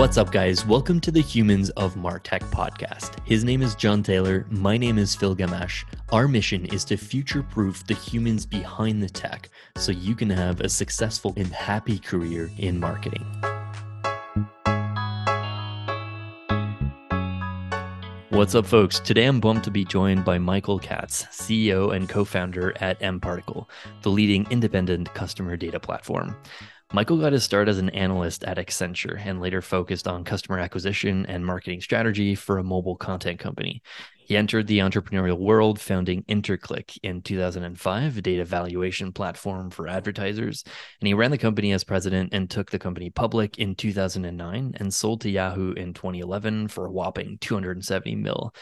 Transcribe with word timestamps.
What's 0.00 0.16
up, 0.16 0.32
guys? 0.32 0.64
Welcome 0.64 0.98
to 1.00 1.10
the 1.10 1.20
Humans 1.20 1.68
of 1.76 1.94
Martech 1.94 2.40
podcast. 2.50 3.16
His 3.26 3.44
name 3.44 3.60
is 3.60 3.74
John 3.74 4.02
Taylor. 4.02 4.46
My 4.48 4.78
name 4.78 4.96
is 4.96 5.14
Phil 5.14 5.36
Gamache. 5.36 5.84
Our 6.10 6.26
mission 6.26 6.64
is 6.64 6.86
to 6.86 6.96
future 6.96 7.42
proof 7.42 7.86
the 7.86 7.92
humans 7.92 8.46
behind 8.46 9.02
the 9.02 9.10
tech 9.10 9.50
so 9.76 9.92
you 9.92 10.14
can 10.14 10.30
have 10.30 10.62
a 10.62 10.70
successful 10.70 11.34
and 11.36 11.48
happy 11.48 11.98
career 11.98 12.50
in 12.56 12.80
marketing. 12.80 13.26
What's 18.30 18.54
up, 18.54 18.64
folks? 18.64 19.00
Today 19.00 19.26
I'm 19.26 19.38
bumped 19.38 19.64
to 19.64 19.70
be 19.70 19.84
joined 19.84 20.24
by 20.24 20.38
Michael 20.38 20.78
Katz, 20.78 21.26
CEO 21.26 21.94
and 21.94 22.08
co 22.08 22.24
founder 22.24 22.72
at 22.80 22.98
mParticle, 23.00 23.66
the 24.00 24.08
leading 24.08 24.46
independent 24.48 25.12
customer 25.12 25.58
data 25.58 25.78
platform. 25.78 26.34
Michael 26.92 27.18
got 27.18 27.32
his 27.32 27.44
start 27.44 27.68
as 27.68 27.78
an 27.78 27.90
analyst 27.90 28.42
at 28.42 28.56
Accenture 28.58 29.16
and 29.24 29.40
later 29.40 29.62
focused 29.62 30.08
on 30.08 30.24
customer 30.24 30.58
acquisition 30.58 31.24
and 31.26 31.46
marketing 31.46 31.80
strategy 31.80 32.34
for 32.34 32.58
a 32.58 32.64
mobile 32.64 32.96
content 32.96 33.38
company. 33.38 33.80
He 34.26 34.36
entered 34.36 34.66
the 34.66 34.80
entrepreneurial 34.80 35.38
world 35.38 35.80
founding 35.80 36.24
Interclick 36.24 36.98
in 37.04 37.22
2005, 37.22 38.16
a 38.16 38.22
data 38.22 38.44
valuation 38.44 39.12
platform 39.12 39.70
for 39.70 39.86
advertisers. 39.86 40.64
And 41.00 41.06
he 41.06 41.14
ran 41.14 41.30
the 41.30 41.38
company 41.38 41.70
as 41.70 41.84
president 41.84 42.30
and 42.32 42.50
took 42.50 42.72
the 42.72 42.78
company 42.80 43.08
public 43.08 43.58
in 43.58 43.76
2009 43.76 44.74
and 44.76 44.92
sold 44.92 45.20
to 45.20 45.30
Yahoo 45.30 45.72
in 45.74 45.94
2011 45.94 46.66
for 46.66 46.86
a 46.86 46.90
whopping 46.90 47.38
270 47.40 48.16
mil. 48.16 48.52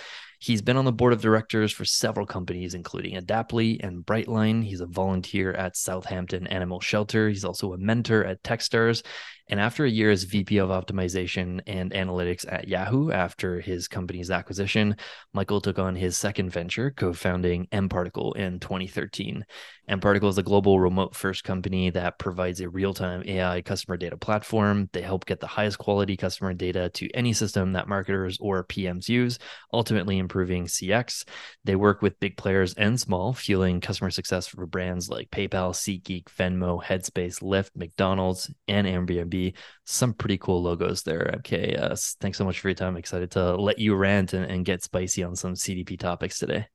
He's 0.41 0.62
been 0.62 0.77
on 0.77 0.84
the 0.84 0.92
board 0.92 1.12
of 1.12 1.20
directors 1.20 1.73
for 1.73 1.84
several 1.84 2.24
companies, 2.24 2.74
including 2.74 3.16
Adaptly 3.16 3.80
and 3.83 4.06
Brightline. 4.06 4.62
He's 4.62 4.80
a 4.80 4.87
volunteer 4.87 5.52
at 5.52 5.77
Southampton 5.77 6.46
Animal 6.46 6.80
Shelter. 6.80 7.29
He's 7.29 7.45
also 7.45 7.73
a 7.73 7.79
mentor 7.79 8.24
at 8.24 8.43
Techstars. 8.45 9.04
And 9.51 9.59
after 9.59 9.85
a 9.85 9.91
year 9.91 10.10
as 10.10 10.24
VP 10.24 10.59
of 10.59 10.68
Optimization 10.68 11.60
and 11.66 11.91
Analytics 11.93 12.45
at 12.52 12.68
Yahoo, 12.68 13.10
after 13.10 13.60
his 13.60 13.88
company's 13.88 14.30
acquisition, 14.30 14.96
Michael 15.32 15.63
took 15.63 15.79
on 15.79 15.96
his 15.96 16.18
second 16.18 16.51
venture, 16.51 16.91
co 16.91 17.15
founding 17.15 17.66
mParticle 17.73 18.37
in 18.37 18.60
2013. 18.60 19.46
mParticle 19.88 20.29
is 20.29 20.37
a 20.37 20.43
global 20.43 20.79
remote 20.79 21.16
first 21.16 21.45
company 21.45 21.88
that 21.91 22.19
provides 22.19 22.60
a 22.60 22.69
real 22.69 22.93
time 22.93 23.23
AI 23.24 23.63
customer 23.63 23.96
data 23.96 24.19
platform. 24.19 24.91
They 24.93 25.01
help 25.01 25.24
get 25.24 25.41
the 25.41 25.46
highest 25.46 25.79
quality 25.79 26.16
customer 26.16 26.52
data 26.52 26.91
to 26.91 27.10
any 27.13 27.32
system 27.32 27.73
that 27.73 27.88
marketers 27.88 28.37
or 28.41 28.65
PMs 28.65 29.09
use, 29.09 29.38
ultimately 29.73 30.19
improving 30.19 30.66
CX. 30.66 31.26
They 31.65 31.76
work 31.76 32.02
with 32.02 32.21
big 32.21 32.37
players 32.37 32.74
and 32.74 33.01
small, 33.01 33.32
fueling 33.32 33.80
customer 33.80 34.10
success 34.10 34.46
for 34.46 34.66
brands 34.66 35.09
like 35.09 35.30
PayPal, 35.30 35.73
SeatGeek, 35.73 36.24
Venmo, 36.24 36.82
Headspace, 36.82 37.43
Lyft, 37.43 37.71
McDonald's, 37.74 38.51
and 38.66 38.87
Airbnb 38.87 39.38
some 39.85 40.13
pretty 40.15 40.39
cool 40.39 40.63
logos 40.63 41.03
there. 41.03 41.35
Okay. 41.39 41.75
Uh, 41.75 41.97
thanks 42.21 42.39
so 42.39 42.45
much 42.45 42.61
for 42.61 42.69
your 42.69 42.75
time. 42.75 42.97
excited 42.97 43.31
to 43.33 43.57
let 43.57 43.79
you 43.79 43.95
rant 43.95 44.33
and, 44.33 44.45
and 44.51 44.65
get 44.65 44.83
spicy 44.83 45.23
on 45.23 45.37
some 45.37 45.55
CDP 45.55 45.99
topics 45.99 46.39
today. 46.39 46.67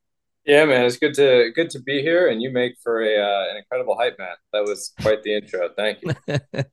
Yeah, 0.45 0.65
man, 0.65 0.85
it's 0.85 0.97
good 0.97 1.13
to 1.13 1.51
good 1.55 1.69
to 1.69 1.81
be 1.81 2.01
here, 2.01 2.27
and 2.27 2.41
you 2.41 2.51
make 2.51 2.73
for 2.83 3.01
a 3.01 3.17
uh, 3.17 3.45
an 3.51 3.57
incredible 3.57 3.95
hype 3.95 4.19
man. 4.19 4.35
That 4.51 4.63
was 4.63 4.91
quite 5.01 5.23
the 5.23 5.35
intro. 5.35 5.69
Thank 5.77 5.99
you. 6.03 6.65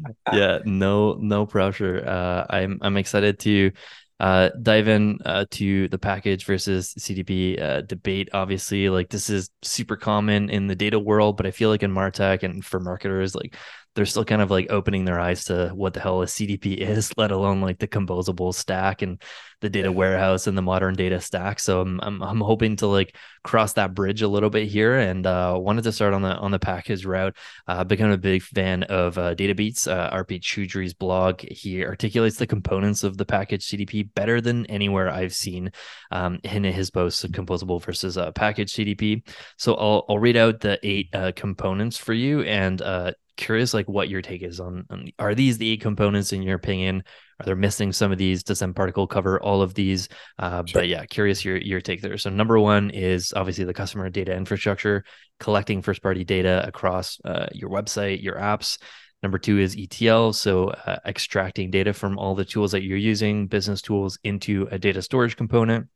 yeah, 0.32 0.58
no 0.66 1.14
no 1.14 1.46
pressure. 1.46 2.06
Uh, 2.06 2.44
I'm 2.50 2.78
I'm 2.82 2.98
excited 2.98 3.38
to 3.40 3.72
uh, 4.20 4.50
dive 4.62 4.88
in 4.88 5.18
uh, 5.24 5.44
to 5.52 5.88
the 5.88 5.98
package 5.98 6.44
versus 6.44 6.94
CDP 6.98 7.60
uh, 7.60 7.80
debate. 7.82 8.28
Obviously, 8.34 8.90
like 8.90 9.08
this 9.08 9.30
is 9.30 9.50
super 9.62 9.96
common 9.96 10.50
in 10.50 10.66
the 10.66 10.76
data 10.76 10.98
world, 10.98 11.38
but 11.38 11.46
I 11.46 11.50
feel 11.52 11.70
like 11.70 11.82
in 11.82 11.92
Martech 11.92 12.42
and 12.42 12.64
for 12.64 12.80
marketers, 12.80 13.34
like 13.34 13.56
they're 13.96 14.06
still 14.06 14.26
kind 14.26 14.42
of 14.42 14.50
like 14.50 14.70
opening 14.70 15.06
their 15.06 15.18
eyes 15.18 15.44
to 15.44 15.70
what 15.74 15.94
the 15.94 16.00
hell 16.00 16.22
a 16.22 16.26
CDP 16.26 16.76
is, 16.76 17.12
let 17.16 17.32
alone 17.32 17.60
like 17.62 17.78
the 17.78 17.88
composable 17.88 18.54
stack 18.54 19.02
and 19.02 19.20
the 19.62 19.70
data 19.70 19.90
warehouse 19.90 20.46
and 20.46 20.56
the 20.56 20.62
modern 20.62 20.94
data 20.94 21.18
stack. 21.18 21.58
So 21.58 21.80
I'm 21.80 21.98
I'm, 22.02 22.22
I'm 22.22 22.40
hoping 22.40 22.76
to 22.76 22.86
like 22.86 23.16
cross 23.42 23.72
that 23.72 23.94
bridge 23.94 24.20
a 24.20 24.28
little 24.28 24.50
bit 24.50 24.68
here, 24.68 24.98
and 24.98 25.26
uh, 25.26 25.56
wanted 25.58 25.84
to 25.84 25.92
start 25.92 26.12
on 26.12 26.22
the 26.22 26.36
on 26.36 26.50
the 26.50 26.58
package 26.58 27.06
route. 27.06 27.36
Uh, 27.66 27.84
become 27.84 28.10
a 28.10 28.18
big 28.18 28.42
fan 28.42 28.82
of 28.84 29.16
uh, 29.16 29.34
DataBeats, 29.34 29.90
uh, 29.90 30.14
Arpit 30.14 30.42
Choudhury's 30.42 30.94
blog. 30.94 31.40
He 31.40 31.84
articulates 31.84 32.36
the 32.36 32.46
components 32.46 33.02
of 33.02 33.16
the 33.16 33.24
package 33.24 33.66
CDP 33.66 34.12
better 34.14 34.42
than 34.42 34.66
anywhere 34.66 35.10
I've 35.10 35.34
seen 35.34 35.72
um, 36.10 36.38
in 36.44 36.64
his 36.64 36.90
posts 36.90 37.24
of 37.24 37.30
composable 37.30 37.82
versus 37.82 38.18
uh, 38.18 38.30
package 38.32 38.74
CDP. 38.74 39.26
So 39.56 39.74
I'll 39.74 40.04
I'll 40.08 40.18
read 40.18 40.36
out 40.36 40.60
the 40.60 40.78
eight 40.82 41.08
uh, 41.14 41.32
components 41.34 41.96
for 41.96 42.12
you 42.12 42.42
and 42.42 42.82
uh, 42.82 43.12
curious 43.36 43.74
like 43.74 43.88
what 43.88 44.08
your 44.08 44.22
take 44.22 44.42
is 44.42 44.60
on, 44.60 44.84
on, 44.90 45.08
are 45.18 45.34
these 45.34 45.58
the 45.58 45.70
eight 45.70 45.80
components 45.80 46.32
in 46.32 46.42
your 46.42 46.56
opinion? 46.56 47.02
Are 47.40 47.46
there 47.46 47.56
missing 47.56 47.92
some 47.92 48.12
of 48.12 48.18
these 48.18 48.42
does 48.42 48.60
mParticle 48.60 49.08
cover 49.08 49.40
all 49.40 49.62
of 49.62 49.74
these? 49.74 50.08
Uh, 50.38 50.64
sure. 50.64 50.80
but 50.80 50.88
yeah 50.88 51.04
curious 51.04 51.44
your 51.44 51.56
your 51.58 51.80
take 51.80 52.00
there. 52.02 52.18
So 52.18 52.30
number 52.30 52.58
one 52.58 52.90
is 52.90 53.32
obviously 53.34 53.64
the 53.64 53.74
customer 53.74 54.08
data 54.10 54.34
infrastructure 54.34 55.04
collecting 55.38 55.82
first 55.82 56.02
party 56.02 56.24
data 56.24 56.64
across 56.66 57.18
uh, 57.24 57.46
your 57.52 57.70
website 57.70 58.22
your 58.22 58.36
apps. 58.36 58.78
Number 59.22 59.38
two 59.38 59.58
is 59.58 59.76
etl 59.76 60.32
so 60.32 60.68
uh, 60.68 60.98
extracting 61.06 61.70
data 61.70 61.92
from 61.92 62.18
all 62.18 62.34
the 62.34 62.44
tools 62.44 62.72
that 62.72 62.82
you're 62.82 62.98
using 62.98 63.46
business 63.46 63.82
tools 63.82 64.18
into 64.24 64.68
a 64.70 64.78
data 64.78 65.02
storage 65.02 65.36
component 65.36 65.88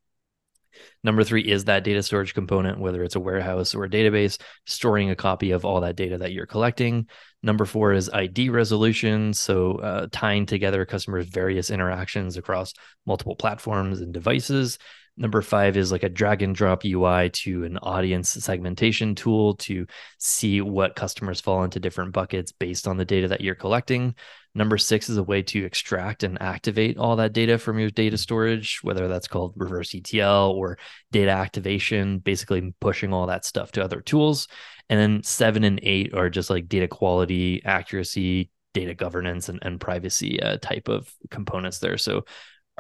Number 1.03 1.25
three 1.25 1.42
is 1.42 1.64
that 1.64 1.84
data 1.84 2.03
storage 2.03 2.34
component, 2.34 2.78
whether 2.78 3.03
it's 3.03 3.16
a 3.16 3.20
warehouse 3.20 3.75
or 3.75 3.84
a 3.84 3.91
database, 3.91 4.41
storing 4.66 5.10
a 5.10 5.16
copy 5.16 5.50
of 5.50 5.64
all 5.64 5.81
that 5.81 5.97
data 5.97 6.19
that 6.19 6.32
you're 6.32 6.47
collecting. 6.47 7.08
Number 7.42 7.64
four 7.64 7.92
is 7.92 8.10
ID 8.10 8.50
resolution. 8.50 9.32
So, 9.32 9.76
uh, 9.76 10.06
tying 10.12 10.47
together 10.47 10.84
customers' 10.84 11.26
various 11.26 11.70
interactions 11.70 12.36
across 12.36 12.75
multiple 13.06 13.36
platforms 13.36 14.00
and 14.00 14.12
devices. 14.12 14.78
Number 15.20 15.42
five 15.42 15.76
is 15.76 15.92
like 15.92 16.03
a 16.03 16.08
drag 16.08 16.41
and 16.41 16.54
drop 16.54 16.82
UI 16.82 17.28
to 17.28 17.64
an 17.64 17.76
audience 17.78 18.31
segmentation 18.31 19.14
tool 19.14 19.54
to 19.56 19.86
see 20.19 20.62
what 20.62 20.97
customers 20.97 21.42
fall 21.42 21.62
into 21.62 21.78
different 21.78 22.14
buckets 22.14 22.53
based 22.53 22.88
on 22.88 22.97
the 22.97 23.04
data 23.04 23.28
that 23.28 23.42
you're 23.42 23.54
collecting. 23.54 24.14
Number 24.54 24.78
six 24.78 25.10
is 25.10 25.19
a 25.19 25.22
way 25.22 25.42
to 25.42 25.62
extract 25.62 26.22
and 26.22 26.41
activate 26.41 26.97
all 26.97 27.16
that 27.16 27.34
data 27.34 27.58
from 27.58 27.78
your 27.78 27.91
data 27.91 28.16
storage, 28.16 28.81
whether 28.82 29.08
that's 29.08 29.28
called 29.28 29.53
reverse 29.56 29.94
ETL 29.94 30.54
or 30.56 30.78
data 31.12 31.32
activation, 31.32 32.19
basically 32.19 32.72
pushing 32.81 33.12
all 33.12 33.26
that 33.26 33.44
stuff 33.44 33.72
to 33.72 33.84
other 33.84 34.00
tools. 34.00 34.48
And 34.88 34.98
then 34.98 35.22
seven 35.22 35.64
and 35.64 35.81
eight 35.82 36.14
are 36.14 36.31
just 36.31 36.48
like 36.48 36.66
data 36.66 36.88
quality, 36.88 37.62
accuracy, 37.62 38.48
data 38.72 38.94
governance, 38.94 39.50
and, 39.50 39.58
and 39.60 39.78
privacy 39.78 40.42
uh, 40.42 40.56
type 40.62 40.88
of 40.88 41.12
components 41.31 41.78
there. 41.78 41.98
So 41.98 42.25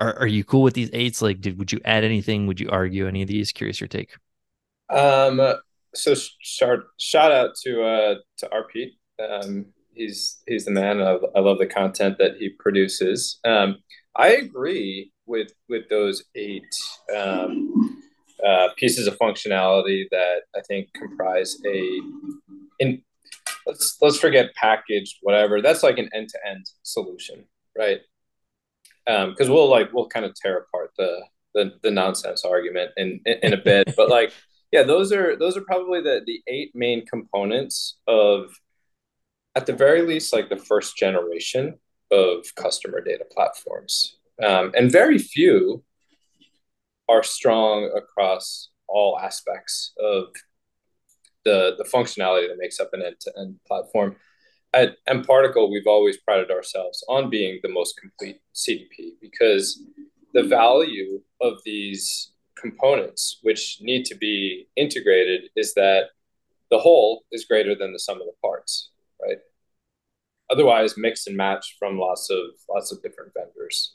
are, 0.00 0.18
are 0.20 0.26
you 0.26 0.44
cool 0.44 0.62
with 0.62 0.74
these 0.74 0.90
eights? 0.92 1.22
Like, 1.22 1.40
did 1.40 1.58
would 1.58 1.72
you 1.72 1.80
add 1.84 2.04
anything? 2.04 2.46
Would 2.46 2.60
you 2.60 2.68
argue 2.70 3.06
any 3.06 3.22
of 3.22 3.28
these? 3.28 3.52
Curious 3.52 3.80
your 3.80 3.88
take. 3.88 4.14
Um, 4.88 5.40
so 5.94 6.14
shout 6.40 6.80
shout 6.98 7.32
out 7.32 7.54
to 7.62 7.82
uh 7.82 8.14
to 8.38 8.48
Arpit. 8.48 8.92
Um, 9.22 9.66
he's 9.92 10.42
he's 10.46 10.64
the 10.64 10.70
man. 10.70 11.00
I, 11.00 11.18
I 11.36 11.40
love 11.40 11.58
the 11.58 11.66
content 11.66 12.18
that 12.18 12.36
he 12.36 12.48
produces. 12.48 13.38
Um, 13.44 13.78
I 14.16 14.30
agree 14.30 15.12
with 15.26 15.52
with 15.68 15.88
those 15.88 16.24
eight 16.34 16.74
um, 17.16 18.02
uh, 18.44 18.68
pieces 18.76 19.06
of 19.06 19.18
functionality 19.18 20.04
that 20.10 20.42
I 20.56 20.60
think 20.66 20.88
comprise 20.94 21.56
a 21.66 22.00
in 22.78 23.02
let's 23.66 23.96
let's 24.00 24.18
forget 24.18 24.54
packaged 24.54 25.18
whatever. 25.22 25.60
That's 25.62 25.82
like 25.82 25.98
an 25.98 26.08
end 26.14 26.28
to 26.30 26.38
end 26.48 26.66
solution, 26.82 27.44
right? 27.76 28.00
Because 29.06 29.48
um, 29.48 29.54
we'll 29.54 29.68
like 29.68 29.92
we'll 29.92 30.08
kind 30.08 30.24
of 30.26 30.34
tear 30.34 30.58
apart 30.58 30.92
the 30.96 31.22
the, 31.54 31.72
the 31.82 31.90
nonsense 31.90 32.44
argument 32.44 32.92
in, 32.96 33.20
in, 33.26 33.52
a 33.52 33.56
bit, 33.56 33.94
but 33.96 34.08
like 34.08 34.32
yeah, 34.72 34.82
those 34.82 35.12
are 35.12 35.36
those 35.36 35.56
are 35.56 35.62
probably 35.62 36.00
the 36.00 36.22
the 36.26 36.42
eight 36.46 36.70
main 36.74 37.04
components 37.06 37.98
of 38.06 38.54
at 39.56 39.66
the 39.66 39.72
very 39.72 40.02
least 40.02 40.32
like 40.32 40.48
the 40.48 40.56
first 40.56 40.96
generation 40.96 41.78
of 42.12 42.44
customer 42.54 43.00
data 43.00 43.24
platforms, 43.30 44.18
um, 44.42 44.72
and 44.76 44.92
very 44.92 45.18
few 45.18 45.82
are 47.08 47.22
strong 47.22 47.90
across 47.96 48.68
all 48.86 49.18
aspects 49.18 49.92
of 49.98 50.26
the 51.44 51.74
the 51.78 51.84
functionality 51.84 52.48
that 52.48 52.58
makes 52.58 52.78
up 52.78 52.90
an 52.92 53.02
end-to-end 53.02 53.58
platform. 53.66 54.16
At 54.72 55.04
mParticle, 55.08 55.70
we've 55.70 55.86
always 55.86 56.18
prided 56.18 56.50
ourselves 56.50 57.04
on 57.08 57.28
being 57.28 57.58
the 57.62 57.68
most 57.68 57.98
complete 58.00 58.40
CDP 58.54 59.14
because 59.20 59.82
the 60.32 60.44
value 60.44 61.20
of 61.40 61.54
these 61.64 62.32
components, 62.56 63.38
which 63.42 63.78
need 63.80 64.04
to 64.04 64.14
be 64.14 64.68
integrated, 64.76 65.50
is 65.56 65.74
that 65.74 66.10
the 66.70 66.78
whole 66.78 67.24
is 67.32 67.46
greater 67.46 67.74
than 67.74 67.92
the 67.92 67.98
sum 67.98 68.20
of 68.20 68.26
the 68.26 68.34
parts, 68.40 68.90
right? 69.20 69.38
Otherwise, 70.50 70.96
mix 70.96 71.26
and 71.26 71.36
match 71.36 71.76
from 71.78 71.98
lots 71.98 72.30
of 72.30 72.40
lots 72.68 72.92
of 72.92 73.02
different 73.02 73.32
vendors. 73.34 73.94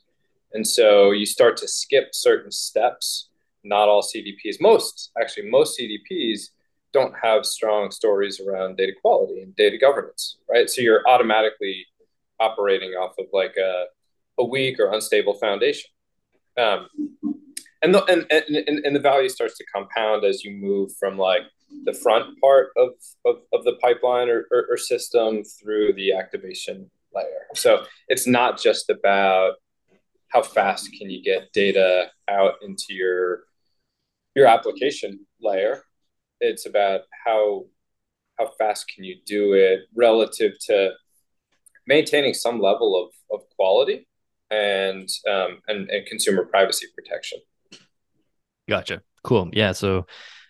And 0.53 0.67
so 0.67 1.11
you 1.11 1.25
start 1.25 1.55
to 1.57 1.67
skip 1.67 2.09
certain 2.13 2.51
steps. 2.51 3.29
Not 3.63 3.87
all 3.87 4.03
CDPs, 4.03 4.61
most 4.61 5.11
actually, 5.19 5.49
most 5.49 5.79
CDPs 5.79 6.49
don't 6.95 7.13
have 7.21 7.45
strong 7.45 7.91
stories 7.91 8.35
around 8.39 8.77
data 8.77 8.93
quality 9.01 9.41
and 9.41 9.55
data 9.55 9.77
governance, 9.77 10.37
right? 10.49 10.67
So 10.69 10.81
you're 10.81 11.07
automatically 11.07 11.85
operating 12.39 12.91
off 12.91 13.13
of 13.19 13.27
like 13.41 13.55
a 13.57 13.85
a 14.37 14.43
weak 14.43 14.79
or 14.79 14.91
unstable 14.91 15.35
foundation. 15.45 15.89
Um, 16.57 16.87
and 17.81 17.93
the 17.93 18.03
and, 18.05 18.25
and 18.31 18.79
and 18.85 18.95
the 18.95 18.99
value 19.11 19.29
starts 19.29 19.57
to 19.59 19.65
compound 19.73 20.25
as 20.25 20.43
you 20.43 20.51
move 20.51 20.91
from 20.99 21.17
like 21.17 21.43
the 21.83 21.93
front 21.93 22.39
part 22.41 22.69
of 22.77 22.89
of, 23.25 23.35
of 23.53 23.63
the 23.63 23.75
pipeline 23.83 24.29
or, 24.29 24.47
or, 24.51 24.67
or 24.71 24.77
system 24.77 25.43
through 25.43 25.93
the 25.93 26.13
activation 26.13 26.89
layer. 27.13 27.45
So 27.55 27.85
it's 28.07 28.27
not 28.27 28.59
just 28.59 28.89
about 28.89 29.53
how 30.29 30.41
fast 30.41 30.89
can 30.97 31.09
you 31.09 31.23
get 31.23 31.51
data 31.53 32.09
out 32.27 32.55
into 32.61 32.93
your 33.01 33.43
your 34.35 34.47
application 34.47 35.25
layer. 35.41 35.83
It's 36.45 36.65
about 36.65 37.01
how 37.25 37.65
how 38.37 38.51
fast 38.59 38.91
can 38.93 39.03
you 39.03 39.15
do 39.25 39.53
it 39.53 39.81
relative 39.95 40.53
to 40.67 40.91
maintaining 41.87 42.33
some 42.33 42.59
level 42.59 43.01
of, 43.01 43.39
of 43.39 43.47
quality 43.55 44.07
and, 44.51 45.09
um, 45.29 45.59
and 45.67 45.89
and 45.89 46.05
consumer 46.05 46.45
privacy 46.45 46.87
protection. 46.95 47.39
Gotcha. 48.67 49.01
Cool. 49.23 49.49
Yeah. 49.53 49.71
So 49.71 50.05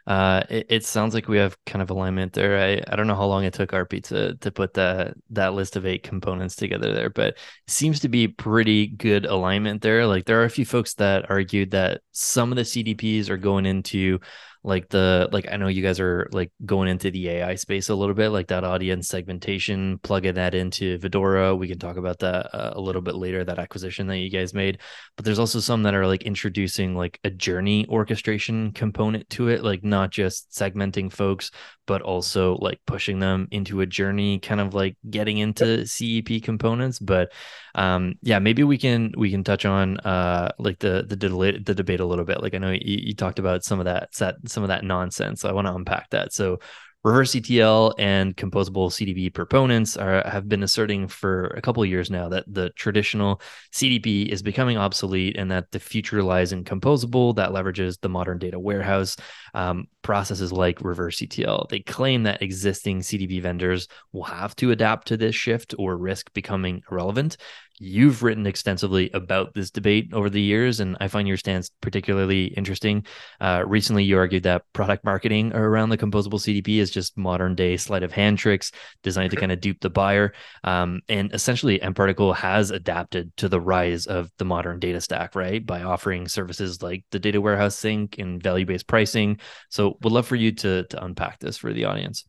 uh, 0.08 0.44
it, 0.50 0.68
it, 0.70 0.86
sounds 0.86 1.16
like 1.16 1.28
we 1.28 1.38
have 1.38 1.58
kind 1.66 1.82
of 1.82 1.90
alignment 1.90 2.34
there. 2.34 2.60
I, 2.60 2.84
I 2.92 2.96
don't 2.96 3.08
know 3.08 3.16
how 3.16 3.26
long 3.26 3.44
it 3.44 3.54
took 3.54 3.72
Arpit 3.72 4.04
to 4.06 4.36
to 4.36 4.52
put 4.52 4.76
that 4.76 5.16
that 5.32 5.54
list 5.54 5.76
of 5.76 5.86
eight 5.86 6.04
components 6.04 6.56
together 6.56 6.94
there, 6.94 7.10
but 7.10 7.38
seems 7.68 8.00
to 8.02 8.10
be 8.10 8.28
pretty 8.28 8.88
good 8.88 9.26
alignment 9.26 9.82
there. 9.82 10.06
Like 10.06 10.26
there 10.26 10.40
are 10.42 10.46
a 10.46 10.50
few 10.50 10.66
folks 10.66 10.94
that 10.96 11.30
argued 11.30 11.72
that 11.72 12.02
some 12.12 12.52
of 12.52 12.56
the 12.56 12.62
CDPs 12.62 13.30
are 13.30 13.38
going 13.38 13.66
into 13.66 14.20
like 14.66 14.90
the 14.90 15.30
like 15.32 15.48
i 15.52 15.58
know 15.58 15.68
you 15.68 15.84
guys 15.84 16.00
are 16.00 16.28
like 16.32 16.52
going 16.66 16.90
into 16.90 17.12
the 17.12 17.30
ai 17.30 17.56
space 17.56 17.90
a 17.90 17.96
little 17.96 18.16
bit 18.16 18.30
like 18.30 18.48
that 18.48 18.64
audience 18.64 19.08
segmentation 19.08 20.00
plugging 20.00 20.34
that 20.34 20.56
into 20.56 20.98
Vidora 20.98 21.58
we 21.58 21.68
can 21.68 21.80
talk 21.80 21.98
about 21.98 22.20
that 22.20 22.54
uh, 22.54 22.74
a 22.74 22.82
little 22.82 23.02
bit 23.02 23.16
later 23.16 23.44
that 23.44 23.60
acquisition 23.60 24.08
that 24.08 24.18
you 24.18 24.30
guys 24.30 24.54
made. 24.54 24.80
But 25.16 25.26
there's 25.26 25.40
also 25.40 25.60
some 25.60 25.84
that 25.84 25.94
are 25.94 26.08
like 26.08 26.24
introducing 26.24 26.96
like 26.96 27.20
a 27.24 27.30
journey 27.30 27.86
orchestration 27.88 28.72
component 28.72 29.30
to 29.32 29.50
it 29.50 29.64
like 29.64 29.84
not 29.84 30.12
just 30.12 30.52
segmenting 30.52 31.12
folks 31.12 31.52
but 31.88 32.02
also 32.02 32.56
like 32.56 32.80
pushing 32.88 33.20
them 33.20 33.48
into 33.52 33.82
a 33.82 33.86
journey 33.86 34.40
kind 34.40 34.60
of 34.60 34.74
like 34.74 34.98
getting 35.10 35.38
into 35.38 35.86
cep 35.86 36.26
components. 36.44 37.00
But 37.00 37.32
um 37.76 38.16
yeah 38.22 38.40
maybe 38.40 38.64
we 38.64 38.78
can 38.78 39.14
we 39.18 39.30
can 39.30 39.44
touch 39.44 39.66
on 39.66 39.98
uh 40.00 40.50
like 40.58 40.80
the 40.80 41.06
the, 41.08 41.16
the, 41.16 41.62
the 41.64 41.76
debate 41.76 42.00
a 42.00 42.06
little 42.06 42.26
bit 42.26 42.42
like 42.42 42.54
i 42.54 42.58
know 42.58 42.72
you, 42.72 42.80
you 42.82 43.14
talked 43.14 43.40
about 43.40 43.64
some 43.64 43.80
of 43.80 43.86
that 43.86 44.14
some 44.16 44.64
of 44.64 44.70
that 44.70 44.84
nonsense. 44.84 45.42
So 45.42 45.50
I 45.50 45.54
want 45.54 45.68
to 45.68 45.76
unpack 45.76 46.10
that. 46.12 46.34
So 46.34 46.60
reverse 47.04 47.36
ETL 47.36 47.94
and 48.00 48.36
composable 48.36 48.90
CDP 48.90 49.32
proponents 49.32 49.96
are, 49.96 50.28
have 50.28 50.50
been 50.50 50.64
asserting 50.64 51.08
for 51.08 51.48
a 51.50 51.62
couple 51.62 51.84
of 51.84 51.90
years 51.90 52.10
now 52.10 52.28
that 52.30 52.46
the 52.48 52.72
traditional 52.72 53.42
CDP 53.72 54.28
is 54.28 54.42
becoming 54.42 54.76
obsolete 54.76 55.38
and 55.38 55.52
that 55.52 55.70
the 55.72 55.80
future 55.80 56.24
lies 56.24 56.52
in 56.52 56.64
composable 56.64 57.36
that 57.36 57.52
leverages 57.52 58.00
the 58.02 58.10
modern 58.10 58.40
data 58.40 58.60
warehouse 58.60 59.18
um, 59.54 59.86
processes 60.02 60.52
like 60.52 60.82
reverse 60.82 61.22
ETL. 61.22 61.68
They 61.70 61.82
claim 61.82 62.24
that 62.24 62.42
existing 62.42 63.02
CDP 63.02 63.40
vendors 63.40 63.88
will 64.12 64.24
have 64.24 64.56
to 64.56 64.72
adapt 64.72 65.08
to 65.10 65.18
this 65.18 65.36
shift 65.36 65.76
or 65.78 65.98
risk 65.98 66.34
becoming 66.34 66.82
irrelevant. 66.90 67.38
You've 67.78 68.24
written 68.24 68.48
extensively 68.48 69.10
about 69.14 69.54
this 69.54 69.70
debate 69.70 70.14
over 70.14 70.30
the 70.30 70.42
years, 70.42 70.80
and 70.80 70.96
I 71.02 71.10
find 71.10 71.28
your 71.28 71.36
stance 71.36 71.70
particularly 71.82 72.46
interesting. 72.46 73.06
Uh, 73.42 73.64
recently, 73.66 74.06
you 74.06 74.18
argued 74.18 74.44
that 74.44 74.64
product 74.72 75.04
marketing 75.04 75.54
around 75.54 75.90
the 75.90 75.98
composable 75.98 76.40
CDP 76.40 76.78
is 76.78 76.90
just 76.90 77.18
modern 77.18 77.54
day 77.54 77.76
sleight 77.76 78.04
of 78.04 78.14
hand 78.14 78.38
tricks 78.38 78.72
designed 79.04 79.32
to 79.32 79.38
kind 79.38 79.52
of 79.52 79.60
dupe 79.60 79.82
the 79.82 79.90
buyer. 79.90 80.34
Um, 80.64 81.02
and 81.10 81.34
essentially, 81.34 81.80
mParticle 81.80 82.34
has 82.36 82.72
adapted 82.72 83.36
to 83.38 83.50
the 83.50 83.60
rise 83.60 84.06
of 84.06 84.32
the 84.38 84.46
modern 84.46 84.80
data 84.80 85.02
stack, 85.02 85.36
right? 85.36 85.66
By 85.66 85.84
offering 85.84 86.30
services 86.30 86.82
like 86.82 87.04
the 87.12 87.20
data 87.20 87.42
warehouse 87.42 87.76
sync 87.76 88.18
and 88.20 88.42
value 88.42 88.66
based 88.66 88.88
pricing. 88.88 89.40
So, 89.70 89.98
would 90.02 90.14
love 90.14 90.28
for 90.28 90.38
you 90.38 90.54
to, 90.54 90.84
to 90.84 91.04
unpack 91.04 91.40
this 91.40 91.58
for 91.58 91.74
the 91.74 91.86
audience. 91.86 92.26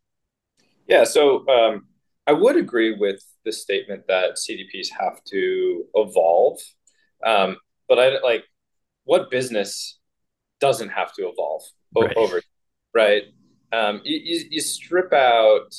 Yeah. 0.89 1.05
So, 1.05 1.47
um, 1.49 1.87
I 2.27 2.33
would 2.33 2.57
agree 2.57 2.97
with 2.99 3.23
the 3.47 3.53
statement 3.53 4.03
that 4.09 4.37
CDPs 4.37 4.89
have 4.91 5.25
to 5.25 5.85
evolve. 5.95 6.59
Um, 7.25 7.57
but 7.89 7.99
I 7.99 8.19
like 8.21 8.45
what 9.05 9.31
business 9.31 9.99
doesn't 10.61 10.91
have 10.91 11.15
to 11.15 11.29
evolve 11.29 11.63
right. 11.97 12.17
over, 12.17 12.43
right? 12.95 13.23
Um, 13.73 14.03
you, 14.05 14.21
you, 14.23 14.45
you 14.51 14.61
strip 14.61 15.13
out 15.13 15.75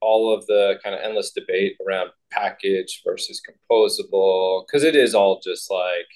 all 0.00 0.34
of 0.34 0.44
the 0.46 0.78
kind 0.82 0.94
of 0.94 1.00
endless 1.02 1.30
debate 1.30 1.76
around 1.86 2.10
package 2.30 3.02
versus 3.06 3.40
composable 3.40 4.64
because 4.66 4.82
it 4.84 4.96
is 4.96 5.14
all 5.14 5.40
just 5.42 5.70
like 5.70 6.08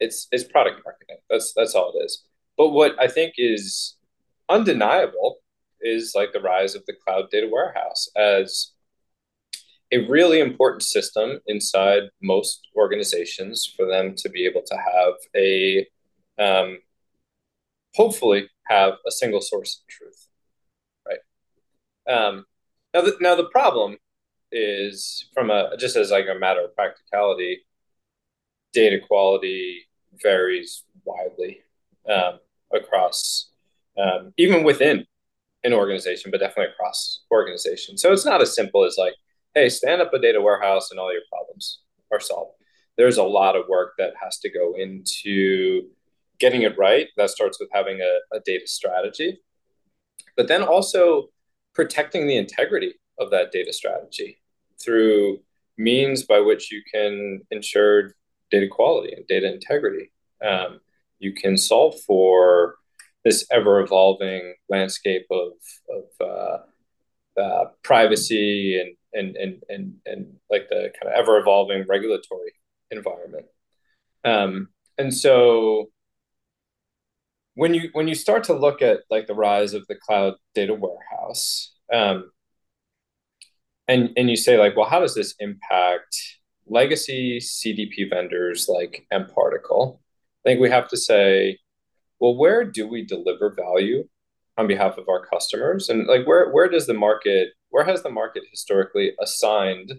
it's 0.00 0.28
it's 0.32 0.44
product 0.44 0.82
marketing. 0.84 1.16
That's 1.30 1.52
that's 1.56 1.74
all 1.74 1.92
it 1.96 2.04
is. 2.04 2.24
But 2.58 2.70
what 2.70 3.00
I 3.00 3.08
think 3.08 3.34
is 3.38 3.96
undeniable 4.48 5.36
is 5.80 6.12
like 6.14 6.32
the 6.32 6.40
rise 6.40 6.74
of 6.74 6.84
the 6.86 6.94
cloud 7.04 7.30
data 7.30 7.48
warehouse 7.50 8.08
as 8.16 8.72
a 9.92 10.06
really 10.08 10.40
important 10.40 10.82
system 10.82 11.38
inside 11.46 12.02
most 12.22 12.66
organizations 12.76 13.72
for 13.76 13.86
them 13.86 14.14
to 14.16 14.28
be 14.28 14.46
able 14.46 14.62
to 14.66 14.76
have 14.76 15.14
a 15.36 15.86
um, 16.38 16.78
hopefully 17.94 18.48
have 18.64 18.94
a 19.06 19.10
single 19.10 19.40
source 19.40 19.80
of 19.80 19.88
truth 19.88 20.28
right? 21.06 22.12
Um, 22.12 22.44
now 22.94 23.02
the, 23.02 23.16
now 23.20 23.34
the 23.34 23.48
problem 23.48 23.96
is 24.52 25.28
from 25.34 25.50
a 25.50 25.76
just 25.78 25.96
as 25.96 26.10
like 26.10 26.26
a 26.34 26.38
matter 26.38 26.64
of 26.64 26.74
practicality 26.74 27.64
data 28.72 28.98
quality 29.06 29.86
varies 30.22 30.84
widely 31.04 31.60
um, 32.08 32.38
across 32.72 33.50
um, 33.98 34.32
even 34.36 34.62
within 34.64 35.04
an 35.64 35.72
organization 35.72 36.30
but 36.30 36.40
definitely 36.40 36.72
across 36.72 37.24
organizations. 37.30 38.02
So 38.02 38.12
it's 38.12 38.24
not 38.24 38.42
as 38.42 38.54
simple 38.54 38.84
as 38.84 38.96
like 38.98 39.14
hey, 39.56 39.70
stand 39.70 40.02
up 40.02 40.12
a 40.12 40.18
data 40.18 40.40
warehouse 40.40 40.90
and 40.90 41.00
all 41.00 41.10
your 41.10 41.22
problems 41.32 41.80
are 42.12 42.20
solved. 42.20 42.52
There's 42.98 43.16
a 43.16 43.24
lot 43.24 43.56
of 43.56 43.68
work 43.68 43.94
that 43.96 44.12
has 44.22 44.38
to 44.40 44.50
go 44.50 44.74
into 44.74 45.88
getting 46.38 46.62
it 46.62 46.76
right. 46.78 47.08
That 47.16 47.30
starts 47.30 47.58
with 47.58 47.70
having 47.72 48.00
a, 48.02 48.36
a 48.36 48.40
data 48.44 48.66
strategy, 48.66 49.40
but 50.36 50.46
then 50.46 50.62
also 50.62 51.28
protecting 51.74 52.26
the 52.26 52.36
integrity 52.36 52.96
of 53.18 53.30
that 53.30 53.50
data 53.50 53.72
strategy 53.72 54.36
through 54.78 55.40
means 55.78 56.24
by 56.24 56.40
which 56.40 56.70
you 56.70 56.82
can 56.92 57.40
ensure 57.50 58.14
data 58.50 58.68
quality 58.68 59.14
and 59.14 59.26
data 59.26 59.50
integrity. 59.50 60.12
Um, 60.46 60.80
you 61.18 61.32
can 61.32 61.56
solve 61.56 61.98
for 62.06 62.76
this 63.24 63.46
ever 63.50 63.80
evolving 63.80 64.54
landscape 64.68 65.26
of, 65.30 65.52
of 65.88 66.04
uh, 66.28 67.40
uh, 67.40 67.64
privacy 67.82 68.78
and 68.78 68.96
and 69.16 69.36
and 69.36 69.62
and 69.68 69.94
and 70.06 70.26
like 70.50 70.68
the 70.68 70.92
kind 71.00 71.12
of 71.12 71.18
ever 71.18 71.38
evolving 71.38 71.84
regulatory 71.88 72.52
environment. 72.90 73.46
Um, 74.24 74.68
and 74.98 75.12
so 75.12 75.90
when 77.54 77.74
you 77.74 77.88
when 77.92 78.08
you 78.08 78.14
start 78.14 78.44
to 78.44 78.54
look 78.54 78.82
at 78.82 79.00
like 79.10 79.26
the 79.26 79.34
rise 79.34 79.74
of 79.74 79.86
the 79.88 79.96
cloud 79.96 80.34
data 80.54 80.74
warehouse, 80.74 81.74
um, 81.92 82.30
and 83.88 84.10
and 84.16 84.30
you 84.30 84.36
say 84.36 84.58
like, 84.58 84.76
well, 84.76 84.88
how 84.88 85.00
does 85.00 85.14
this 85.14 85.34
impact 85.40 86.16
legacy 86.66 87.38
CDP 87.38 88.10
vendors 88.10 88.68
like 88.68 89.06
mParticle? 89.12 89.98
I 90.44 90.50
think 90.50 90.60
we 90.60 90.70
have 90.70 90.88
to 90.88 90.96
say, 90.96 91.58
well, 92.20 92.36
where 92.36 92.64
do 92.64 92.86
we 92.86 93.04
deliver 93.04 93.54
value 93.54 94.06
on 94.56 94.66
behalf 94.66 94.96
of 94.98 95.08
our 95.08 95.24
customers, 95.26 95.88
and 95.88 96.06
like 96.06 96.26
where 96.26 96.50
where 96.50 96.68
does 96.68 96.86
the 96.86 96.94
market 96.94 97.48
where 97.70 97.84
has 97.84 98.02
the 98.02 98.10
market 98.10 98.44
historically 98.50 99.12
assigned 99.20 99.92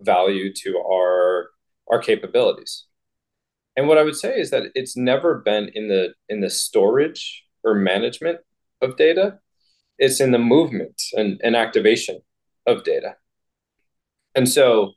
value 0.00 0.52
to 0.52 0.78
our 0.78 1.50
our 1.90 2.00
capabilities? 2.00 2.86
And 3.76 3.88
what 3.88 3.98
I 3.98 4.02
would 4.02 4.16
say 4.16 4.38
is 4.38 4.50
that 4.50 4.64
it's 4.74 4.96
never 4.96 5.38
been 5.38 5.70
in 5.74 5.88
the 5.88 6.14
in 6.28 6.40
the 6.40 6.50
storage 6.50 7.44
or 7.64 7.74
management 7.74 8.38
of 8.80 8.96
data. 8.96 9.38
It's 9.98 10.20
in 10.20 10.30
the 10.30 10.38
movement 10.38 11.00
and, 11.14 11.40
and 11.42 11.56
activation 11.56 12.20
of 12.66 12.84
data. 12.84 13.16
And 14.34 14.48
so 14.48 14.92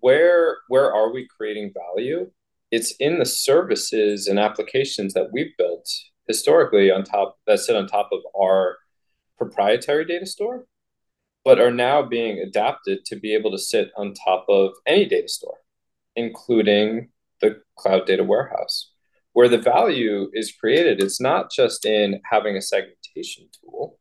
where 0.00 0.58
where 0.68 0.92
are 0.92 1.12
we 1.12 1.28
creating 1.36 1.72
value? 1.74 2.30
It's 2.70 2.92
in 2.98 3.18
the 3.18 3.26
services 3.26 4.26
and 4.26 4.38
applications 4.38 5.14
that 5.14 5.30
we've 5.32 5.56
built 5.56 5.88
historically 6.26 6.90
on 6.90 7.04
top 7.04 7.38
that 7.46 7.60
sit 7.60 7.76
on 7.76 7.86
top 7.86 8.10
of 8.12 8.20
our 8.38 8.78
proprietary 9.38 10.04
data 10.04 10.26
store 10.26 10.66
but 11.46 11.60
are 11.60 11.70
now 11.70 12.02
being 12.02 12.40
adapted 12.40 13.04
to 13.04 13.14
be 13.14 13.32
able 13.32 13.52
to 13.52 13.58
sit 13.58 13.92
on 13.96 14.12
top 14.12 14.44
of 14.48 14.72
any 14.84 15.06
data 15.06 15.28
store, 15.28 15.58
including 16.16 17.08
the 17.40 17.62
cloud 17.76 18.04
data 18.04 18.24
warehouse. 18.24 18.90
Where 19.32 19.48
the 19.48 19.56
value 19.56 20.28
is 20.32 20.50
created, 20.50 21.00
it's 21.00 21.20
not 21.20 21.52
just 21.52 21.84
in 21.84 22.20
having 22.28 22.56
a 22.56 22.60
segmentation 22.60 23.48
tool. 23.60 24.00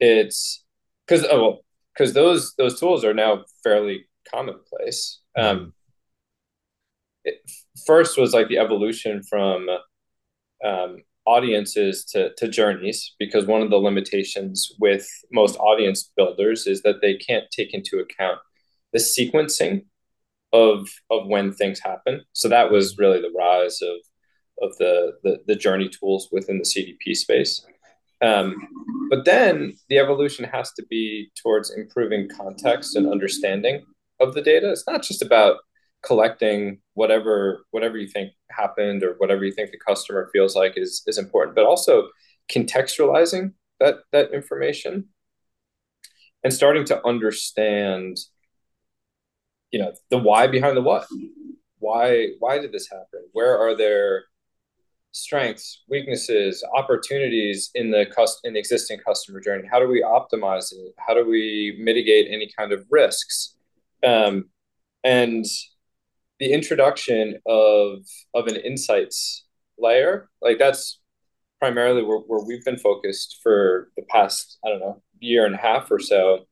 It's 0.00 0.64
because 1.06 1.24
oh, 1.26 1.60
because 1.96 2.12
those 2.12 2.54
those 2.56 2.80
tools 2.80 3.04
are 3.04 3.14
now 3.14 3.44
fairly 3.62 4.06
commonplace. 4.28 5.20
Um, 5.38 5.74
it, 7.24 7.36
first 7.86 8.18
was 8.18 8.34
like 8.34 8.48
the 8.48 8.58
evolution 8.58 9.22
from 9.22 9.68
um, 10.64 10.96
audiences 11.26 12.04
to, 12.04 12.34
to 12.34 12.48
journeys 12.48 13.14
because 13.18 13.46
one 13.46 13.62
of 13.62 13.70
the 13.70 13.76
limitations 13.76 14.72
with 14.78 15.08
most 15.32 15.56
audience 15.56 16.10
builders 16.16 16.66
is 16.66 16.82
that 16.82 17.00
they 17.00 17.14
can't 17.14 17.44
take 17.50 17.72
into 17.72 17.98
account 17.98 18.38
the 18.92 18.98
sequencing 18.98 19.84
of 20.52 20.88
of 21.10 21.26
when 21.26 21.52
things 21.52 21.80
happen. 21.80 22.22
So 22.32 22.48
that 22.48 22.70
was 22.70 22.98
really 22.98 23.20
the 23.20 23.34
rise 23.36 23.80
of 23.82 23.96
of 24.62 24.76
the 24.78 25.12
the, 25.24 25.38
the 25.46 25.56
journey 25.56 25.88
tools 25.88 26.28
within 26.30 26.58
the 26.58 26.64
cdp 26.64 27.16
space. 27.16 27.64
Um, 28.22 28.56
but 29.10 29.24
then 29.24 29.76
the 29.88 29.98
evolution 29.98 30.44
has 30.44 30.72
to 30.72 30.84
be 30.88 31.30
towards 31.42 31.74
improving 31.74 32.28
context 32.28 32.96
and 32.96 33.10
understanding 33.10 33.84
of 34.20 34.34
the 34.34 34.42
data. 34.42 34.70
It's 34.70 34.86
not 34.86 35.02
just 35.02 35.22
about 35.22 35.58
collecting 36.04 36.78
whatever 36.94 37.64
whatever 37.70 37.96
you 37.96 38.08
think 38.08 38.32
happened 38.50 39.02
or 39.02 39.14
whatever 39.18 39.44
you 39.44 39.52
think 39.52 39.70
the 39.70 39.78
customer 39.78 40.28
feels 40.32 40.54
like 40.54 40.74
is 40.76 41.02
is 41.06 41.18
important 41.18 41.56
but 41.56 41.64
also 41.64 42.08
contextualizing 42.50 43.52
that 43.80 43.96
that 44.12 44.32
information 44.32 45.06
and 46.42 46.52
starting 46.52 46.84
to 46.84 47.06
understand 47.06 48.18
you 49.74 49.80
know 49.80 49.92
the 50.10 50.18
why 50.18 50.46
behind 50.46 50.76
the 50.76 50.82
what. 50.82 51.04
Why 51.78 52.28
why 52.38 52.58
did 52.60 52.70
this 52.70 52.88
happen? 52.88 53.26
Where 53.32 53.58
are 53.58 53.76
there 53.76 54.26
strengths 55.10 55.82
weaknesses 55.88 56.64
opportunities 56.74 57.70
in 57.74 57.90
the 57.90 58.06
cust- 58.06 58.40
in 58.44 58.52
the 58.52 58.60
existing 58.60 59.00
customer 59.00 59.40
journey? 59.40 59.66
How 59.68 59.80
do 59.80 59.88
we 59.88 60.02
optimize 60.02 60.72
it? 60.72 60.94
How 60.96 61.12
do 61.12 61.28
we 61.28 61.76
mitigate 61.80 62.28
any 62.30 62.48
kind 62.56 62.70
of 62.70 62.86
risks? 62.88 63.56
Um, 64.04 64.44
and 65.02 65.44
the 66.40 66.52
introduction 66.52 67.38
of 67.46 67.98
of 68.34 68.46
an 68.46 68.56
insights 68.56 69.44
layer 69.78 70.28
like 70.40 70.58
that's 70.58 71.00
primarily 71.60 72.02
where, 72.02 72.18
where 72.18 72.44
we've 72.44 72.64
been 72.64 72.78
focused 72.78 73.40
for 73.42 73.88
the 73.96 74.02
past 74.10 74.58
i 74.64 74.68
don't 74.68 74.80
know 74.80 75.02
year 75.20 75.46
and 75.46 75.54
a 75.54 75.58
half 75.58 75.90
or 75.90 75.98
so 75.98 76.46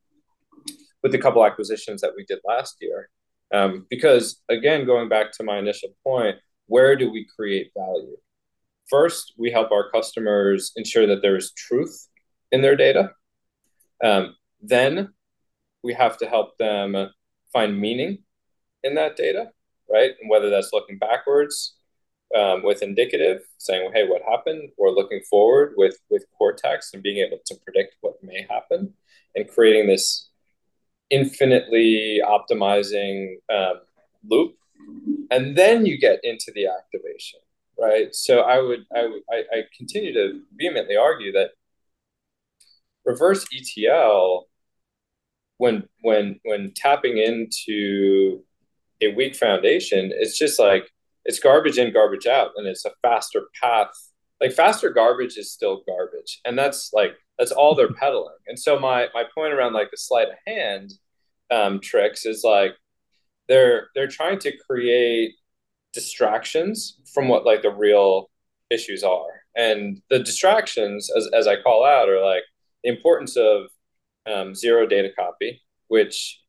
with 1.03 1.13
the 1.13 1.19
couple 1.19 1.45
acquisitions 1.45 2.01
that 2.01 2.13
we 2.17 2.25
did 2.25 2.39
last 2.45 2.77
year. 2.81 3.09
Um, 3.53 3.87
because 3.91 4.41
again 4.49 4.87
going 4.87 5.09
back 5.09 5.33
to 5.33 5.45
my 5.45 5.59
initial 5.59 5.91
point 6.05 6.37
where 6.67 6.97
do 6.97 7.11
we 7.11 7.27
create 7.37 7.71
value? 7.77 8.17
First 8.89 9.35
we 9.37 9.51
help 9.51 9.73
our 9.73 9.91
customers 9.91 10.73
ensure 10.77 11.07
that 11.07 11.23
there 11.23 11.37
is 11.37 11.53
truth 11.53 12.09
in 12.51 12.63
their 12.63 12.77
data. 12.77 13.11
Um, 14.03 14.37
then 14.61 15.13
we 15.83 15.93
have 15.95 16.17
to 16.19 16.27
help 16.27 16.57
them 16.59 17.11
find 17.53 17.79
meaning 17.79 18.19
in 18.83 18.95
that 18.95 19.17
data 19.17 19.51
right? 19.93 20.13
And 20.21 20.31
whether 20.31 20.51
that's 20.51 20.71
looking 20.73 20.99
backwards 20.99 21.75
um, 22.35 22.63
with 22.63 22.83
indicative, 22.83 23.43
saying, 23.59 23.91
"Hey, 23.95 24.09
what 24.09 24.23
happened?" 24.23 24.71
or 24.79 24.91
looking 24.91 25.21
forward 25.29 25.75
with 25.77 25.99
with 26.11 26.25
cortex 26.37 26.93
and 26.95 27.03
being 27.03 27.19
able 27.19 27.39
to 27.47 27.55
predict 27.65 27.97
what 28.01 28.23
may 28.23 28.47
happen, 28.49 28.95
and 29.37 29.49
creating 29.49 29.87
this 29.87 30.29
infinitely 31.11 32.21
optimizing 32.25 33.37
um, 33.53 33.81
loop, 34.29 34.57
and 35.31 35.57
then 35.57 35.85
you 35.87 35.99
get 35.99 36.21
into 36.23 36.51
the 36.55 36.67
activation, 36.67 37.41
right? 37.79 38.15
So 38.15 38.41
I 38.41 38.61
would 38.61 38.87
I 38.95 39.07
would 39.07 39.23
I, 39.31 39.37
I 39.53 39.63
continue 39.77 40.13
to 40.15 40.41
vehemently 40.57 40.97
argue 40.97 41.33
that 41.33 41.51
reverse 43.05 43.45
ETL 43.55 44.49
when 45.59 45.89
when 46.01 46.41
when 46.45 46.73
tapping 46.75 47.19
into 47.19 48.43
a 49.03 49.15
weak 49.15 49.35
foundation, 49.37 50.13
it's 50.15 50.39
just 50.39 50.59
like 50.59 50.91
it's 51.25 51.39
garbage 51.39 51.79
in, 51.79 51.93
garbage 51.93 52.27
out, 52.27 52.51
and 52.57 52.67
it's 52.67 52.85
a 52.85 52.93
faster 53.03 53.43
path. 53.61 53.91
Like 54.41 54.53
faster 54.53 54.91
garbage 54.91 55.37
is 55.37 55.53
still 55.53 55.83
garbage, 55.87 56.41
and 56.45 56.59
that's 56.59 56.93
like 56.93 57.13
that's 57.39 57.53
all 57.53 57.75
they're 57.75 57.93
peddling. 58.01 58.35
And 58.47 58.59
so 58.59 58.79
my 58.79 59.09
my 59.15 59.25
point 59.35 59.53
around 59.53 59.73
like 59.73 59.91
the 59.91 59.97
sleight 59.97 60.29
of 60.29 60.35
hand 60.47 60.93
um, 61.51 61.81
tricks 61.81 62.27
is 62.27 62.43
like 62.45 62.73
they're 63.49 63.89
they're 63.95 64.09
trying 64.09 64.39
to 64.41 64.57
create 64.69 65.35
distractions 65.93 66.99
from 67.13 67.29
what 67.29 67.45
like 67.45 67.63
the 67.63 67.71
real 67.71 68.31
issues 68.71 69.05
are, 69.05 69.43
and 69.57 70.01
the 70.11 70.19
distractions, 70.19 71.11
as 71.17 71.29
as 71.33 71.47
I 71.47 71.61
call 71.61 71.85
out, 71.85 72.09
are 72.09 72.25
like 72.25 72.43
the 72.83 72.91
importance 72.91 73.37
of 73.37 73.67
um, 74.27 74.55
zero 74.55 74.87
data 74.87 75.11
copy, 75.17 75.63
which 75.89 76.42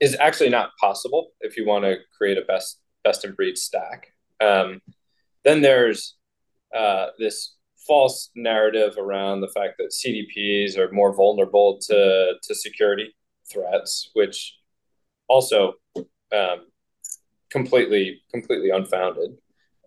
is 0.00 0.16
actually 0.18 0.48
not 0.48 0.70
possible 0.80 1.32
if 1.40 1.56
you 1.56 1.66
want 1.66 1.84
to 1.84 1.96
create 2.16 2.38
a 2.38 2.42
best 2.42 2.80
best 3.04 3.24
in 3.24 3.32
breed 3.32 3.56
stack. 3.56 4.08
Um, 4.40 4.80
then 5.44 5.62
there's 5.62 6.16
uh, 6.74 7.08
this 7.18 7.56
false 7.86 8.30
narrative 8.34 8.96
around 8.98 9.40
the 9.40 9.48
fact 9.48 9.74
that 9.78 9.92
CDPs 9.92 10.76
are 10.78 10.90
more 10.92 11.14
vulnerable 11.14 11.78
to 11.82 12.34
to 12.42 12.54
security 12.54 13.14
threats, 13.52 14.10
which 14.14 14.56
also 15.28 15.74
um, 16.32 16.66
completely 17.50 18.22
completely 18.32 18.70
unfounded. 18.70 19.36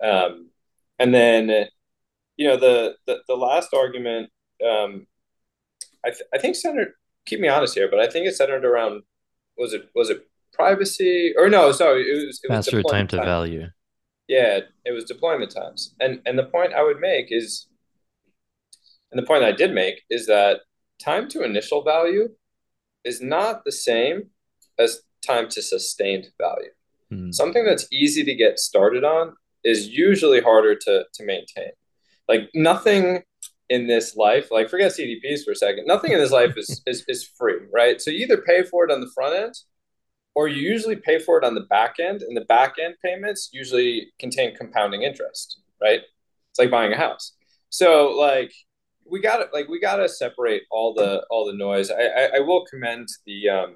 Um, 0.02 0.50
and 1.00 1.14
then 1.14 1.68
you 2.38 2.48
know 2.48 2.58
the 2.58 2.96
the, 3.08 3.20
the 3.28 3.36
last 3.36 3.74
argument 3.74 4.30
um, 4.64 5.08
I, 6.06 6.10
th- 6.10 6.30
I 6.34 6.38
think 6.38 6.56
centered 6.56 6.94
keep 7.26 7.40
me 7.40 7.48
honest 7.48 7.76
here, 7.76 7.90
but 7.90 8.00
I 8.00 8.08
think 8.08 8.28
it's 8.28 8.38
centered 8.38 8.66
around 8.66 9.04
was 9.58 9.74
it 9.74 9.90
was 9.96 10.10
it 10.10 10.28
privacy 10.52 11.34
or 11.38 11.50
no? 11.50 11.72
Sorry, 11.72 12.04
it 12.04 12.28
was 12.28 12.40
it 12.44 12.48
faster 12.48 12.78
was 12.78 12.86
time 12.92 13.08
to 13.08 13.18
time. 13.18 13.26
value. 13.26 13.68
Yeah, 14.28 14.60
it 14.86 14.92
was 14.92 15.04
deployment 15.04 15.52
times, 15.52 15.96
and 16.00 16.22
and 16.26 16.38
the 16.38 16.46
point 16.46 16.74
I 16.74 16.84
would 16.84 17.00
make 17.00 17.28
is, 17.30 17.68
and 19.12 19.22
the 19.22 19.26
point 19.26 19.44
I 19.44 19.52
did 19.52 19.74
make 19.74 20.02
is 20.10 20.28
that 20.28 20.62
time 21.04 21.28
to 21.30 21.44
initial 21.44 21.84
value 21.84 22.30
is 23.04 23.22
not 23.22 23.66
the 23.66 23.72
same 23.72 24.30
as 24.80 25.02
time 25.26 25.50
to 25.50 25.62
sustained 25.62 26.28
value. 26.40 26.72
Hmm. 27.10 27.32
Something 27.32 27.66
that's 27.66 27.88
easy 27.92 28.24
to 28.24 28.34
get 28.34 28.60
started 28.60 29.04
on 29.04 29.34
is 29.64 29.88
usually 29.88 30.42
harder 30.42 30.76
to 30.76 31.04
to 31.14 31.26
maintain. 31.26 31.72
Like 32.28 32.50
nothing 32.54 33.24
in 33.74 33.88
this 33.88 34.16
life, 34.16 34.52
like 34.52 34.70
forget 34.70 34.92
CDPs 34.92 35.44
for 35.44 35.52
a 35.52 35.56
second, 35.56 35.88
nothing 35.88 36.12
in 36.12 36.20
this 36.20 36.32
life 36.32 36.56
is, 36.58 36.82
is, 36.88 37.04
is 37.08 37.28
free, 37.38 37.60
right? 37.74 38.00
So 38.00 38.12
you 38.12 38.20
either 38.20 38.38
pay 38.38 38.64
for 38.64 38.86
it 38.86 38.92
on 38.92 39.02
the 39.02 39.12
front 39.16 39.36
end 39.36 39.56
or 40.36 40.48
you 40.48 40.62
usually 40.62 40.96
pay 40.96 41.18
for 41.18 41.38
it 41.40 41.44
on 41.44 41.56
the 41.56 41.62
back 41.62 41.96
end 42.00 42.22
and 42.22 42.38
the 42.38 42.46
back 42.46 42.76
end 42.84 42.96
payments 43.04 43.50
usually 43.52 44.14
contain 44.20 44.56
compounding 44.56 45.02
interest, 45.02 45.60
right? 45.82 46.02
It's 46.52 46.60
like 46.60 46.70
buying 46.70 46.94
a 46.94 46.98
house. 46.98 47.34
So 47.70 48.12
like 48.12 48.54
we 49.10 49.20
got 49.20 49.38
to 49.38 49.48
like 49.54 49.68
we 49.68 49.80
got 49.80 49.96
to 49.98 50.08
separate 50.08 50.64
all 50.70 50.94
the 50.94 51.26
all 51.32 51.46
the 51.46 51.54
noise. 51.54 51.90
I, 51.90 52.04
I, 52.04 52.30
I 52.38 52.40
will 52.40 52.66
commend 52.66 53.08
the 53.26 53.50
um, 53.50 53.76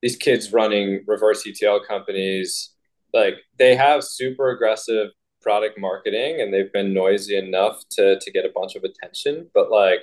these 0.00 0.16
kids 0.16 0.52
running 0.52 1.02
reverse 1.06 1.44
ETL 1.46 1.80
companies. 1.80 2.70
Like 3.12 3.34
they 3.58 3.74
have 3.74 4.04
super 4.04 4.50
aggressive 4.50 5.10
product 5.46 5.78
marketing 5.78 6.40
and 6.40 6.52
they've 6.52 6.72
been 6.72 6.92
noisy 6.92 7.36
enough 7.36 7.84
to 7.88 8.18
to 8.18 8.32
get 8.32 8.44
a 8.44 8.50
bunch 8.52 8.74
of 8.74 8.82
attention. 8.82 9.48
But 9.54 9.70
like 9.70 10.00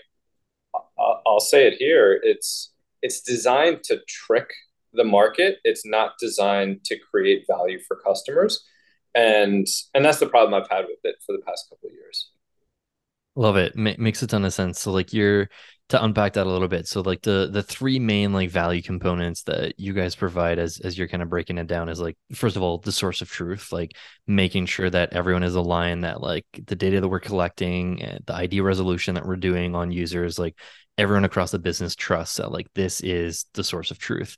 I'll, 0.98 1.42
say 1.42 1.68
it 1.68 1.74
here 1.74 2.18
it's 2.24 2.72
it's 3.02 3.20
designed 3.22 3.84
to 3.84 4.00
trick 4.08 4.50
the 4.94 5.04
market. 5.04 5.58
It's 5.66 5.86
not 5.86 6.14
designed 6.18 6.86
to 6.86 6.98
create 6.98 7.44
value 7.46 7.80
for 7.86 7.98
customers. 7.98 8.66
And 9.14 9.68
and 9.94 10.06
that's 10.06 10.20
the 10.20 10.28
problem 10.28 10.54
i've 10.54 10.70
had 10.70 10.86
with 10.86 11.04
it 11.04 11.16
for 11.26 11.34
the 11.34 11.44
past 11.46 11.70
couple 11.70 11.90
of 11.90 11.94
years. 11.94 12.32
Love 13.36 13.58
it. 13.58 13.74
M- 13.78 14.02
makes 14.02 14.22
a 14.24 14.28
ton 14.28 14.46
of 14.46 14.54
sense. 14.54 14.80
So 14.80 14.94
like 14.94 15.12
you're 15.12 15.50
to 15.94 16.04
unpack 16.04 16.34
that 16.34 16.48
a 16.48 16.50
little 16.50 16.68
bit. 16.68 16.88
So 16.88 17.02
like 17.02 17.22
the 17.22 17.48
the 17.52 17.62
three 17.62 18.00
main 18.00 18.34
like 18.34 18.50
value 18.50 18.82
components 18.82 19.44
that 19.44 19.80
you 19.80 19.94
guys 19.94 20.16
provide 20.16 20.58
as 20.58 20.80
as 20.80 20.98
you're 20.98 21.08
kind 21.08 21.22
of 21.22 21.30
breaking 21.30 21.60
it 21.60 21.68
down 21.68 21.88
is 21.88 22.02
like 22.02 22.18
first 22.34 22.56
of 22.56 22.64
all 22.64 22.80
the 22.80 22.92
source 22.92 23.22
of 23.22 23.30
truth 23.30 23.72
like 23.72 23.96
making 24.26 24.66
sure 24.66 24.90
that 24.90 25.14
everyone 25.14 25.44
is 25.44 25.54
aligned 25.54 26.04
that 26.04 26.20
like 26.20 26.48
the 26.66 26.76
data 26.76 27.00
that 27.00 27.08
we're 27.08 27.20
collecting 27.20 27.98
the 28.26 28.34
id 28.34 28.60
resolution 28.62 29.14
that 29.14 29.26
we're 29.26 29.36
doing 29.36 29.76
on 29.76 29.92
users 29.92 30.40
like 30.40 30.58
everyone 30.98 31.26
across 31.26 31.52
the 31.52 31.60
business 31.60 31.96
trusts 31.96 32.38
that 32.38 32.52
like 32.52 32.68
this 32.74 33.00
is 33.02 33.46
the 33.54 33.64
source 33.64 33.92
of 33.92 34.00
truth 34.00 34.36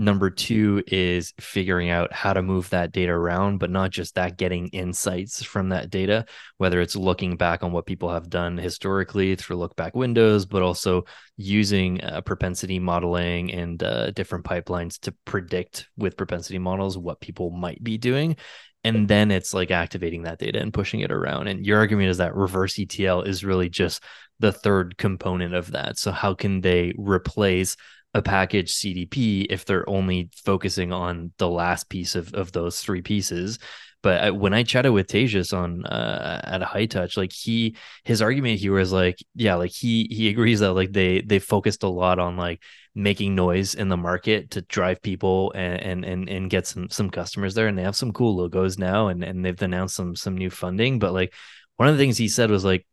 Number 0.00 0.30
two 0.30 0.84
is 0.86 1.34
figuring 1.40 1.90
out 1.90 2.12
how 2.12 2.32
to 2.32 2.40
move 2.40 2.70
that 2.70 2.92
data 2.92 3.10
around, 3.10 3.58
but 3.58 3.68
not 3.68 3.90
just 3.90 4.14
that, 4.14 4.38
getting 4.38 4.68
insights 4.68 5.42
from 5.42 5.70
that 5.70 5.90
data, 5.90 6.24
whether 6.56 6.80
it's 6.80 6.94
looking 6.94 7.36
back 7.36 7.64
on 7.64 7.72
what 7.72 7.84
people 7.84 8.08
have 8.08 8.30
done 8.30 8.56
historically 8.58 9.34
through 9.34 9.56
look 9.56 9.74
back 9.74 9.96
windows, 9.96 10.46
but 10.46 10.62
also 10.62 11.04
using 11.36 12.00
uh, 12.04 12.20
propensity 12.20 12.78
modeling 12.78 13.52
and 13.52 13.82
uh, 13.82 14.12
different 14.12 14.44
pipelines 14.44 15.00
to 15.00 15.12
predict 15.24 15.88
with 15.96 16.16
propensity 16.16 16.58
models 16.58 16.96
what 16.96 17.20
people 17.20 17.50
might 17.50 17.82
be 17.82 17.98
doing. 17.98 18.36
And 18.84 19.08
then 19.08 19.32
it's 19.32 19.52
like 19.52 19.72
activating 19.72 20.22
that 20.22 20.38
data 20.38 20.60
and 20.60 20.72
pushing 20.72 21.00
it 21.00 21.10
around. 21.10 21.48
And 21.48 21.66
your 21.66 21.78
argument 21.78 22.10
is 22.10 22.18
that 22.18 22.36
reverse 22.36 22.78
ETL 22.78 23.22
is 23.22 23.44
really 23.44 23.68
just 23.68 24.00
the 24.38 24.52
third 24.52 24.96
component 24.96 25.54
of 25.54 25.72
that. 25.72 25.98
So, 25.98 26.12
how 26.12 26.34
can 26.34 26.60
they 26.60 26.94
replace 26.96 27.76
a 28.18 28.22
package 28.22 28.72
CDP 28.72 29.46
if 29.48 29.64
they're 29.64 29.88
only 29.88 30.30
focusing 30.44 30.92
on 30.92 31.32
the 31.38 31.48
last 31.48 31.88
piece 31.88 32.14
of, 32.14 32.34
of 32.34 32.52
those 32.52 32.82
three 32.82 33.00
pieces. 33.00 33.58
But 34.02 34.22
I, 34.22 34.30
when 34.30 34.54
I 34.54 34.62
chatted 34.62 34.92
with 34.92 35.08
Tejas 35.08 35.56
on 35.56 35.84
uh, 35.84 36.40
at 36.44 36.62
a 36.62 36.66
Hightouch, 36.66 37.16
like 37.16 37.32
he 37.32 37.76
his 38.04 38.22
argument 38.22 38.60
here 38.60 38.72
was 38.72 38.92
like, 38.92 39.18
yeah, 39.34 39.56
like 39.56 39.72
he 39.72 40.06
he 40.10 40.28
agrees 40.28 40.60
that 40.60 40.72
like 40.72 40.92
they 40.92 41.20
they 41.22 41.38
focused 41.40 41.82
a 41.82 41.88
lot 41.88 42.18
on 42.18 42.36
like 42.36 42.62
making 42.94 43.34
noise 43.34 43.74
in 43.74 43.88
the 43.88 43.96
market 43.96 44.52
to 44.52 44.62
drive 44.62 45.02
people 45.02 45.52
and 45.54 45.82
and 45.82 46.04
and, 46.04 46.28
and 46.28 46.50
get 46.50 46.66
some 46.66 46.88
some 46.90 47.10
customers 47.10 47.54
there, 47.54 47.66
and 47.66 47.76
they 47.76 47.82
have 47.82 47.96
some 47.96 48.12
cool 48.12 48.36
logos 48.36 48.78
now, 48.78 49.08
and 49.08 49.24
and 49.24 49.44
they've 49.44 49.60
announced 49.62 49.96
some 49.96 50.14
some 50.14 50.36
new 50.36 50.50
funding. 50.50 51.00
But 51.00 51.12
like 51.12 51.34
one 51.76 51.88
of 51.88 51.96
the 51.96 52.02
things 52.02 52.18
he 52.18 52.28
said 52.28 52.50
was 52.50 52.64
like 52.64 52.86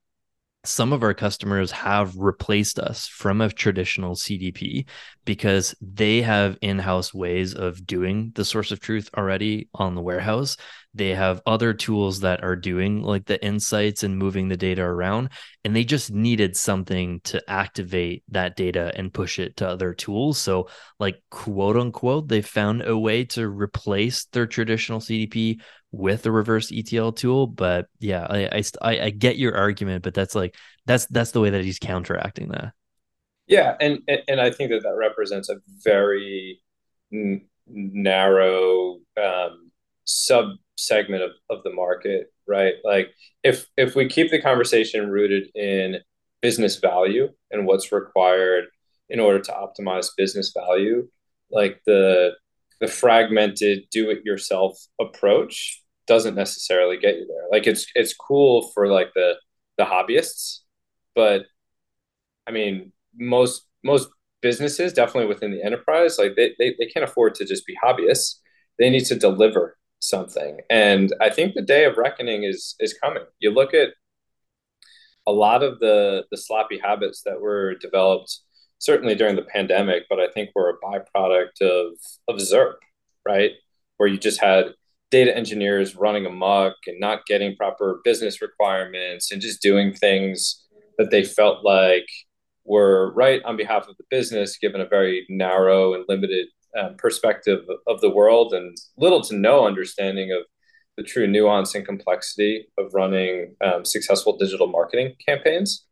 some 0.66 0.94
of 0.94 1.04
our 1.04 1.14
customers 1.14 1.72
have 1.72 2.16
replaced 2.18 2.80
us 2.80 3.08
from 3.08 3.42
a 3.42 3.50
traditional 3.50 4.16
CDP 4.16 4.88
because 5.26 5.76
they 5.82 6.22
have 6.22 6.58
in 6.62 6.78
house 6.78 7.14
ways 7.14 7.56
of 7.56 7.86
doing 7.86 8.32
the 8.36 8.46
source 8.46 8.72
of 8.72 8.80
truth 8.80 9.10
already 9.18 9.70
on 9.74 9.96
the 9.96 10.02
warehouse. 10.02 10.56
They 10.94 11.10
have 11.10 11.42
other 11.46 11.74
tools 11.74 12.22
that 12.22 12.44
are 12.44 12.56
doing 12.56 13.02
like 13.02 13.26
the 13.26 13.44
insights 13.44 14.04
and 14.04 14.18
moving 14.18 14.48
the 14.48 14.56
data 14.56 14.84
around. 14.84 15.30
And 15.64 15.76
they 15.76 15.84
just 15.84 16.12
needed 16.12 16.56
something 16.56 17.20
to 17.26 17.42
activate 17.50 18.24
that 18.30 18.56
data 18.56 18.92
and 18.96 19.14
push 19.14 19.40
it 19.40 19.58
to 19.58 19.68
other 19.68 19.94
tools. 19.94 20.38
So, 20.38 20.70
like, 21.00 21.22
quote 21.32 21.76
unquote, 21.76 22.28
they 22.28 22.42
found 22.42 22.84
a 22.84 22.98
way 22.98 23.26
to 23.26 23.50
replace 23.50 24.26
their 24.26 24.46
traditional 24.46 25.00
CDP 25.00 25.60
with 25.92 26.26
a 26.28 26.32
reverse 26.32 26.72
ETL 26.72 27.14
tool. 27.14 27.48
But 27.48 27.88
yeah, 28.00 28.26
I, 28.30 28.64
I, 28.82 29.00
I 29.00 29.10
get 29.10 29.38
your 29.38 29.58
argument, 29.58 30.04
but 30.04 30.14
that's 30.14 30.36
like, 30.36 30.56
that's, 30.86 31.08
that's 31.08 31.32
the 31.32 31.42
way 31.42 31.50
that 31.50 31.66
he's 31.66 31.80
counteracting 31.80 32.50
that. 32.50 32.74
Yeah. 33.48 33.76
And, 33.80 34.00
and 34.28 34.42
I 34.42 34.52
think 34.52 34.72
that 34.72 34.84
that 34.84 34.96
represents 34.96 35.50
a 35.50 35.58
very 35.84 36.62
n- 37.14 37.46
narrow 37.68 39.00
um, 39.22 39.72
sub 40.06 40.56
segment 40.78 41.24
of, 41.24 41.32
of 41.50 41.64
the 41.64 41.72
market, 41.72 42.34
right? 42.48 42.76
Like 42.84 43.12
if 43.44 43.68
if 43.78 43.96
we 43.96 44.10
keep 44.10 44.32
the 44.32 44.42
conversation 44.42 45.10
rooted 45.10 45.50
in 45.56 45.98
business 46.42 46.78
value 46.78 47.30
and 47.52 47.66
what's 47.66 47.92
required 47.92 48.66
in 49.10 49.20
order 49.20 49.40
to 49.40 49.52
optimize 49.52 50.10
business 50.18 50.52
value, 50.56 51.08
like 51.52 51.82
the 51.86 52.34
the 52.82 52.88
fragmented 52.88 53.84
do 53.92 54.10
it 54.10 54.26
yourself 54.26 54.78
approach 55.00 55.82
doesn't 56.08 56.36
necessarily 56.36 56.98
get 56.98 57.16
you 57.16 57.26
there. 57.28 57.48
Like 57.52 57.68
it's 57.68 57.86
it's 57.96 58.14
cool 58.14 58.70
for 58.74 58.88
like 58.88 59.12
the 59.16 59.36
the 59.78 59.86
hobbyists, 59.86 60.60
but 61.16 61.46
I 62.48 62.52
mean 62.52 62.92
most 63.18 63.68
most 63.84 64.10
businesses 64.42 64.94
definitely 64.94 65.28
within 65.28 65.52
the 65.52 65.64
enterprise 65.64 66.18
like 66.20 66.36
they, 66.36 66.54
they, 66.60 66.76
they 66.78 66.86
can't 66.86 67.04
afford 67.04 67.34
to 67.34 67.46
just 67.46 67.66
be 67.66 67.76
hobbyists 67.84 68.36
they 68.78 68.90
need 68.90 69.06
to 69.06 69.16
deliver 69.16 69.78
something. 70.00 70.60
And 70.70 71.14
I 71.22 71.30
think 71.30 71.54
the 71.54 71.62
day 71.62 71.86
of 71.86 71.98
reckoning 71.98 72.44
is 72.44 72.76
is 72.80 72.94
coming. 72.94 73.24
You 73.40 73.52
look 73.52 73.74
at 73.74 73.90
a 75.28 75.32
lot 75.32 75.64
of 75.64 75.80
the 75.80 76.26
the 76.32 76.38
sloppy 76.38 76.80
habits 76.80 77.24
that 77.26 77.42
were 77.42 77.76
developed 77.76 78.40
certainly 78.80 79.16
during 79.16 79.36
the 79.36 79.42
pandemic, 79.42 80.04
but 80.10 80.20
I 80.20 80.28
think 80.30 80.50
were 80.56 80.70
a 80.70 80.86
byproduct 80.86 81.62
of 81.62 81.94
of 82.28 82.38
ZIRP, 82.42 82.76
right? 83.26 83.52
Where 83.98 84.10
you 84.10 84.18
just 84.18 84.42
had 84.42 84.74
data 85.12 85.36
engineers 85.36 85.96
running 85.96 86.26
amok 86.26 86.74
and 86.88 87.00
not 87.00 87.26
getting 87.26 87.56
proper 87.56 88.02
business 88.04 88.42
requirements 88.42 89.32
and 89.32 89.42
just 89.42 89.62
doing 89.62 89.94
things 89.94 90.64
that 90.98 91.12
they 91.12 91.24
felt 91.24 91.64
like 91.64 92.08
were 92.66 93.14
right 93.14 93.44
on 93.44 93.56
behalf 93.58 93.88
of 93.88 93.96
the 93.98 94.04
business 94.10 94.58
given 94.58 94.82
a 94.82 94.86
very 94.88 95.26
narrow 95.30 95.94
and 95.94 96.04
limited 96.10 96.48
um, 96.78 96.96
perspective 96.98 97.64
of 97.88 98.02
the 98.02 98.10
world 98.10 98.54
and 98.54 98.76
little 98.98 99.22
to 99.22 99.36
no 99.36 99.66
understanding 99.66 100.32
of 100.32 100.44
the 100.98 101.04
true 101.04 101.28
nuance 101.28 101.76
and 101.76 101.86
complexity 101.86 102.68
of 102.78 102.94
running 102.94 103.56
um, 103.64 103.86
successful 103.86 104.38
digital 104.38 104.68
marketing 104.68 105.14
campaigns. 105.26 105.86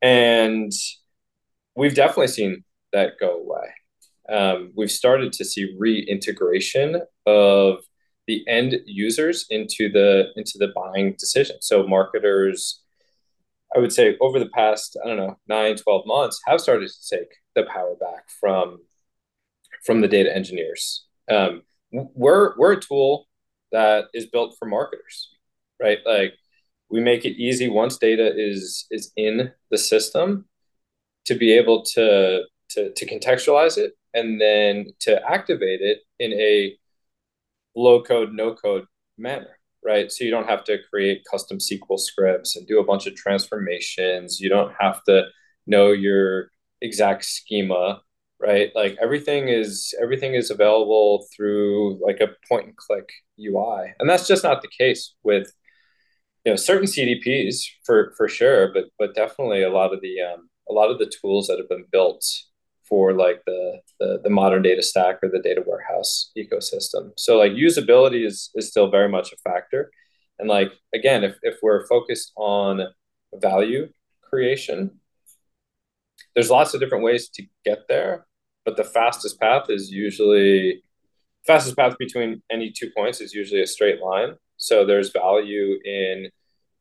And 0.00 0.72
we've 1.76 1.94
definitely 1.94 2.28
seen 2.28 2.64
that 2.92 3.14
go 3.18 3.40
away. 3.40 3.68
Um, 4.28 4.72
we've 4.76 4.90
started 4.90 5.32
to 5.34 5.44
see 5.44 5.74
reintegration 5.78 7.02
of 7.26 7.78
the 8.26 8.44
end 8.48 8.76
users 8.86 9.46
into 9.50 9.90
the 9.90 10.28
into 10.36 10.58
the 10.58 10.72
buying 10.74 11.16
decision. 11.18 11.56
So 11.60 11.86
marketers, 11.86 12.81
I 13.74 13.78
would 13.78 13.92
say 13.92 14.16
over 14.20 14.38
the 14.38 14.50
past, 14.50 14.96
I 15.02 15.08
don't 15.08 15.16
know, 15.16 15.38
nine, 15.48 15.76
12 15.76 16.06
months 16.06 16.40
have 16.46 16.60
started 16.60 16.90
to 16.90 17.16
take 17.16 17.28
the 17.54 17.64
power 17.64 17.94
back 17.96 18.28
from 18.40 18.80
from 19.84 20.00
the 20.00 20.08
data 20.08 20.34
engineers. 20.34 21.06
Um, 21.30 21.62
we're 21.90 22.56
we're 22.56 22.72
a 22.72 22.80
tool 22.80 23.28
that 23.72 24.06
is 24.14 24.26
built 24.26 24.56
for 24.58 24.66
marketers, 24.66 25.30
right? 25.80 25.98
Like 26.06 26.34
we 26.90 27.00
make 27.00 27.24
it 27.24 27.40
easy 27.40 27.68
once 27.68 27.96
data 27.98 28.32
is 28.34 28.86
is 28.90 29.12
in 29.16 29.52
the 29.70 29.78
system 29.78 30.46
to 31.24 31.34
be 31.34 31.52
able 31.52 31.82
to 31.94 32.42
to, 32.70 32.92
to 32.92 33.06
contextualize 33.06 33.78
it 33.78 33.92
and 34.14 34.40
then 34.40 34.86
to 35.00 35.20
activate 35.28 35.80
it 35.80 36.00
in 36.18 36.32
a 36.32 36.76
low 37.74 38.02
code 38.02 38.32
no 38.32 38.54
code 38.54 38.84
manner 39.16 39.58
right? 39.84 40.10
So 40.10 40.24
you 40.24 40.30
don't 40.30 40.48
have 40.48 40.64
to 40.64 40.78
create 40.90 41.24
custom 41.30 41.58
sql 41.58 41.98
scripts 41.98 42.56
and 42.56 42.66
do 42.66 42.80
a 42.80 42.84
bunch 42.84 43.06
of 43.06 43.14
transformations. 43.14 44.40
You 44.40 44.48
don't 44.48 44.72
have 44.78 45.02
to 45.04 45.26
know 45.66 45.92
your 45.92 46.50
exact 46.80 47.24
schema 47.24 48.00
right? 48.42 48.72
Like 48.74 48.96
everything 49.00 49.48
is 49.48 49.94
everything 50.02 50.34
is 50.34 50.50
available 50.50 51.26
through 51.34 52.00
like 52.04 52.20
a 52.20 52.34
point 52.48 52.66
and 52.66 52.76
click 52.76 53.08
UI, 53.38 53.94
and 53.98 54.10
that's 54.10 54.26
just 54.26 54.44
not 54.44 54.62
the 54.62 54.68
case 54.68 55.14
with 55.22 55.52
you 56.44 56.52
know 56.52 56.56
certain 56.56 56.88
CDPs 56.88 57.64
for 57.84 58.12
for 58.16 58.28
sure, 58.28 58.72
but 58.72 58.86
but 58.98 59.14
definitely 59.14 59.62
a 59.62 59.70
lot 59.70 59.94
of 59.94 60.00
the 60.00 60.20
um, 60.20 60.50
a 60.68 60.72
lot 60.72 60.90
of 60.90 60.98
the 60.98 61.10
tools 61.20 61.46
that 61.46 61.58
have 61.58 61.68
been 61.68 61.86
built 61.90 62.24
for 62.92 63.14
like 63.14 63.40
the, 63.46 63.80
the 64.00 64.20
the 64.24 64.28
modern 64.30 64.62
data 64.62 64.82
stack 64.82 65.16
or 65.22 65.30
the 65.30 65.38
data 65.38 65.62
warehouse 65.66 66.30
ecosystem. 66.36 67.12
So 67.16 67.38
like 67.38 67.52
usability 67.52 68.26
is 68.26 68.50
is 68.54 68.68
still 68.68 68.90
very 68.90 69.08
much 69.08 69.32
a 69.32 69.36
factor, 69.48 69.90
and 70.38 70.48
like 70.48 70.72
again, 70.92 71.24
if 71.24 71.36
if 71.42 71.56
we're 71.62 71.86
focused 71.86 72.32
on 72.36 72.82
value 73.34 73.88
creation 74.22 74.90
there's 76.34 76.50
lots 76.50 76.72
of 76.72 76.80
different 76.80 77.04
ways 77.04 77.28
to 77.28 77.42
get 77.64 77.80
there 77.88 78.26
but 78.64 78.76
the 78.76 78.84
fastest 78.84 79.40
path 79.40 79.66
is 79.68 79.90
usually 79.90 80.82
fastest 81.46 81.76
path 81.76 81.96
between 81.98 82.42
any 82.50 82.70
two 82.70 82.90
points 82.96 83.20
is 83.20 83.34
usually 83.34 83.62
a 83.62 83.66
straight 83.66 84.00
line. 84.00 84.34
So 84.56 84.86
there's 84.86 85.10
value 85.10 85.78
in 85.84 86.30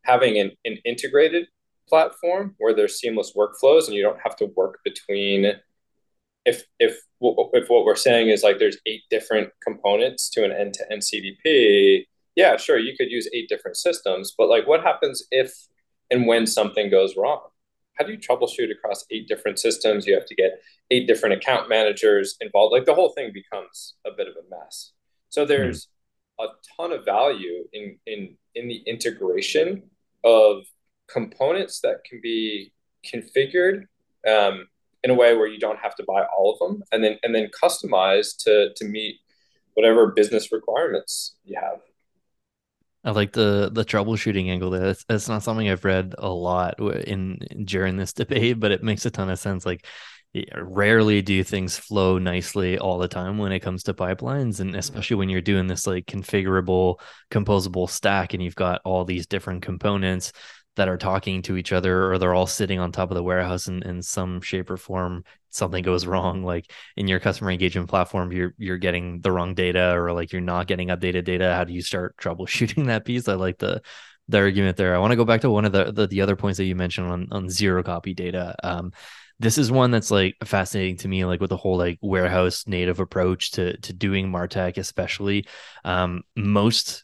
having 0.04 0.38
an, 0.38 0.52
an 0.66 0.78
integrated 0.86 1.48
platform 1.88 2.56
where 2.60 2.74
there's 2.74 3.00
seamless 3.00 3.34
workflows 3.36 3.88
and 3.88 3.96
you 3.96 4.04
don't 4.04 4.20
have 4.24 4.36
to 4.38 4.46
work 4.56 4.80
between 4.84 5.54
if 6.46 6.64
if 6.80 7.00
if 7.22 7.70
what 7.70 7.86
we're 7.86 7.96
saying 7.96 8.30
is 8.30 8.44
like 8.44 8.60
there's 8.60 8.78
eight 8.86 9.04
different 9.10 9.50
components 9.64 10.30
to 10.32 10.44
an 10.44 10.52
end-to-end 10.52 11.02
CDP, 11.02 12.06
yeah, 12.36 12.58
sure, 12.58 12.80
you 12.80 12.96
could 12.98 13.12
use 13.12 13.30
eight 13.34 13.50
different 13.50 13.78
systems, 13.78 14.34
but 14.38 14.50
like 14.50 14.68
what 14.68 14.82
happens 14.82 15.24
if 15.32 15.54
and 16.10 16.28
when 16.28 16.46
something 16.48 16.90
goes 16.90 17.16
wrong? 17.16 17.42
how 18.02 18.06
do 18.06 18.14
you 18.14 18.18
troubleshoot 18.18 18.72
across 18.72 19.06
eight 19.12 19.28
different 19.28 19.60
systems? 19.60 20.08
You 20.08 20.16
have 20.16 20.26
to 20.26 20.36
get 20.36 20.62
eight 20.90 21.08
different 21.08 21.36
account 21.36 21.70
managers 21.70 22.36
involved. 22.42 22.74
Like 22.74 22.86
the 22.86 22.96
whole 22.96 23.10
thing 23.10 23.32
becomes 23.34 23.96
a 24.06 24.12
bit 24.12 24.28
of 24.28 24.34
a 24.36 24.50
mess. 24.50 24.94
So 25.30 25.46
there's 25.46 25.88
mm. 26.40 26.46
a 26.46 26.48
ton 26.76 26.92
of 26.92 27.06
value 27.06 27.66
in 27.74 27.98
in 28.08 28.38
in 28.56 28.68
the 28.68 28.82
integration 28.88 29.84
of 30.24 30.64
components 31.08 31.82
that 31.82 32.04
can 32.04 32.20
be 32.22 32.74
configured 33.06 33.86
um, 34.28 34.68
in 35.04 35.10
a 35.10 35.16
way 35.16 35.36
where 35.36 35.48
you 35.48 35.60
don't 35.60 35.80
have 35.80 35.96
to 35.96 36.04
buy 36.04 36.26
all 36.26 36.54
of 36.54 36.60
them, 36.60 36.84
and 36.92 37.04
then 37.04 37.18
and 37.24 37.34
then 37.34 37.50
customize 37.62 38.36
to 38.44 38.74
to 38.76 38.86
meet 38.86 39.18
whatever 39.74 40.08
business 40.08 40.52
requirements 40.52 41.36
you 41.44 41.58
have. 41.60 41.80
I 43.04 43.12
like 43.12 43.32
the 43.32 43.72
the 43.74 43.84
troubleshooting 43.84 44.50
angle 44.50 44.70
there. 44.70 44.88
That's, 44.88 45.04
that's 45.06 45.30
not 45.30 45.44
something 45.44 45.70
I've 45.70 45.86
read 45.86 46.14
a 46.18 46.30
lot 46.30 46.80
in 46.80 47.40
during 47.66 47.98
this 47.98 48.14
debate, 48.22 48.60
but 48.60 48.72
it 48.72 48.84
makes 48.84 49.06
a 49.06 49.12
ton 49.12 49.30
of 49.30 49.40
sense. 49.40 49.66
Like, 49.66 49.86
rarely 50.56 51.22
do 51.22 51.44
things 51.44 51.78
flow 51.78 52.18
nicely 52.18 52.78
all 52.78 52.98
the 52.98 53.08
time 53.08 53.38
when 53.38 53.52
it 53.52 53.60
comes 53.60 53.84
to 53.84 53.94
pipelines, 53.94 54.60
and 54.60 54.72
mm-hmm. 54.72 54.80
especially 54.80 55.18
when 55.18 55.30
you're 55.30 55.42
doing 55.42 55.68
this 55.68 55.88
like 55.88 56.06
configurable, 56.06 57.00
composable 57.32 57.90
stack, 57.90 58.34
and 58.34 58.44
you've 58.44 58.56
got 58.56 58.82
all 58.86 59.04
these 59.04 59.28
different 59.28 59.64
components 59.64 60.32
that 60.76 60.88
are 60.88 60.98
talking 60.98 61.42
to 61.42 61.58
each 61.58 61.74
other 61.74 62.12
or 62.12 62.18
they're 62.18 62.34
all 62.34 62.48
sitting 62.48 62.80
on 62.80 62.92
top 62.92 63.12
of 63.12 63.16
the 63.16 63.24
warehouse 63.24 63.68
in, 63.68 63.84
in 63.84 64.02
some 64.02 64.42
shape 64.42 64.70
or 64.70 64.78
form 64.78 65.24
something 65.50 65.84
goes 65.84 66.06
wrong 66.06 66.44
like 66.44 66.72
in 66.96 67.08
your 67.08 67.20
customer 67.20 67.52
engagement 67.52 67.90
platform 67.90 68.32
you're 68.32 68.54
you're 68.58 68.78
getting 68.78 69.20
the 69.22 69.32
wrong 69.32 69.54
data 69.54 69.92
or 69.94 70.14
like 70.14 70.32
you're 70.32 70.42
not 70.42 70.68
getting 70.68 70.88
updated 70.88 71.26
data 71.26 71.54
how 71.54 71.64
do 71.64 71.74
you 71.74 71.82
start 71.82 72.16
troubleshooting 72.18 72.86
that 72.88 73.06
piece? 73.06 73.28
I 73.28 73.34
like 73.34 73.58
the 73.58 73.82
the 74.28 74.38
argument 74.38 74.78
there. 74.78 74.96
I 74.96 75.00
want 75.00 75.12
to 75.12 75.18
go 75.18 75.26
back 75.26 75.42
to 75.42 75.50
one 75.50 75.66
of 75.66 75.74
the, 75.74 75.92
the, 75.92 76.08
the 76.08 76.22
other 76.22 76.38
points 76.38 76.58
that 76.58 76.66
you 76.66 76.76
mentioned 76.76 77.08
on 77.08 77.28
on 77.32 77.50
zero 77.50 77.84
copy 77.84 78.14
data. 78.14 78.56
Um 78.64 78.92
this 79.40 79.58
is 79.58 79.72
one 79.72 79.90
that's 79.90 80.12
like 80.12 80.36
fascinating 80.46 80.98
to 80.98 81.08
me, 81.08 81.26
like 81.26 81.42
with 81.42 81.50
the 81.50 81.58
whole 81.58 81.76
like 81.76 81.98
warehouse 82.02 82.66
native 82.68 83.00
approach 83.00 83.52
to 83.52 83.76
to 83.78 83.92
doing 83.92 84.32
Martech, 84.32 84.78
especially. 84.78 85.48
Um, 85.84 86.22
most 86.36 87.04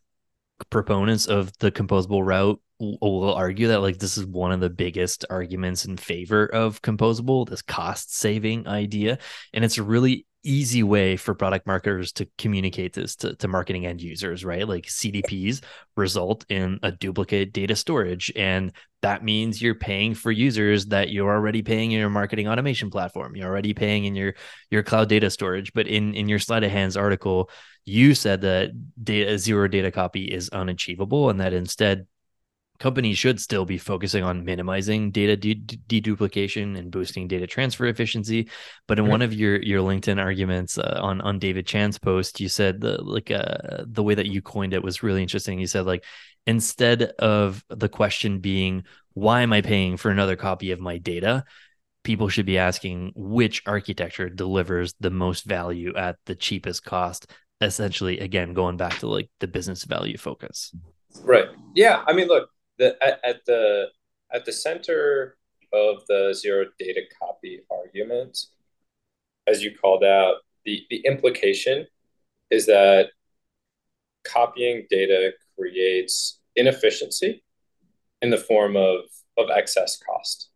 proponents 0.70 1.26
of 1.26 1.52
the 1.58 1.72
composable 1.72 2.24
route 2.24 2.62
will 2.80 3.34
argue 3.34 3.70
that 3.70 3.82
like 3.82 3.98
this 3.98 4.18
is 4.18 4.26
one 4.26 4.52
of 4.52 4.60
the 4.60 4.70
biggest 4.70 5.26
arguments 5.30 5.86
in 5.86 5.98
favor 5.98 6.46
of 6.46 6.82
composable 6.82 7.48
this 7.48 7.62
cost 7.62 8.16
saving 8.16 8.68
idea. 8.68 9.18
And 9.54 9.66
it's 9.66 9.78
a 9.78 9.84
really 9.84 10.26
easy 10.44 10.84
way 10.84 11.18
for 11.18 11.34
product 11.34 11.68
marketers 11.68 12.14
to 12.14 12.28
communicate 12.38 12.94
this 12.94 13.16
to, 13.18 13.36
to 13.36 13.48
marketing 13.48 13.86
end 13.86 14.02
users 14.02 14.46
right? 14.46 14.68
Like 14.68 14.86
cdps 14.86 15.62
result 15.96 16.46
in 16.50 16.80
a 16.84 16.92
duplicate 16.92 17.52
data 17.52 17.76
storage 17.76 18.32
and 18.36 18.72
that 19.02 19.24
means 19.24 19.62
you're 19.62 19.76
paying 19.76 20.14
for 20.14 20.32
users 20.32 20.88
that 20.88 21.10
you're 21.10 21.32
already 21.32 21.62
paying 21.62 21.92
in 21.92 22.00
your 22.00 22.10
marketing 22.10 22.48
automation 22.48 22.90
platform. 22.90 23.36
You're 23.36 23.48
already 23.48 23.74
paying 23.74 24.06
in 24.06 24.16
your 24.16 24.34
your 24.72 24.84
cloud 24.84 25.10
data 25.10 25.30
storage. 25.30 25.74
But 25.74 25.88
in 25.88 26.14
in 26.14 26.30
your 26.30 26.40
sleight 26.40 26.64
of 26.64 26.72
hands 26.72 26.98
article 26.98 27.50
you 27.86 28.14
said 28.14 28.42
that 28.42 28.72
data 29.02 29.38
zero 29.38 29.68
data 29.68 29.92
copy 29.92 30.26
is 30.26 30.50
unachievable 30.50 31.30
and 31.30 31.40
that 31.40 31.54
instead 31.54 32.06
companies 32.80 33.18
should 33.18 33.40
still 33.40 33.66
be 33.66 33.78
focusing 33.78 34.24
on 34.24 34.46
minimizing 34.46 35.12
data 35.12 35.36
deduplication 35.38 36.78
and 36.78 36.92
boosting 36.92 37.28
data 37.28 37.48
transfer 37.48 37.86
efficiency. 37.86 38.50
But 38.88 39.00
in 39.00 39.06
mm-hmm. 39.06 39.12
one 39.12 39.22
of 39.22 39.34
your 39.34 39.62
your 39.62 39.82
linkedin 39.82 40.22
arguments 40.22 40.78
uh, 40.78 41.00
on 41.02 41.22
on 41.22 41.40
david 41.40 41.66
chan's 41.66 41.98
post 41.98 42.40
you 42.40 42.50
said 42.50 42.82
the 42.82 43.02
like 43.02 43.32
uh, 43.32 43.84
the 43.86 44.04
way 44.04 44.16
that 44.16 44.28
you 44.28 44.42
coined 44.42 44.74
it 44.74 44.84
was 44.84 45.04
really 45.04 45.22
interesting. 45.22 45.60
You 45.60 45.68
said 45.68 45.86
like 45.86 46.04
instead 46.46 47.04
of 47.20 47.64
the 47.70 47.90
question 47.90 48.40
being 48.40 48.84
why 49.14 49.42
am 49.42 49.52
i 49.52 49.62
paying 49.62 49.98
for 49.98 50.12
another 50.12 50.36
copy 50.36 50.72
of 50.72 50.80
my 50.80 50.98
data? 50.98 51.44
people 52.04 52.30
should 52.30 52.46
be 52.46 52.58
asking 52.58 53.12
which 53.18 53.62
architecture 53.66 54.30
delivers 54.30 54.94
the 55.02 55.10
most 55.10 55.44
value 55.44 55.94
at 55.98 56.16
the 56.26 56.36
cheapest 56.36 56.86
cost? 56.86 57.28
essentially 57.62 58.20
again 58.20 58.54
going 58.54 58.78
back 58.78 58.98
to 59.00 59.08
like 59.08 59.30
the 59.40 59.48
business 59.48 59.84
value 59.84 60.18
focus. 60.18 60.74
Right. 61.24 61.48
Yeah. 61.76 62.04
I 62.06 62.14
mean 62.14 62.28
look 62.28 62.50
the 62.78 62.96
at, 63.02 63.20
at 63.24 63.46
the 63.46 63.88
at 64.34 64.46
the 64.46 64.52
center 64.52 65.38
of 65.74 66.06
the 66.08 66.34
zero 66.34 66.66
data 66.80 67.02
copy 67.20 67.62
argument, 67.70 68.38
as 69.48 69.64
you 69.64 69.76
called 69.76 70.04
out, 70.04 70.38
the, 70.66 70.86
the 70.90 71.02
implication 71.06 71.88
is 72.52 72.66
that 72.66 73.08
copying 74.24 74.86
data 74.90 75.32
creates 75.58 76.40
inefficiency 76.56 77.44
in 78.22 78.30
the 78.30 78.38
form 78.38 78.76
of, 78.76 79.02
of 79.38 79.50
excess 79.50 79.98
cost. 79.98 80.50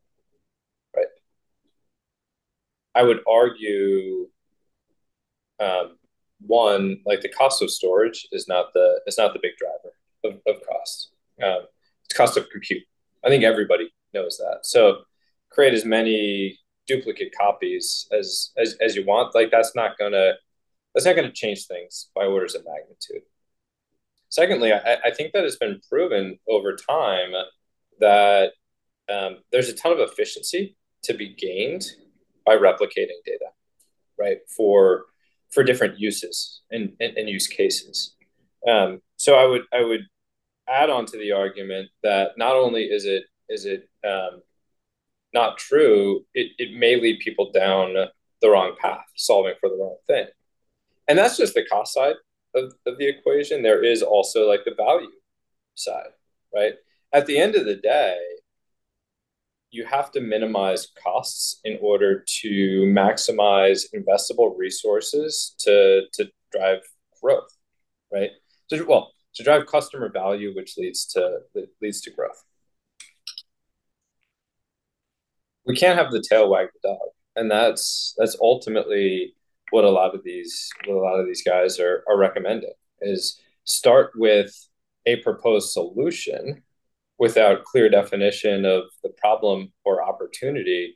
Right. 0.96 1.06
I 2.96 3.04
would 3.04 3.22
argue 3.30 4.28
um, 5.60 5.98
one, 6.46 7.02
like 7.06 7.22
the 7.22 7.30
cost 7.30 7.62
of 7.62 7.70
storage 7.70 8.28
is 8.32 8.48
not 8.48 8.74
the 8.74 9.02
is 9.06 9.18
not 9.18 9.34
the 9.34 9.40
big 9.42 9.52
driver 9.58 9.96
of, 10.24 10.42
of 10.48 10.62
cost. 10.68 11.12
Um, 11.42 11.68
cost 12.14 12.38
of 12.38 12.50
compute. 12.50 12.84
I 13.24 13.30
think 13.30 13.44
everybody 13.44 13.94
knows 14.14 14.38
that. 14.38 14.60
So 14.64 15.04
create 15.50 15.74
as 15.74 15.86
many 15.86 16.58
duplicate 16.88 17.34
copies 17.40 18.08
as 18.12 18.52
as, 18.58 18.76
as 18.82 18.96
you 18.96 19.06
want. 19.06 19.36
Like 19.36 19.52
that's 19.52 19.76
not 19.76 19.98
gonna 19.98 20.34
that's 20.94 21.06
not 21.06 21.16
gonna 21.16 21.32
change 21.32 21.66
things 21.68 22.10
by 22.16 22.26
orders 22.26 22.56
of 22.56 22.66
magnitude. 22.66 23.24
Secondly, 24.30 24.72
I, 24.72 24.98
I 25.06 25.12
think 25.12 25.34
that 25.34 25.44
it's 25.44 25.58
been 25.58 25.82
proven 25.90 26.40
over 26.48 26.76
time 26.76 27.32
that 28.00 28.52
um, 29.12 29.38
there's 29.52 29.70
a 29.70 29.74
ton 29.74 29.92
of 29.92 30.00
efficiency 30.00 30.78
to 31.04 31.14
be 31.14 31.34
gained 31.34 31.84
by 32.46 32.56
replicating 32.56 33.20
data, 33.26 33.50
right? 34.18 34.38
For 34.56 35.06
for 35.52 35.64
different 35.64 36.00
uses 36.00 36.62
and, 36.72 36.94
and, 37.02 37.18
and 37.18 37.28
use 37.30 37.46
cases. 37.46 38.16
Um, 38.68 39.02
so 39.18 39.36
I 39.36 39.46
would 39.46 39.64
I 39.74 39.84
would 39.84 40.08
add 40.72 40.90
on 40.90 41.06
to 41.08 41.18
the 41.18 41.32
argument 41.32 41.90
that 42.04 42.32
not 42.38 42.56
only 42.56 42.86
is 42.86 43.06
it 43.06 43.24
is 43.50 43.66
it 43.66 43.90
um, 44.08 44.42
not 45.34 45.58
true, 45.58 46.26
it, 46.34 46.52
it 46.58 46.78
may 46.78 47.00
lead 47.00 47.20
people 47.20 47.52
down 47.52 47.94
the 48.42 48.50
wrong 48.50 48.76
path, 48.80 49.06
solving 49.16 49.54
for 49.60 49.70
the 49.70 49.76
wrong 49.76 49.98
thing. 50.08 50.28
And 51.08 51.18
that's 51.18 51.38
just 51.38 51.54
the 51.54 51.66
cost 51.66 51.94
side 51.94 52.16
of, 52.56 52.74
of 52.86 52.98
the 52.98 53.08
equation. 53.08 53.62
There 53.62 53.84
is 53.84 54.02
also 54.02 54.48
like 54.48 54.62
the 54.66 54.76
value 54.76 55.12
side, 55.76 56.12
right? 56.54 56.74
At 57.14 57.26
the 57.26 57.38
end 57.38 57.56
of 57.56 57.66
the 57.66 57.76
day, 57.76 58.18
you 59.72 59.86
have 59.86 60.12
to 60.12 60.22
minimize 60.22 60.88
costs 61.02 61.62
in 61.64 61.78
order 61.82 62.26
to 62.42 62.84
maximize 62.88 63.86
investable 63.96 64.54
resources 64.58 65.56
to, 65.60 66.04
to 66.14 66.30
drive 66.52 66.80
growth, 67.22 67.58
right? 68.12 68.32
So, 68.68 68.84
well, 68.86 69.12
to 69.36 69.44
drive 69.44 69.66
customer 69.66 70.10
value, 70.10 70.54
which 70.56 70.78
leads 70.78 71.06
to 71.08 71.40
leads 71.82 72.02
to 72.02 72.12
growth. 72.12 72.44
We 75.66 75.76
can't 75.76 75.98
have 75.98 76.12
the 76.12 76.24
tail 76.28 76.50
wag 76.50 76.68
the 76.74 76.90
dog, 76.90 77.10
and 77.36 77.50
that's 77.50 78.14
that's 78.18 78.38
ultimately 78.42 79.36
what 79.72 79.86
a 79.86 79.90
lot 79.90 80.16
of 80.16 80.24
these 80.24 80.70
what 80.86 80.96
a 80.96 81.00
lot 81.00 81.20
of 81.20 81.26
these 81.26 81.44
guys 81.44 81.80
are 81.80 82.04
are 82.08 82.18
recommending 82.18 82.74
is 83.02 83.40
start 83.66 84.12
with 84.16 84.54
a 85.06 85.18
proposed 85.18 85.72
solution 85.72 86.64
without 87.18 87.64
clear 87.64 87.90
definition 87.90 88.66
of 88.66 88.84
the 89.04 89.10
problem 89.18 89.72
or 89.86 90.04
opportunity 90.04 90.96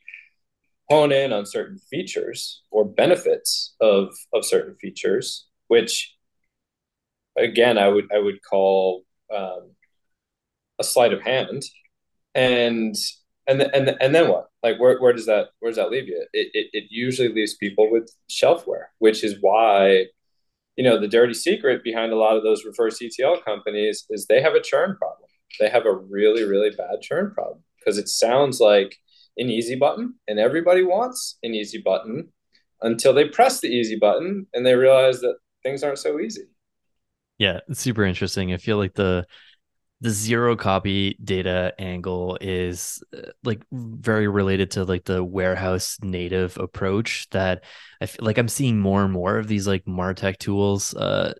hone 0.90 1.12
in 1.12 1.34
on 1.34 1.46
certain 1.46 1.80
features 1.90 2.64
or 2.72 2.86
benefits 2.86 3.76
of 3.80 4.14
of 4.34 4.46
certain 4.46 4.76
features 4.76 5.48
which 5.68 6.15
again, 7.38 7.78
I 7.78 7.88
would 7.88 8.12
I 8.14 8.20
would 8.20 8.42
call 8.44 9.04
um, 9.34 9.72
a 10.80 10.84
sleight 10.84 11.14
of 11.14 11.22
hand, 11.22 11.64
and 12.34 12.96
and 13.48 13.62
and 13.62 13.96
and 14.00 14.16
then 14.16 14.30
what? 14.30 14.48
Like 14.64 14.80
where 14.80 15.00
where 15.00 15.14
does 15.14 15.26
that 15.28 15.48
where 15.60 15.72
does 15.72 15.78
that 15.78 15.92
leave 15.92 16.08
you? 16.08 16.26
It 16.34 16.50
it, 16.54 16.68
it 16.74 16.84
usually 16.90 17.30
leaves 17.30 17.56
people 17.56 17.92
with 17.92 18.10
shelfware, 18.30 18.86
which 19.00 19.24
is 19.24 19.38
why 19.42 20.06
you 20.76 20.84
know 20.84 21.00
the 21.00 21.08
dirty 21.08 21.34
secret 21.34 21.84
behind 21.84 22.12
a 22.12 22.18
lot 22.18 22.38
of 22.38 22.44
those 22.44 22.66
reverse 22.66 23.02
ETL 23.02 23.42
companies 23.42 24.06
is 24.10 24.26
they 24.26 24.42
have 24.42 24.56
a 24.56 24.62
churn 24.62 24.98
problem. 24.98 25.30
They 25.60 25.70
have 25.70 25.86
a 25.86 25.96
really 25.96 26.44
really 26.44 26.72
bad 26.72 27.02
churn 27.02 27.32
problem 27.34 27.64
because 27.80 27.98
it 27.98 28.10
sounds 28.10 28.60
like 28.60 28.98
an 29.38 29.50
easy 29.50 29.76
button, 29.76 30.16
and 30.28 30.40
everybody 30.40 30.84
wants 30.84 31.38
an 31.44 31.54
easy 31.54 31.80
button 31.80 32.30
until 32.82 33.14
they 33.14 33.28
press 33.28 33.60
the 33.62 33.68
easy 33.68 33.98
button 33.98 34.48
and 34.54 34.66
they 34.66 34.76
realize 34.76 35.22
that 35.22 35.38
things 35.64 35.84
aren't 35.84 36.00
so 36.00 36.20
easy. 36.20 36.44
Yeah, 37.38 37.60
it's 37.68 37.82
super 37.82 38.06
interesting. 38.06 38.54
I 38.54 38.58
feel 38.58 38.78
like 38.78 38.94
the 38.94 39.26
the 40.02 40.10
zero 40.12 40.56
copy 40.58 41.18
data 41.24 41.74
angle 41.80 42.38
is 42.42 43.04
uh, 43.18 43.32
like 43.44 43.64
very 43.72 44.28
related 44.28 44.72
to 44.72 44.84
like 44.86 45.06
the 45.06 45.24
warehouse 45.24 45.98
native 46.04 46.58
approach 46.58 47.28
that 47.32 47.64
I 48.02 48.08
feel 48.08 48.26
like 48.26 48.38
I'm 48.38 48.50
seeing 48.50 48.80
more 48.80 49.04
and 49.04 49.14
more 49.14 49.38
of 49.38 49.48
these 49.48 49.68
like 49.68 49.86
Martech 49.86 50.38
tools 50.38 50.94
uh 50.96 51.34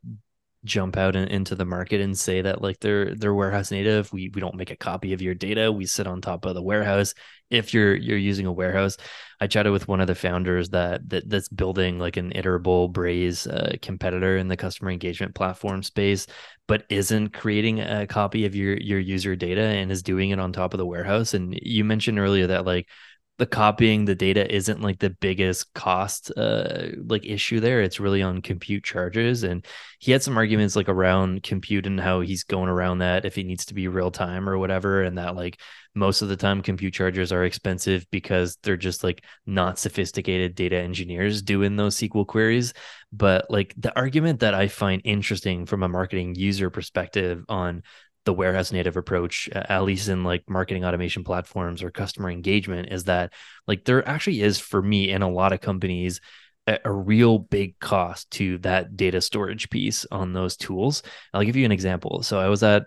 jump 0.64 0.98
out 0.98 1.16
in, 1.16 1.28
into 1.30 1.56
the 1.56 1.66
market 1.66 2.02
and 2.02 2.18
say 2.18 2.42
that 2.42 2.62
like 2.62 2.80
they're 2.80 3.16
they're 3.16 3.34
warehouse 3.36 3.72
native. 3.72 4.12
We 4.14 4.30
we 4.34 4.42
don't 4.42 4.56
make 4.56 4.72
a 4.72 4.78
copy 4.78 5.14
of 5.14 5.22
your 5.22 5.36
data. 5.36 5.72
We 5.72 5.86
sit 5.86 6.08
on 6.08 6.22
top 6.22 6.46
of 6.46 6.56
the 6.56 6.64
warehouse 6.64 7.14
if 7.50 7.74
you're 7.74 7.96
you're 7.96 8.18
using 8.18 8.46
a 8.46 8.52
warehouse. 8.52 8.98
I 9.42 9.48
chatted 9.48 9.74
with 9.74 9.90
one 9.90 10.00
of 10.00 10.08
the 10.08 10.16
founders 10.16 10.70
that, 10.70 11.10
that 11.10 11.30
that's 11.30 11.50
building 11.50 12.00
like 12.00 12.16
an 12.16 12.32
iterable 12.32 12.92
braze 12.92 13.46
uh, 13.48 13.76
competitor 13.82 14.38
in 14.38 14.48
the 14.48 14.56
customer 14.56 14.92
engagement 14.92 15.36
platform 15.36 15.84
space 15.84 16.26
but 16.68 16.86
isn't 16.90 17.30
creating 17.34 17.80
a 17.80 18.08
copy 18.08 18.46
of 18.46 18.56
your 18.56 18.78
your 18.78 19.00
user 19.00 19.36
data 19.36 19.62
and 19.62 19.92
is 19.92 20.02
doing 20.04 20.32
it 20.32 20.40
on 20.40 20.52
top 20.52 20.74
of 20.74 20.78
the 20.78 20.86
warehouse. 20.86 21.34
And 21.34 21.58
you 21.62 21.84
mentioned 21.84 22.20
earlier 22.20 22.48
that 22.48 22.66
like 22.66 22.88
the 23.38 23.46
copying 23.46 24.06
the 24.06 24.16
data 24.16 24.54
isn't 24.54 24.82
like 24.82 25.00
the 25.00 25.10
biggest 25.10 25.74
cost 25.74 26.32
uh 26.38 26.88
like 27.06 27.26
issue 27.26 27.60
there. 27.60 27.82
It's 27.82 28.00
really 28.00 28.22
on 28.22 28.42
compute 28.42 28.84
charges. 28.84 29.44
And 29.44 29.66
he 30.00 30.12
had 30.12 30.24
some 30.24 30.38
arguments 30.38 30.76
like 30.76 30.88
around 30.88 31.44
compute 31.44 31.86
and 31.86 32.00
how 32.00 32.22
he's 32.22 32.44
going 32.44 32.70
around 32.70 33.00
that 33.00 33.26
if 33.26 33.38
it 33.38 33.46
needs 33.46 33.66
to 33.66 33.74
be 33.74 33.88
real 33.88 34.12
time 34.12 34.48
or 34.48 34.58
whatever 34.58 35.02
and 35.02 35.18
that 35.18 35.36
like 35.36 35.60
most 35.94 36.22
of 36.22 36.30
the 36.30 36.38
time 36.38 36.62
compute 36.62 36.94
charges 36.94 37.32
are 37.32 37.46
expensive 37.46 38.06
because 38.12 38.58
they're 38.64 38.78
just 38.78 39.04
like 39.04 39.24
not 39.46 39.80
sophisticated 39.80 40.56
data 40.56 40.78
engineers 40.78 41.42
doing 41.42 41.76
those 41.76 41.98
sql 41.98 42.26
queries. 42.26 42.74
But 43.12 43.50
like 43.50 43.74
the 43.78 43.96
argument 43.96 44.42
that 44.42 44.54
i 44.54 44.68
find 44.68 45.02
interesting 45.04 45.66
from 45.66 45.84
a 45.84 45.90
marketing 45.90 46.36
user 46.36 46.70
perspective 46.70 47.44
on 47.50 47.84
the 48.26 48.34
warehouse 48.34 48.72
native 48.72 48.98
approach 48.98 49.50
at 49.54 49.84
least 49.84 50.10
in 50.10 50.24
like 50.24 50.44
marketing 50.50 50.84
automation 50.84 51.24
platforms 51.24 51.84
or 51.84 51.92
customer 51.92 52.30
engagement 52.30 52.92
is 52.92 53.06
that 53.06 53.32
like 53.68 53.86
there 53.86 54.08
actually 54.08 54.42
is 54.42 54.60
for 54.60 54.82
me 54.82 55.10
in 55.10 55.22
a 55.22 55.30
lot 55.30 55.54
of 55.54 55.62
companies 55.62 56.20
a, 56.68 56.92
real 56.92 57.38
big 57.38 57.78
cost 57.78 58.30
to 58.32 58.58
that 58.60 58.98
data 58.98 59.22
storage 59.22 59.70
piece 59.70 60.06
on 60.12 60.34
those 60.34 60.58
tools 60.58 61.04
i'll 61.34 61.44
give 61.44 61.56
you 61.56 61.66
an 61.66 61.72
example 61.72 62.24
so 62.24 62.40
i 62.40 62.50
was 62.50 62.64
at 62.64 62.84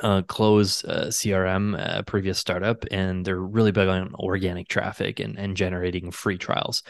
uh, 0.00 0.22
close 0.22 0.84
uh, 0.84 1.06
CRM, 1.08 1.74
a 1.78 2.02
previous 2.02 2.38
startup, 2.38 2.84
and 2.90 3.24
they're 3.24 3.40
really 3.40 3.72
big 3.72 3.88
on 3.88 4.14
organic 4.16 4.68
traffic 4.68 5.20
and, 5.20 5.38
and 5.38 5.56
generating 5.56 6.10
free 6.10 6.36
trials. 6.36 6.82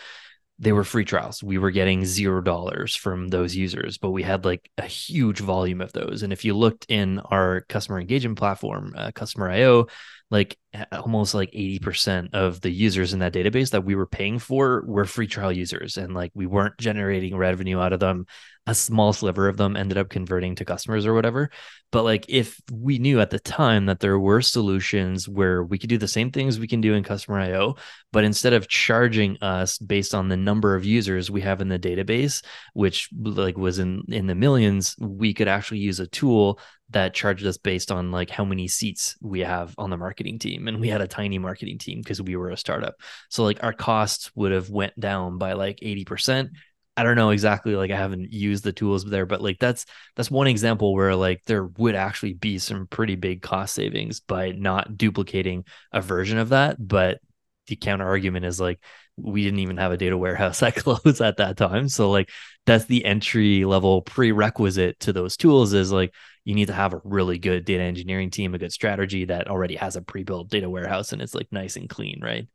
They 0.58 0.72
were 0.72 0.84
free 0.84 1.04
trials. 1.04 1.42
We 1.42 1.58
were 1.58 1.70
getting 1.70 2.06
zero 2.06 2.40
dollars 2.40 2.96
from 2.96 3.28
those 3.28 3.54
users, 3.54 3.98
but 3.98 4.10
we 4.10 4.22
had 4.22 4.44
like 4.44 4.70
a 4.78 4.86
huge 4.86 5.40
volume 5.40 5.82
of 5.82 5.92
those. 5.92 6.22
And 6.22 6.32
if 6.32 6.44
you 6.46 6.54
looked 6.54 6.86
in 6.88 7.18
our 7.18 7.62
customer 7.68 8.00
engagement 8.00 8.38
platform, 8.38 8.94
uh, 8.96 9.12
Customer 9.12 9.50
IO, 9.50 9.86
like 10.30 10.58
almost 10.90 11.34
like 11.34 11.52
80% 11.52 12.34
of 12.34 12.60
the 12.60 12.70
users 12.70 13.12
in 13.12 13.20
that 13.20 13.32
database 13.32 13.70
that 13.70 13.84
we 13.84 13.94
were 13.94 14.06
paying 14.06 14.38
for 14.38 14.84
were 14.86 15.04
free 15.04 15.28
trial 15.28 15.52
users 15.52 15.96
and 15.96 16.14
like 16.14 16.32
we 16.34 16.46
weren't 16.46 16.78
generating 16.78 17.36
revenue 17.36 17.78
out 17.78 17.92
of 17.92 18.00
them. 18.00 18.26
A 18.66 18.74
small 18.74 19.12
sliver 19.12 19.46
of 19.46 19.56
them 19.56 19.76
ended 19.76 19.96
up 19.96 20.08
converting 20.08 20.56
to 20.56 20.64
customers 20.64 21.06
or 21.06 21.14
whatever. 21.14 21.50
But 21.92 22.02
like 22.02 22.26
if 22.28 22.60
we 22.72 22.98
knew 22.98 23.20
at 23.20 23.30
the 23.30 23.38
time 23.38 23.86
that 23.86 24.00
there 24.00 24.18
were 24.18 24.42
solutions 24.42 25.28
where 25.28 25.62
we 25.62 25.78
could 25.78 25.88
do 25.88 25.98
the 25.98 26.08
same 26.08 26.32
things 26.32 26.58
we 26.58 26.66
can 26.66 26.80
do 26.80 26.94
in 26.94 27.04
customer 27.04 27.38
io 27.38 27.76
but 28.12 28.24
instead 28.24 28.52
of 28.52 28.68
charging 28.68 29.36
us 29.42 29.78
based 29.78 30.14
on 30.14 30.28
the 30.28 30.36
number 30.36 30.74
of 30.74 30.84
users 30.84 31.30
we 31.30 31.40
have 31.40 31.60
in 31.60 31.68
the 31.68 31.78
database 31.78 32.42
which 32.72 33.08
like 33.12 33.56
was 33.56 33.78
in 33.78 34.02
in 34.08 34.26
the 34.26 34.34
millions 34.34 34.96
we 34.98 35.32
could 35.32 35.48
actually 35.48 35.78
use 35.78 36.00
a 36.00 36.06
tool 36.06 36.58
that 36.90 37.14
charged 37.14 37.44
us 37.46 37.59
based 37.59 37.90
on 37.90 38.12
like 38.12 38.31
how 38.31 38.44
many 38.44 38.68
seats 38.68 39.16
we 39.20 39.40
have 39.40 39.75
on 39.77 39.90
the 39.90 39.96
marketing 39.96 40.38
team 40.38 40.68
and 40.68 40.81
we 40.81 40.88
had 40.88 41.01
a 41.01 41.09
tiny 41.09 41.38
marketing 41.38 41.79
team 41.79 42.01
because 42.01 42.22
we 42.22 42.37
were 42.37 42.51
a 42.51 42.57
startup. 42.57 42.94
So 43.29 43.42
like 43.42 43.62
our 43.62 43.72
costs 43.72 44.31
would 44.35 44.53
have 44.53 44.70
went 44.70 44.99
down 44.99 45.38
by 45.38 45.55
like 45.55 45.79
80% 45.81 46.51
i 46.99 47.03
don't 47.03 47.16
know 47.16 47.29
exactly 47.29 47.77
like 47.77 47.90
i 47.90 47.96
haven't 47.96 48.33
used 48.33 48.64
the 48.64 48.72
tools 48.72 49.05
there 49.05 49.27
but 49.27 49.42
like 49.42 49.59
that's 49.59 49.85
that's 50.16 50.31
one 50.31 50.46
example 50.46 50.94
where 50.94 51.14
like 51.14 51.42
there 51.44 51.66
would 51.77 51.94
actually 51.94 52.33
be 52.33 52.59
some 52.59 52.87
pretty 52.87 53.16
big 53.16 53.42
cost 53.42 53.75
savings 53.75 54.20
by 54.20 54.53
not 54.53 54.96
duplicating 54.96 55.64
a 55.92 56.01
version 56.01 56.38
of 56.38 56.49
that. 56.51 56.77
But 56.79 57.18
the 57.66 57.77
counter 57.77 58.07
argument 58.07 58.46
is 58.46 58.61
like 58.61 58.81
we 59.16 59.42
didn't 59.42 59.61
even 59.61 59.77
have 59.77 59.92
a 59.92 59.96
data 59.96 60.16
warehouse 60.16 60.61
that 60.61 60.77
close 60.77 61.20
at 61.20 61.38
that 61.38 61.57
time. 61.57 61.88
So 61.88 62.11
like 62.11 62.31
that's 62.64 62.87
the 62.87 63.05
entry 63.05 63.64
level 63.64 64.03
prerequisite 64.03 65.01
to 65.01 65.12
those 65.12 65.37
tools 65.37 65.72
is 65.72 65.92
like 65.92 66.12
you 66.46 66.54
need 66.54 66.66
to 66.66 66.72
have 66.72 66.94
a 66.94 67.00
really 67.02 67.38
good 67.38 67.64
data 67.64 67.82
engineering 67.82 68.30
team, 68.30 68.54
a 68.54 68.59
good 68.59 68.72
strategy 68.72 69.24
that 69.24 69.48
already 69.48 69.74
has 69.74 69.96
a 69.96 70.00
pre-built 70.00 70.48
data 70.48 70.70
warehouse 70.70 71.12
and 71.12 71.20
it's 71.20 71.35
like 71.35 71.50
nice 71.50 71.74
and 71.74 71.90
clean, 71.90 72.20
right? 72.22 72.46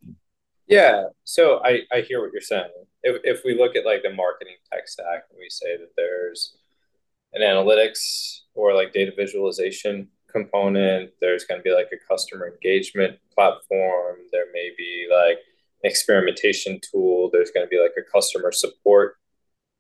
Yeah. 0.65 1.08
So 1.25 1.60
I, 1.62 1.82
I 1.91 1.99
hear 1.99 2.21
what 2.21 2.32
you're 2.32 2.41
saying. 2.41 2.71
If, 3.04 3.17
if 3.25 3.41
we 3.43 3.54
look 3.54 3.75
at 3.75 3.86
like 3.86 4.01
the 4.01 4.13
marketing 4.13 4.56
tech 4.71 4.88
stack 4.88 5.25
and 5.30 5.38
we 5.38 5.49
say 5.49 5.75
that 5.75 5.89
there's 5.97 6.56
an 7.34 7.41
analytics 7.41 8.43
or 8.54 8.73
like 8.73 8.93
data 8.93 9.12
visualization 9.13 10.08
component, 10.32 11.12
there's 11.19 11.43
going 11.43 11.60
to 11.60 11.63
be 11.63 11.75
like 11.75 11.89
a 11.91 12.08
customer 12.10 12.47
engagement 12.47 13.19
platform, 13.36 14.19
there 14.32 14.45
may 14.54 14.69
be 14.77 15.10
like 15.12 15.39
an 15.84 15.89
experimentation 15.89 16.80
tool, 16.80 17.30
there's 17.34 17.51
going 17.51 17.65
to 17.65 17.69
be 17.69 17.82
like 17.82 17.95
a 17.97 18.10
customer 18.10 18.54
support 18.54 19.17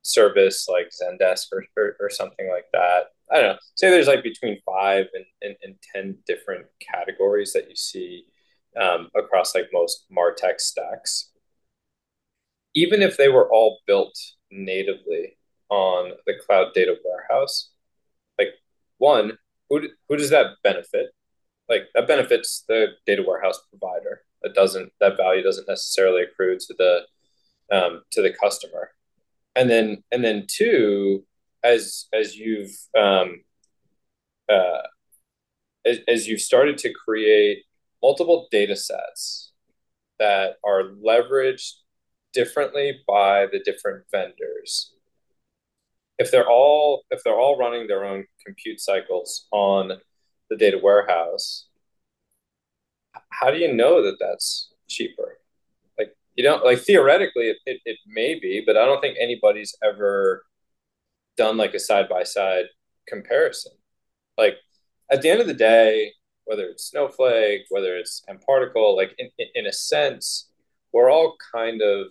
service 0.01 0.67
like 0.67 0.89
Zendesk 0.89 1.45
or, 1.53 1.63
or, 1.77 1.95
or 2.01 2.09
something 2.09 2.49
like 2.49 2.65
that 2.73 3.11
I 3.31 3.35
don't 3.35 3.53
know, 3.53 3.59
say 3.75 3.89
there's 3.89 4.07
like 4.07 4.23
between 4.23 4.59
five 4.65 5.05
and, 5.13 5.25
and, 5.41 5.55
and 5.63 5.75
10 5.95 6.17
different 6.27 6.65
categories 6.79 7.53
that 7.53 7.69
you 7.69 7.75
see 7.75 8.25
um, 8.79 9.09
across 9.15 9.55
like 9.55 9.69
most 9.71 10.05
MarTech 10.11 10.59
stacks. 10.59 11.29
Even 12.73 13.01
if 13.01 13.17
they 13.17 13.29
were 13.29 13.49
all 13.49 13.79
built 13.87 14.17
natively 14.49 15.37
on 15.69 16.11
the 16.25 16.33
cloud 16.45 16.73
data 16.73 16.95
warehouse, 17.05 17.71
like 18.37 18.49
one, 18.97 19.37
who, 19.69 19.87
who 20.09 20.17
does 20.17 20.29
that 20.29 20.57
benefit? 20.63 21.11
Like 21.69 21.83
that 21.95 22.07
benefits 22.07 22.65
the 22.67 22.87
data 23.05 23.23
warehouse 23.25 23.61
provider. 23.69 24.23
That 24.43 24.53
doesn't 24.53 24.91
that 24.99 25.15
value 25.15 25.41
doesn't 25.43 25.69
necessarily 25.69 26.23
accrue 26.23 26.57
to 26.57 26.75
the 26.77 27.01
um, 27.71 28.01
to 28.11 28.21
the 28.21 28.33
customer. 28.33 28.91
And 29.55 29.69
then 29.69 30.03
and 30.11 30.23
then 30.23 30.47
two, 30.49 31.23
as 31.63 32.07
as 32.13 32.35
you've 32.35 32.75
um, 32.97 33.43
uh, 34.49 34.81
as, 35.85 35.99
as 36.07 36.27
you've 36.27 36.41
started 36.41 36.77
to 36.79 36.93
create 36.93 37.63
multiple 38.01 38.47
data 38.51 38.75
sets 38.75 39.53
that 40.19 40.55
are 40.63 40.83
leveraged 41.05 41.73
differently 42.33 42.99
by 43.07 43.47
the 43.51 43.59
different 43.59 44.05
vendors 44.11 44.93
if 46.17 46.31
they're 46.31 46.49
all 46.49 47.03
if 47.11 47.23
they're 47.23 47.39
all 47.39 47.57
running 47.57 47.87
their 47.87 48.05
own 48.05 48.25
compute 48.45 48.79
cycles 48.79 49.47
on 49.51 49.91
the 50.49 50.55
data 50.55 50.79
warehouse 50.81 51.67
how 53.29 53.49
do 53.51 53.57
you 53.57 53.73
know 53.73 54.03
that 54.03 54.17
that's 54.19 54.71
cheaper? 54.87 55.39
Like 55.97 56.15
you 56.35 56.43
don't 56.43 56.63
like 56.63 56.79
theoretically 56.79 57.45
it, 57.49 57.57
it, 57.65 57.81
it 57.85 57.97
may 58.07 58.39
be 58.39 58.63
but 58.65 58.77
i 58.77 58.85
don't 58.85 59.01
think 59.01 59.17
anybody's 59.19 59.75
ever 59.83 60.43
done 61.37 61.57
like 61.57 61.73
a 61.73 61.79
side 61.79 62.09
by 62.09 62.23
side 62.23 62.65
comparison. 63.07 63.73
Like 64.37 64.57
at 65.11 65.21
the 65.21 65.29
end 65.29 65.41
of 65.41 65.47
the 65.47 65.53
day, 65.53 66.13
whether 66.45 66.65
it's 66.65 66.89
Snowflake, 66.89 67.65
whether 67.69 67.95
it's 67.95 68.23
mParticle, 68.29 68.95
like 68.95 69.13
in, 69.17 69.29
in 69.55 69.67
a 69.67 69.73
sense, 69.73 70.49
we're 70.91 71.09
all 71.09 71.35
kind 71.53 71.81
of 71.81 72.07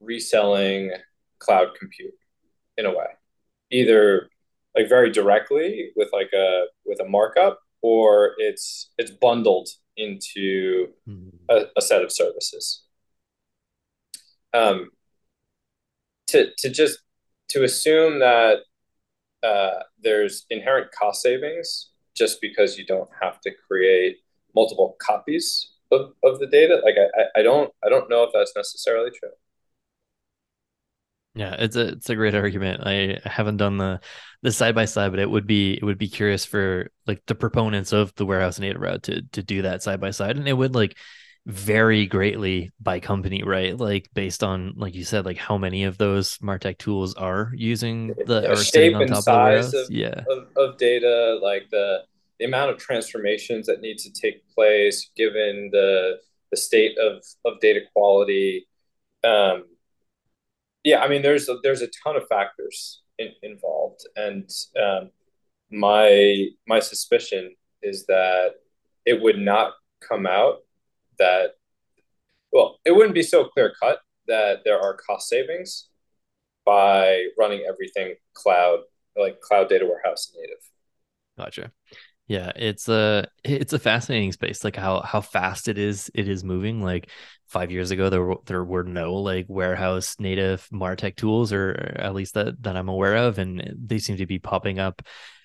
reselling 0.00 0.92
cloud 1.38 1.68
compute 1.78 2.14
in 2.76 2.86
a 2.86 2.90
way, 2.90 3.06
either 3.70 4.28
like 4.76 4.88
very 4.88 5.10
directly 5.10 5.90
with 5.96 6.08
like 6.12 6.30
a 6.32 6.66
with 6.84 7.00
a 7.00 7.08
markup, 7.08 7.60
or 7.80 8.34
it's 8.38 8.90
it's 8.98 9.10
bundled 9.10 9.68
into 9.96 10.88
mm-hmm. 11.08 11.36
a, 11.48 11.64
a 11.76 11.82
set 11.82 12.02
of 12.02 12.12
services. 12.12 12.84
Um, 14.54 14.90
to 16.28 16.50
to 16.58 16.70
just 16.70 16.98
to 17.48 17.64
assume 17.64 18.20
that 18.20 18.58
uh, 19.42 19.80
there's 20.02 20.46
inherent 20.50 20.90
cost 20.92 21.22
savings 21.22 21.90
just 22.16 22.40
because 22.40 22.78
you 22.78 22.86
don't 22.86 23.10
have 23.20 23.40
to 23.40 23.50
create 23.66 24.18
multiple 24.54 24.96
copies 25.00 25.70
of, 25.90 26.12
of 26.22 26.38
the 26.38 26.46
data 26.46 26.80
like 26.84 26.94
I, 26.96 27.40
I 27.40 27.42
don't 27.42 27.72
i 27.84 27.88
don't 27.88 28.08
know 28.08 28.22
if 28.24 28.30
that's 28.34 28.52
necessarily 28.56 29.10
true. 29.10 29.30
Yeah 31.34 31.56
it's 31.58 31.76
a 31.76 31.88
it's 31.88 32.10
a 32.10 32.14
great 32.14 32.34
argument. 32.34 32.82
I 32.86 33.18
haven't 33.24 33.56
done 33.56 33.78
the 33.78 34.00
the 34.42 34.52
side 34.52 34.74
by 34.74 34.84
side 34.84 35.10
but 35.12 35.20
it 35.20 35.30
would 35.30 35.46
be 35.46 35.74
it 35.74 35.82
would 35.82 35.98
be 35.98 36.08
curious 36.08 36.44
for 36.44 36.90
like 37.06 37.22
the 37.26 37.34
proponents 37.34 37.92
of 37.92 38.14
the 38.16 38.26
warehouse 38.26 38.58
native 38.58 38.82
route 38.82 39.04
to 39.04 39.22
to 39.32 39.42
do 39.42 39.62
that 39.62 39.82
side 39.82 40.00
by 40.00 40.10
side. 40.10 40.36
And 40.36 40.46
it 40.46 40.52
would 40.52 40.74
like 40.74 40.96
vary 41.46 42.06
greatly 42.06 42.70
by 42.80 43.00
company, 43.00 43.42
right? 43.42 43.76
Like 43.76 44.08
based 44.14 44.44
on, 44.44 44.74
like 44.76 44.94
you 44.94 45.04
said, 45.04 45.24
like 45.24 45.38
how 45.38 45.58
many 45.58 45.84
of 45.84 45.98
those 45.98 46.38
Martech 46.38 46.78
tools 46.78 47.14
are 47.14 47.52
using 47.54 48.14
the 48.26 48.42
yeah, 48.42 48.54
shape 48.54 48.94
and 48.94 49.16
size 49.16 49.74
of, 49.74 49.90
yeah. 49.90 50.22
Of, 50.28 50.48
of, 50.56 50.78
data, 50.78 51.38
like 51.42 51.68
the 51.70 52.02
the 52.38 52.44
amount 52.44 52.70
of 52.70 52.78
transformations 52.78 53.66
that 53.66 53.80
need 53.80 53.98
to 53.98 54.12
take 54.12 54.42
place 54.54 55.10
given 55.16 55.70
the 55.72 56.18
the 56.50 56.56
state 56.56 56.96
of 56.98 57.24
of 57.44 57.60
data 57.60 57.80
quality. 57.92 58.68
Um, 59.24 59.64
yeah, 60.84 61.00
I 61.00 61.08
mean, 61.08 61.22
there's 61.22 61.48
a, 61.48 61.58
there's 61.62 61.82
a 61.82 61.88
ton 62.04 62.16
of 62.16 62.26
factors 62.28 63.02
in, 63.18 63.30
involved, 63.42 64.06
and 64.16 64.48
um, 64.80 65.10
my 65.70 66.48
my 66.68 66.78
suspicion 66.78 67.54
is 67.82 68.06
that 68.06 68.54
it 69.04 69.20
would 69.20 69.38
not 69.38 69.72
come 70.00 70.26
out 70.26 70.58
that, 71.18 71.52
well, 72.52 72.78
it 72.84 72.92
wouldn't 72.92 73.14
be 73.14 73.22
so 73.22 73.44
clear 73.44 73.72
cut 73.80 74.00
that 74.26 74.60
there 74.64 74.80
are 74.80 74.96
cost 74.96 75.28
savings 75.28 75.88
by 76.64 77.26
running 77.38 77.64
everything 77.68 78.14
cloud, 78.34 78.80
like 79.16 79.40
cloud 79.40 79.68
data 79.68 79.86
warehouse 79.86 80.32
native. 80.36 80.58
Gotcha. 81.36 81.72
Yeah, 82.28 82.52
it's 82.56 82.88
a 82.88 83.26
it's 83.44 83.72
a 83.72 83.78
fascinating 83.78 84.32
space. 84.32 84.64
Like 84.64 84.76
how 84.76 85.00
how 85.00 85.20
fast 85.20 85.68
it 85.68 85.76
is 85.76 86.10
it 86.14 86.28
is 86.28 86.44
moving. 86.44 86.80
Like 86.80 87.10
five 87.48 87.70
years 87.70 87.90
ago, 87.90 88.08
there 88.08 88.34
there 88.46 88.64
were 88.64 88.84
no 88.84 89.14
like 89.14 89.46
warehouse 89.48 90.16
native 90.18 90.66
Martech 90.72 91.16
tools, 91.16 91.52
or 91.52 91.94
at 91.98 92.14
least 92.14 92.34
that 92.34 92.62
that 92.62 92.76
I'm 92.76 92.88
aware 92.88 93.16
of, 93.16 93.38
and 93.38 93.74
they 93.76 93.98
seem 93.98 94.16
to 94.18 94.26
be 94.26 94.38
popping 94.38 94.78
up 94.78 95.02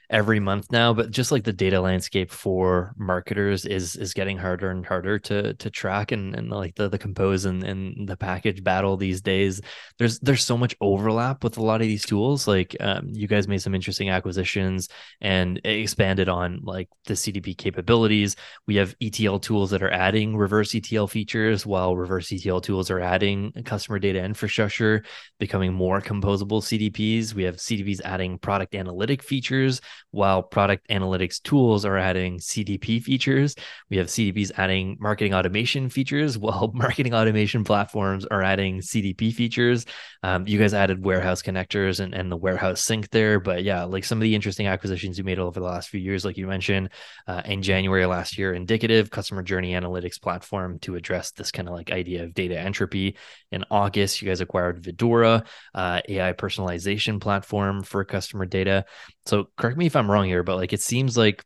every 0.09 0.39
month 0.39 0.71
now 0.71 0.93
but 0.93 1.11
just 1.11 1.31
like 1.31 1.43
the 1.43 1.51
data 1.51 1.81
landscape 1.81 2.31
for 2.31 2.93
marketers 2.97 3.65
is 3.65 3.95
is 3.95 4.13
getting 4.13 4.37
harder 4.37 4.69
and 4.69 4.85
harder 4.85 5.19
to 5.19 5.53
to 5.55 5.69
track 5.69 6.11
and, 6.11 6.35
and 6.35 6.49
like 6.49 6.75
the 6.75 6.89
the 6.89 6.97
compose 6.97 7.45
and, 7.45 7.63
and 7.63 8.07
the 8.07 8.17
package 8.17 8.63
battle 8.63 8.97
these 8.97 9.21
days. 9.21 9.61
There's 9.97 10.19
there's 10.19 10.43
so 10.43 10.57
much 10.57 10.75
overlap 10.81 11.43
with 11.43 11.57
a 11.57 11.63
lot 11.63 11.81
of 11.81 11.87
these 11.87 12.05
tools. 12.05 12.47
Like 12.47 12.75
um, 12.79 13.09
you 13.11 13.27
guys 13.27 13.47
made 13.47 13.61
some 13.61 13.75
interesting 13.75 14.09
acquisitions 14.09 14.89
and 15.21 15.59
expanded 15.63 16.29
on 16.29 16.61
like 16.63 16.89
the 17.05 17.13
cdp 17.13 17.57
capabilities. 17.57 18.35
We 18.67 18.75
have 18.75 18.95
etl 19.01 19.39
tools 19.39 19.71
that 19.71 19.83
are 19.83 19.91
adding 19.91 20.37
reverse 20.37 20.73
etl 20.75 21.07
features 21.07 21.65
while 21.65 21.95
reverse 21.95 22.31
etl 22.31 22.61
tools 22.61 22.89
are 22.91 22.99
adding 22.99 23.51
customer 23.65 23.99
data 23.99 24.23
infrastructure 24.23 25.03
becoming 25.39 25.73
more 25.73 26.01
composable 26.01 26.61
cdps 26.61 27.33
we 27.33 27.43
have 27.43 27.57
cdps 27.57 28.01
adding 28.03 28.37
product 28.37 28.75
analytic 28.75 29.23
features 29.23 29.81
while 30.11 30.43
product 30.43 30.87
analytics 30.89 31.41
tools 31.41 31.85
are 31.85 31.97
adding 31.97 32.39
CDP 32.39 33.01
features. 33.01 33.55
We 33.89 33.97
have 33.97 34.07
CDPs 34.07 34.51
adding 34.57 34.97
marketing 34.99 35.33
automation 35.33 35.89
features, 35.89 36.37
while 36.47 36.71
marketing 36.73 37.13
automation 37.13 37.63
platforms 37.63 38.25
are 38.25 38.43
adding 38.43 38.79
CDP 38.79 39.33
features. 39.33 39.85
Um, 40.23 40.47
you 40.47 40.59
guys 40.59 40.73
added 40.73 41.03
warehouse 41.03 41.41
connectors 41.41 41.99
and, 41.99 42.13
and 42.13 42.31
the 42.31 42.37
warehouse 42.37 42.81
sync 42.81 43.09
there. 43.09 43.39
But 43.39 43.63
yeah, 43.63 43.83
like 43.83 44.03
some 44.03 44.17
of 44.17 44.23
the 44.23 44.35
interesting 44.35 44.67
acquisitions 44.67 45.17
you 45.17 45.23
made 45.23 45.39
over 45.39 45.59
the 45.59 45.65
last 45.65 45.89
few 45.89 45.99
years, 45.99 46.25
like 46.25 46.37
you 46.37 46.47
mentioned 46.47 46.89
uh, 47.27 47.41
in 47.45 47.61
January 47.61 48.05
last 48.05 48.37
year, 48.37 48.53
Indicative 48.53 49.09
customer 49.09 49.43
journey 49.43 49.73
analytics 49.73 50.21
platform 50.21 50.79
to 50.79 50.95
address 50.95 51.31
this 51.31 51.51
kind 51.51 51.67
of 51.67 51.73
like 51.73 51.91
idea 51.91 52.23
of 52.23 52.33
data 52.33 52.59
entropy. 52.59 53.17
In 53.51 53.63
August, 53.71 54.21
you 54.21 54.27
guys 54.27 54.41
acquired 54.41 54.83
Vidora, 54.83 55.45
uh, 55.73 56.01
AI 56.07 56.33
personalization 56.33 57.19
platform 57.19 57.83
for 57.83 58.03
customer 58.03 58.45
data. 58.45 58.85
So 59.25 59.49
correct 59.57 59.77
me 59.77 59.86
if 59.87 59.95
I'm 59.95 60.09
wrong 60.09 60.25
here, 60.25 60.43
but 60.43 60.57
like 60.57 60.73
it 60.73 60.81
seems 60.81 61.17
like 61.17 61.43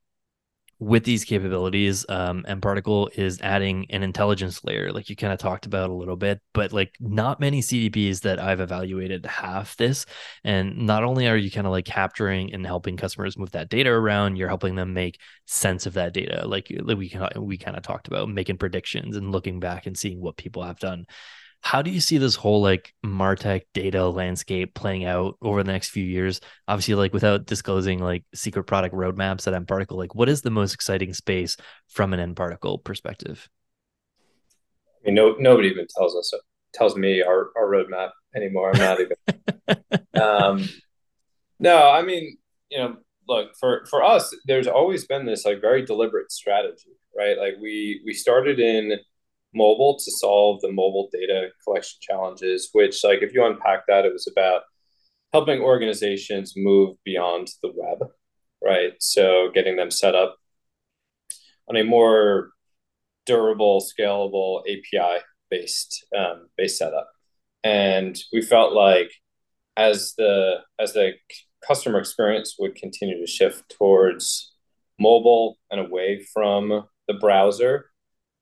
with 0.81 1.03
these 1.03 1.23
capabilities, 1.23 2.07
um, 2.09 2.43
Particle 2.59 3.07
is 3.13 3.39
adding 3.41 3.85
an 3.91 4.01
intelligence 4.01 4.63
layer, 4.63 4.91
like 4.91 5.11
you 5.11 5.15
kind 5.15 5.31
of 5.31 5.37
talked 5.37 5.67
about 5.67 5.91
a 5.91 5.93
little 5.93 6.15
bit, 6.15 6.41
but 6.55 6.73
like 6.73 6.95
not 6.99 7.39
many 7.39 7.61
CDPs 7.61 8.21
that 8.21 8.39
I've 8.39 8.59
evaluated 8.59 9.23
have 9.27 9.75
this. 9.77 10.07
And 10.43 10.87
not 10.87 11.03
only 11.03 11.27
are 11.27 11.37
you 11.37 11.51
kind 11.51 11.67
of 11.67 11.71
like 11.71 11.85
capturing 11.85 12.51
and 12.51 12.65
helping 12.65 12.97
customers 12.97 13.37
move 13.37 13.51
that 13.51 13.69
data 13.69 13.91
around, 13.91 14.37
you're 14.37 14.47
helping 14.47 14.73
them 14.73 14.91
make 14.95 15.19
sense 15.45 15.85
of 15.85 15.93
that 15.93 16.15
data, 16.15 16.47
like, 16.47 16.71
like 16.81 16.97
we 16.97 17.13
we 17.37 17.57
kind 17.59 17.77
of 17.77 17.83
talked 17.83 18.07
about 18.07 18.27
making 18.29 18.57
predictions 18.57 19.15
and 19.15 19.31
looking 19.31 19.59
back 19.59 19.85
and 19.85 19.95
seeing 19.95 20.19
what 20.19 20.35
people 20.35 20.63
have 20.63 20.79
done. 20.79 21.05
How 21.61 21.81
do 21.81 21.91
you 21.91 21.99
see 21.99 22.17
this 22.17 22.35
whole 22.35 22.61
like 22.61 22.93
Martech 23.05 23.63
data 23.73 24.07
landscape 24.07 24.73
playing 24.73 25.05
out 25.05 25.37
over 25.41 25.63
the 25.63 25.71
next 25.71 25.89
few 25.89 26.03
years? 26.03 26.41
Obviously, 26.67 26.95
like 26.95 27.13
without 27.13 27.45
disclosing 27.45 27.99
like 27.99 28.23
secret 28.33 28.63
product 28.63 28.95
roadmaps 28.95 29.47
at 29.47 29.67
mParticle, 29.67 29.97
like 29.97 30.15
what 30.15 30.29
is 30.29 30.41
the 30.41 30.49
most 30.49 30.73
exciting 30.73 31.13
space 31.13 31.57
from 31.87 32.13
an 32.13 32.35
mParticle 32.35 32.83
perspective? 32.83 33.47
I 35.03 35.07
mean, 35.07 35.15
no, 35.15 35.35
nobody 35.39 35.69
even 35.69 35.87
tells 35.87 36.15
us 36.15 36.33
tells 36.73 36.95
me 36.95 37.21
our, 37.21 37.51
our 37.55 37.67
roadmap 37.67 38.11
anymore. 38.35 38.71
I'm 38.73 38.79
not 38.79 38.99
even. 38.99 40.13
um, 40.21 40.69
no, 41.59 41.89
I 41.89 42.01
mean, 42.01 42.37
you 42.69 42.79
know, 42.79 42.97
look 43.27 43.55
for 43.59 43.85
for 43.89 44.03
us, 44.03 44.35
there's 44.45 44.67
always 44.67 45.05
been 45.05 45.25
this 45.25 45.45
like 45.45 45.61
very 45.61 45.85
deliberate 45.85 46.31
strategy, 46.31 46.91
right? 47.15 47.37
Like 47.37 47.55
we 47.61 48.01
we 48.05 48.13
started 48.13 48.59
in 48.59 48.97
mobile 49.53 49.97
to 49.97 50.11
solve 50.11 50.61
the 50.61 50.71
mobile 50.71 51.09
data 51.11 51.49
collection 51.63 51.99
challenges, 52.01 52.69
which, 52.73 53.03
like, 53.03 53.21
if 53.21 53.33
you 53.33 53.45
unpack 53.45 53.87
that, 53.87 54.05
it 54.05 54.13
was 54.13 54.27
about 54.27 54.63
helping 55.33 55.61
organizations 55.61 56.53
move 56.55 56.97
beyond 57.03 57.49
the 57.61 57.71
web, 57.73 58.09
right? 58.63 58.93
So 58.99 59.49
getting 59.53 59.75
them 59.75 59.91
set 59.91 60.15
up 60.15 60.37
on 61.69 61.77
a 61.77 61.83
more 61.83 62.49
durable, 63.25 63.81
scalable 63.81 64.61
API 64.61 65.23
based 65.49 66.05
um, 66.17 66.49
based 66.57 66.77
setup. 66.77 67.09
And 67.63 68.17
we 68.33 68.41
felt 68.41 68.73
like 68.73 69.11
as 69.77 70.13
the 70.17 70.57
as 70.79 70.93
the 70.93 71.13
customer 71.65 71.99
experience 71.99 72.55
would 72.59 72.75
continue 72.75 73.19
to 73.19 73.31
shift 73.31 73.69
towards 73.77 74.53
mobile 74.99 75.57
and 75.69 75.79
away 75.79 76.25
from 76.33 76.85
the 77.07 77.13
browser, 77.13 77.91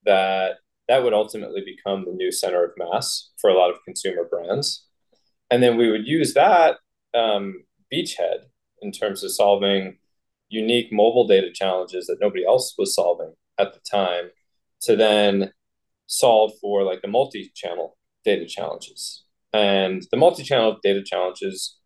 that 0.05 0.57
that 0.89 1.03
would 1.03 1.13
ultimately 1.13 1.61
become 1.63 2.03
the 2.03 2.11
new 2.11 2.31
center 2.31 2.65
of 2.65 2.71
mass 2.75 3.29
for 3.39 3.49
a 3.49 3.53
lot 3.53 3.69
of 3.69 3.77
consumer 3.85 4.27
brands. 4.29 4.87
And 5.51 5.61
then 5.63 5.77
we 5.77 5.89
would 5.89 6.07
use 6.07 6.33
that 6.33 6.77
um, 7.13 7.63
beachhead 7.93 8.39
in 8.81 8.91
terms 8.91 9.23
of 9.23 9.31
solving 9.31 9.99
unique 10.49 10.91
mobile 10.91 11.27
data 11.27 11.51
challenges 11.53 12.07
that 12.07 12.17
nobody 12.19 12.43
else 12.43 12.73
was 12.75 12.95
solving 12.95 13.33
at 13.59 13.73
the 13.73 13.79
time 13.89 14.31
to 14.81 14.95
then 14.95 15.51
solve 16.07 16.53
for 16.59 16.83
like 16.83 17.03
the 17.03 17.07
multi-channel 17.07 17.95
data 18.25 18.47
challenges. 18.47 19.25
And 19.53 20.01
the 20.09 20.17
multi-channel 20.17 20.79
data 20.81 21.03
challenges 21.05 21.77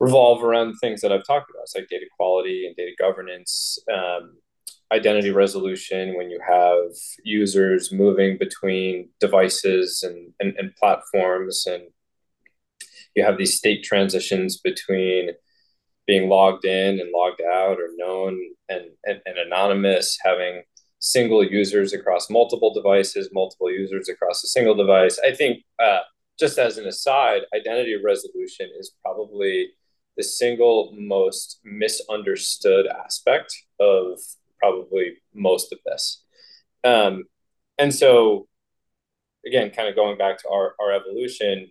revolve 0.00 0.44
around 0.44 0.74
things 0.74 1.00
that 1.00 1.12
I've 1.12 1.26
talked 1.26 1.50
about, 1.50 1.62
it's 1.62 1.74
like 1.74 1.88
data 1.88 2.06
quality 2.14 2.66
and 2.66 2.76
data 2.76 2.92
governance, 2.98 3.78
um, 3.90 4.36
identity 4.92 5.30
resolution 5.30 6.16
when 6.16 6.30
you 6.30 6.40
have 6.46 6.90
users 7.24 7.92
moving 7.92 8.38
between 8.38 9.08
devices 9.20 10.02
and, 10.02 10.32
and, 10.38 10.54
and 10.58 10.74
platforms 10.76 11.66
and 11.66 11.82
you 13.14 13.24
have 13.24 13.38
these 13.38 13.56
state 13.56 13.82
transitions 13.82 14.58
between 14.58 15.30
being 16.06 16.28
logged 16.28 16.64
in 16.64 17.00
and 17.00 17.10
logged 17.12 17.40
out 17.40 17.78
or 17.80 17.88
known 17.96 18.38
and, 18.68 18.84
and, 19.04 19.20
and 19.26 19.38
anonymous 19.38 20.18
having 20.22 20.62
single 21.00 21.44
users 21.44 21.92
across 21.92 22.30
multiple 22.30 22.72
devices 22.72 23.30
multiple 23.32 23.70
users 23.70 24.08
across 24.08 24.42
a 24.44 24.48
single 24.48 24.74
device. 24.74 25.18
I 25.26 25.34
think 25.34 25.64
uh, 25.82 26.00
just 26.38 26.58
as 26.58 26.78
an 26.78 26.86
aside 26.86 27.42
identity 27.54 27.96
resolution 28.02 28.70
is 28.78 28.92
probably 29.02 29.70
the 30.16 30.22
single 30.22 30.92
most 30.96 31.60
misunderstood 31.64 32.86
aspect 32.86 33.54
of 33.80 34.18
probably 34.58 35.14
most 35.34 35.72
of 35.72 35.78
this. 35.84 36.22
Um, 36.84 37.24
and 37.78 37.94
so, 37.94 38.48
again, 39.46 39.70
kind 39.70 39.88
of 39.88 39.94
going 39.94 40.18
back 40.18 40.38
to 40.38 40.48
our, 40.48 40.74
our 40.80 40.92
evolution, 40.92 41.70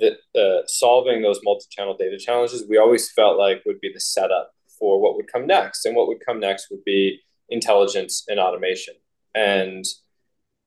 that 0.00 0.18
solving 0.66 1.22
those 1.22 1.40
multi-channel 1.42 1.96
data 1.96 2.18
challenges, 2.18 2.64
we 2.68 2.78
always 2.78 3.10
felt 3.10 3.38
like 3.38 3.62
would 3.66 3.80
be 3.80 3.92
the 3.92 4.00
setup 4.00 4.52
for 4.78 5.00
what 5.00 5.16
would 5.16 5.30
come 5.32 5.46
next. 5.46 5.84
And 5.84 5.96
what 5.96 6.06
would 6.08 6.24
come 6.24 6.38
next 6.38 6.70
would 6.70 6.84
be 6.84 7.20
intelligence 7.48 8.24
and 8.28 8.38
automation. 8.38 8.94
And 9.34 9.84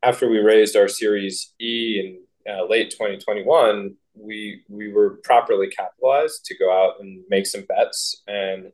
after 0.04 0.30
we 0.30 0.40
raised 0.40 0.76
our 0.76 0.88
Series 0.88 1.54
E 1.62 2.00
in 2.00 2.52
uh, 2.52 2.66
late 2.66 2.90
2021, 2.92 3.96
we 4.14 4.64
we 4.68 4.92
were 4.92 5.20
properly 5.24 5.68
capitalized 5.68 6.46
to 6.46 6.58
go 6.58 6.72
out 6.72 6.96
and 7.00 7.24
make 7.30 7.46
some 7.46 7.64
bets 7.64 8.22
and 8.28 8.72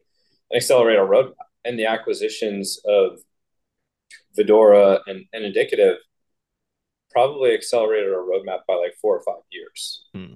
accelerate 0.56 0.98
our 0.98 1.06
roadmap 1.06 1.46
and 1.67 1.77
the 1.77 1.86
acquisitions 1.86 2.80
of 2.86 3.19
Vidora 4.38 5.01
and, 5.06 5.25
and 5.34 5.43
Indicative 5.43 5.97
probably 7.12 7.53
accelerated 7.53 8.13
our 8.13 8.21
roadmap 8.21 8.60
by 8.67 8.75
like 8.75 8.95
four 9.01 9.17
or 9.17 9.23
five 9.23 9.43
years. 9.51 10.06
Hmm. 10.13 10.34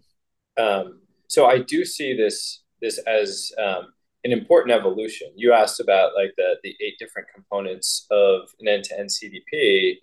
Um, 0.62 1.02
so 1.28 1.46
I 1.46 1.60
do 1.60 1.86
see 1.86 2.15
this 2.15 2.63
this 2.82 2.98
as 3.08 3.52
um, 3.58 3.94
an 4.24 4.32
important 4.32 4.74
evolution. 4.74 5.30
You 5.36 5.54
asked 5.54 5.80
about 5.80 6.13
like 6.15 6.34
the 6.38 6.56
the 6.63 6.76
eight 6.82 6.98
different 7.00 7.28
components 7.34 8.06
of 8.12 8.50
an 8.60 8.67
end 8.67 8.84
to 8.86 9.00
end 9.00 9.10
CDP, 9.10 9.98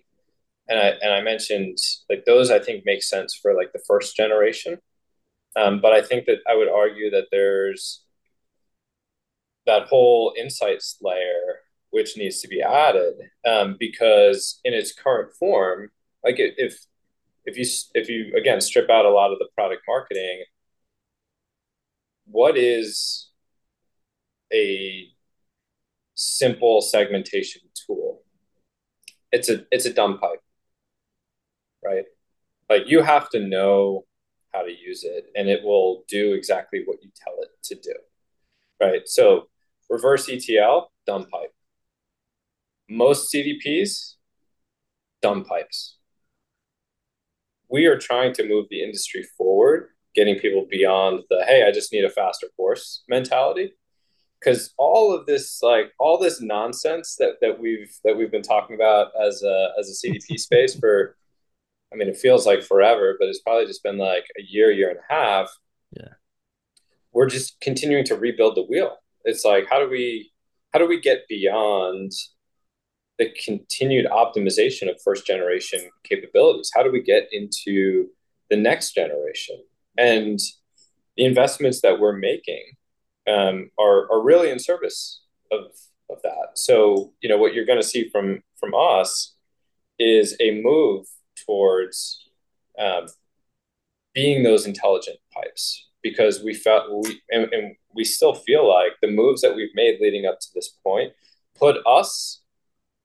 and 0.67 0.79
I 0.79 0.87
and 1.01 1.13
I 1.13 1.21
mentioned 1.21 1.77
like 2.09 2.25
those 2.25 2.49
I 2.49 2.59
think 2.59 2.85
make 2.85 3.03
sense 3.03 3.37
for 3.39 3.53
like 3.53 3.71
the 3.73 3.83
first 3.87 4.15
generation, 4.15 4.79
um, 5.55 5.81
but 5.81 5.93
I 5.93 6.01
think 6.01 6.25
that 6.25 6.39
I 6.49 6.55
would 6.55 6.69
argue 6.69 7.11
that 7.11 7.27
there's 7.31 8.01
that 9.65 9.87
whole 9.87 10.33
insights 10.37 10.97
layer 11.01 11.59
which 11.91 12.17
needs 12.17 12.39
to 12.41 12.47
be 12.47 12.61
added 12.61 13.13
um, 13.47 13.75
because 13.79 14.59
in 14.63 14.73
its 14.73 14.93
current 14.93 15.33
form 15.37 15.89
like 16.23 16.35
if 16.37 16.79
if 17.45 17.57
you 17.57 17.65
if 17.93 18.09
you 18.09 18.33
again 18.37 18.61
strip 18.61 18.89
out 18.89 19.05
a 19.05 19.09
lot 19.09 19.31
of 19.31 19.39
the 19.39 19.47
product 19.55 19.81
marketing 19.87 20.43
what 22.25 22.57
is 22.57 23.31
a 24.53 25.07
simple 26.15 26.81
segmentation 26.81 27.61
tool? 27.73 28.21
It's 29.31 29.49
a 29.49 29.65
it's 29.71 29.85
a 29.85 29.93
dumb 29.93 30.19
pipe 30.19 30.41
right? 31.83 32.05
Like 32.69 32.83
you 32.87 33.01
have 33.01 33.29
to 33.31 33.39
know 33.39 34.05
how 34.53 34.63
to 34.63 34.71
use 34.71 35.03
it 35.03 35.27
and 35.35 35.47
it 35.47 35.63
will 35.63 36.03
do 36.07 36.33
exactly 36.33 36.83
what 36.85 37.01
you 37.03 37.09
tell 37.15 37.35
it 37.41 37.49
to 37.63 37.75
do 37.75 37.93
right 38.79 39.07
so 39.07 39.47
Reverse 39.89 40.29
ETL, 40.29 40.91
dumb 41.07 41.25
pipe. 41.25 41.53
Most 42.87 43.33
CDPs, 43.33 44.15
dumb 45.21 45.43
pipes. 45.43 45.97
We 47.69 47.85
are 47.87 47.97
trying 47.97 48.33
to 48.33 48.47
move 48.47 48.67
the 48.69 48.83
industry 48.83 49.23
forward, 49.37 49.89
getting 50.15 50.35
people 50.37 50.67
beyond 50.69 51.23
the 51.29 51.43
hey, 51.45 51.65
I 51.67 51.71
just 51.71 51.91
need 51.91 52.05
a 52.05 52.09
faster 52.09 52.47
course 52.55 53.03
mentality. 53.07 53.73
Because 54.39 54.73
all 54.77 55.13
of 55.13 55.25
this, 55.25 55.59
like 55.61 55.91
all 55.99 56.17
this 56.17 56.39
nonsense 56.39 57.15
that 57.17 57.33
that 57.41 57.59
we've 57.59 57.91
that 58.03 58.15
we've 58.15 58.31
been 58.31 58.41
talking 58.41 58.75
about 58.75 59.11
as 59.21 59.43
a 59.43 59.71
as 59.79 59.89
a 59.89 60.07
CDP 60.07 60.37
space 60.39 60.75
for, 60.79 61.17
I 61.91 61.95
mean, 61.95 62.07
it 62.07 62.17
feels 62.17 62.45
like 62.45 62.63
forever, 62.63 63.15
but 63.19 63.27
it's 63.27 63.41
probably 63.41 63.65
just 63.65 63.83
been 63.83 63.97
like 63.97 64.25
a 64.39 64.43
year, 64.43 64.71
year 64.71 64.89
and 64.89 64.99
a 64.99 65.13
half. 65.13 65.49
Yeah, 65.91 66.13
we're 67.19 67.27
just 67.27 67.59
continuing 67.59 68.05
to 68.05 68.15
rebuild 68.15 68.55
the 68.55 68.63
wheel. 68.63 68.95
It's 69.25 69.43
like 69.43 69.67
how 69.69 69.77
do 69.77 69.89
we 69.89 70.31
how 70.71 70.79
do 70.79 70.87
we 70.87 71.01
get 71.01 71.27
beyond 71.27 72.13
the 73.17 73.29
continued 73.43 74.05
optimization 74.05 74.89
of 74.89 75.01
first 75.03 75.27
generation 75.27 75.81
capabilities? 76.05 76.71
How 76.73 76.81
do 76.81 76.89
we 76.89 77.01
get 77.01 77.27
into 77.33 78.07
the 78.49 78.55
next 78.55 78.93
generation? 78.93 79.57
And 79.97 80.39
the 81.17 81.25
investments 81.25 81.81
that 81.81 81.99
we're 81.99 82.15
making 82.15 82.63
um, 83.27 83.69
are 83.77 84.09
are 84.09 84.23
really 84.23 84.49
in 84.49 84.57
service 84.57 85.21
of 85.51 85.63
of 86.09 86.21
that. 86.23 86.51
So 86.55 87.11
you 87.19 87.27
know 87.27 87.37
what 87.37 87.53
you're 87.53 87.65
going 87.65 87.81
to 87.81 87.93
see 87.95 88.07
from 88.13 88.41
from 88.61 88.73
us 88.73 89.35
is 89.99 90.37
a 90.39 90.61
move 90.61 91.05
towards 91.45 92.29
um, 92.79 93.07
being 94.13 94.43
those 94.43 94.65
intelligent 94.65 95.17
pipes 95.33 95.88
because 96.01 96.43
we 96.43 96.53
felt 96.53 96.85
we 97.03 97.21
and, 97.31 97.51
and 97.53 97.75
we 97.93 98.03
still 98.03 98.33
feel 98.33 98.67
like 98.67 98.93
the 99.01 99.07
moves 99.07 99.41
that 99.41 99.55
we've 99.55 99.73
made 99.75 99.99
leading 99.99 100.25
up 100.25 100.39
to 100.39 100.47
this 100.53 100.69
point 100.83 101.11
put 101.57 101.77
us 101.85 102.41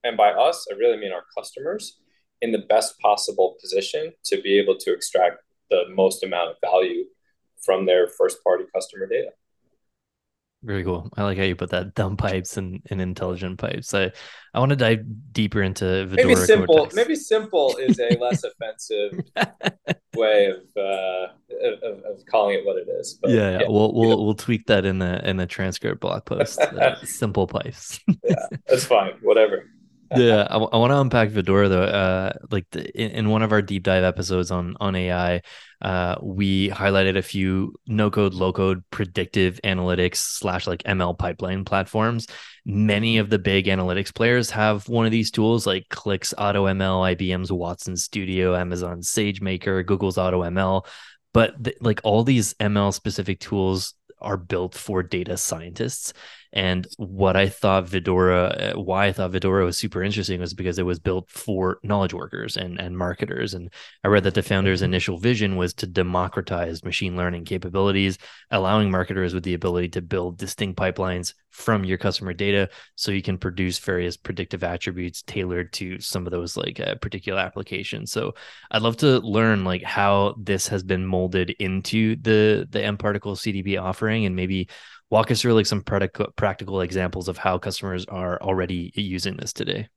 and 0.03 0.15
by 0.15 0.31
us 0.31 0.65
I 0.71 0.75
really 0.75 0.97
mean 0.97 1.11
our 1.11 1.25
customers 1.37 1.99
in 2.41 2.51
the 2.51 2.65
best 2.69 2.99
possible 2.99 3.57
position 3.61 4.13
to 4.25 4.41
be 4.41 4.59
able 4.59 4.77
to 4.77 4.93
extract 4.93 5.37
the 5.69 5.83
most 5.93 6.23
amount 6.23 6.51
of 6.51 6.55
value 6.61 7.05
from 7.63 7.85
their 7.85 8.07
first 8.07 8.43
party 8.43 8.65
customer 8.73 9.07
data. 9.07 9.29
Very 10.65 10.83
cool. 10.83 11.11
I 11.15 11.21
like 11.21 11.37
how 11.37 11.43
you 11.43 11.55
put 11.55 11.69
that 11.69 11.93
dumb 11.93 12.17
pipes 12.17 12.57
and, 12.57 12.81
and 12.89 12.99
intelligent 12.99 13.59
pipes. 13.59 13.93
I, 13.93 14.11
I 14.51 14.59
want 14.59 14.71
to 14.71 14.75
dive 14.75 15.01
deeper 15.31 15.61
into 15.61 15.85
Vidora 15.85 16.15
maybe 16.15 16.35
simple. 16.35 16.75
Cortex. 16.75 16.95
Maybe 16.95 17.15
simple 17.15 17.77
is 17.77 17.99
a 17.99 18.17
less 18.17 18.43
offensive 18.43 19.11
way 20.15 20.47
of, 20.47 20.63
uh, 20.75 21.27
of, 21.83 22.03
of 22.03 22.25
calling 22.25 22.55
it 22.57 22.65
what 22.65 22.77
it 22.77 22.87
is. 22.99 23.13
But, 23.21 23.29
yeah, 23.29 23.59
yeah, 23.59 23.67
we'll 23.67 23.93
we'll 23.93 24.25
we'll 24.25 24.33
tweak 24.33 24.65
that 24.65 24.85
in 24.85 24.97
the 24.97 25.29
in 25.29 25.37
the 25.37 25.45
transcript 25.45 26.01
blog 26.01 26.25
post. 26.25 26.59
Uh, 26.59 26.95
simple 27.03 27.45
pipes. 27.45 27.99
yeah, 28.23 28.47
that's 28.67 28.85
fine. 28.85 29.13
Whatever 29.21 29.65
yeah, 30.15 30.47
I, 30.49 30.57
I 30.57 30.77
want 30.77 30.91
to 30.91 30.99
unpack 30.99 31.29
Vidora 31.29 31.69
though. 31.69 31.83
Uh, 31.83 32.33
like 32.51 32.65
the, 32.71 32.89
in, 32.99 33.11
in, 33.11 33.29
one 33.29 33.41
of 33.41 33.51
our 33.51 33.61
deep 33.61 33.83
dive 33.83 34.03
episodes 34.03 34.51
on 34.51 34.75
on 34.79 34.95
AI, 34.95 35.41
uh, 35.81 36.15
we 36.21 36.69
highlighted 36.69 37.17
a 37.17 37.21
few 37.21 37.73
no 37.87 38.11
code, 38.11 38.33
low 38.33 38.53
code 38.53 38.83
predictive 38.91 39.59
analytics 39.63 40.17
slash 40.17 40.67
like 40.67 40.83
ML 40.83 41.17
pipeline 41.17 41.65
platforms. 41.65 42.27
Many 42.65 43.17
of 43.17 43.29
the 43.29 43.39
big 43.39 43.65
analytics 43.65 44.13
players 44.13 44.49
have 44.51 44.87
one 44.87 45.05
of 45.05 45.11
these 45.11 45.31
tools, 45.31 45.65
like 45.65 45.87
Qlik's 45.89 46.33
AutoML, 46.37 47.15
IBM's 47.15 47.51
Watson 47.51 47.97
Studio, 47.97 48.55
Amazon's 48.55 49.11
SageMaker, 49.11 49.85
Google's 49.85 50.17
AutoML. 50.17 50.85
But 51.33 51.63
th- 51.63 51.77
like 51.81 52.01
all 52.03 52.23
these 52.23 52.53
ML 52.55 52.93
specific 52.93 53.39
tools 53.39 53.93
are 54.21 54.37
built 54.37 54.73
for 54.73 55.03
data 55.03 55.37
scientists. 55.37 56.13
And 56.55 56.87
what 56.97 57.35
I 57.35 57.49
thought 57.49 57.85
Vidora, 57.85 58.75
uh, 58.75 58.79
why 58.79 59.07
I 59.07 59.11
thought 59.11 59.33
Vidora 59.33 59.65
was 59.65 59.77
super 59.77 60.01
interesting 60.01 60.39
was 60.39 60.53
because 60.53 60.79
it 60.79 60.85
was 60.85 60.99
built 60.99 61.29
for 61.29 61.79
knowledge 61.83 62.13
workers 62.13 62.55
and, 62.55 62.79
and 62.79 62.97
marketers. 62.97 63.53
And 63.53 63.71
I 64.05 64.07
read 64.07 64.23
that 64.23 64.35
the 64.35 64.41
founder's 64.41 64.79
mm-hmm. 64.79 64.85
initial 64.85 65.17
vision 65.17 65.57
was 65.57 65.73
to 65.75 65.87
democratize 65.87 66.85
machine 66.85 67.17
learning 67.17 67.43
capabilities, 67.43 68.17
allowing 68.51 68.89
marketers 68.89 69.33
with 69.33 69.43
the 69.43 69.53
ability 69.53 69.89
to 69.89 70.01
build 70.01 70.37
distinct 70.37 70.79
pipelines 70.79 71.33
from 71.55 71.85
your 71.85 71.97
customer 71.97 72.33
data 72.33 72.69
so 72.95 73.11
you 73.11 73.21
can 73.21 73.37
produce 73.37 73.79
various 73.79 74.17
predictive 74.17 74.61
attributes 74.63 75.21
tailored 75.21 75.71
to 75.71 75.99
some 75.99 76.25
of 76.25 76.31
those 76.31 76.57
like 76.57 76.81
uh, 76.81 76.95
particular 76.95 77.39
applications. 77.39 78.11
So 78.11 78.33
I'd 78.71 78.81
love 78.81 78.97
to 78.97 79.19
learn 79.19 79.63
like 79.63 79.81
how 79.81 80.35
this 80.37 80.67
has 80.67 80.83
been 80.83 81.05
molded 81.05 81.51
into 81.51 82.17
the 82.17 82.67
the 82.69 82.79
mParticle 82.79 83.37
CDP 83.37 83.81
offering 83.81 84.25
and 84.25 84.35
maybe 84.35 84.67
walk 85.09 85.31
us 85.31 85.41
through 85.41 85.53
like 85.53 85.65
some 85.65 85.83
practical 85.83 86.81
examples 86.81 87.27
of 87.27 87.37
how 87.37 87.57
customers 87.57 88.05
are 88.05 88.41
already 88.41 88.91
using 88.95 89.37
this 89.37 89.53
today. 89.53 89.87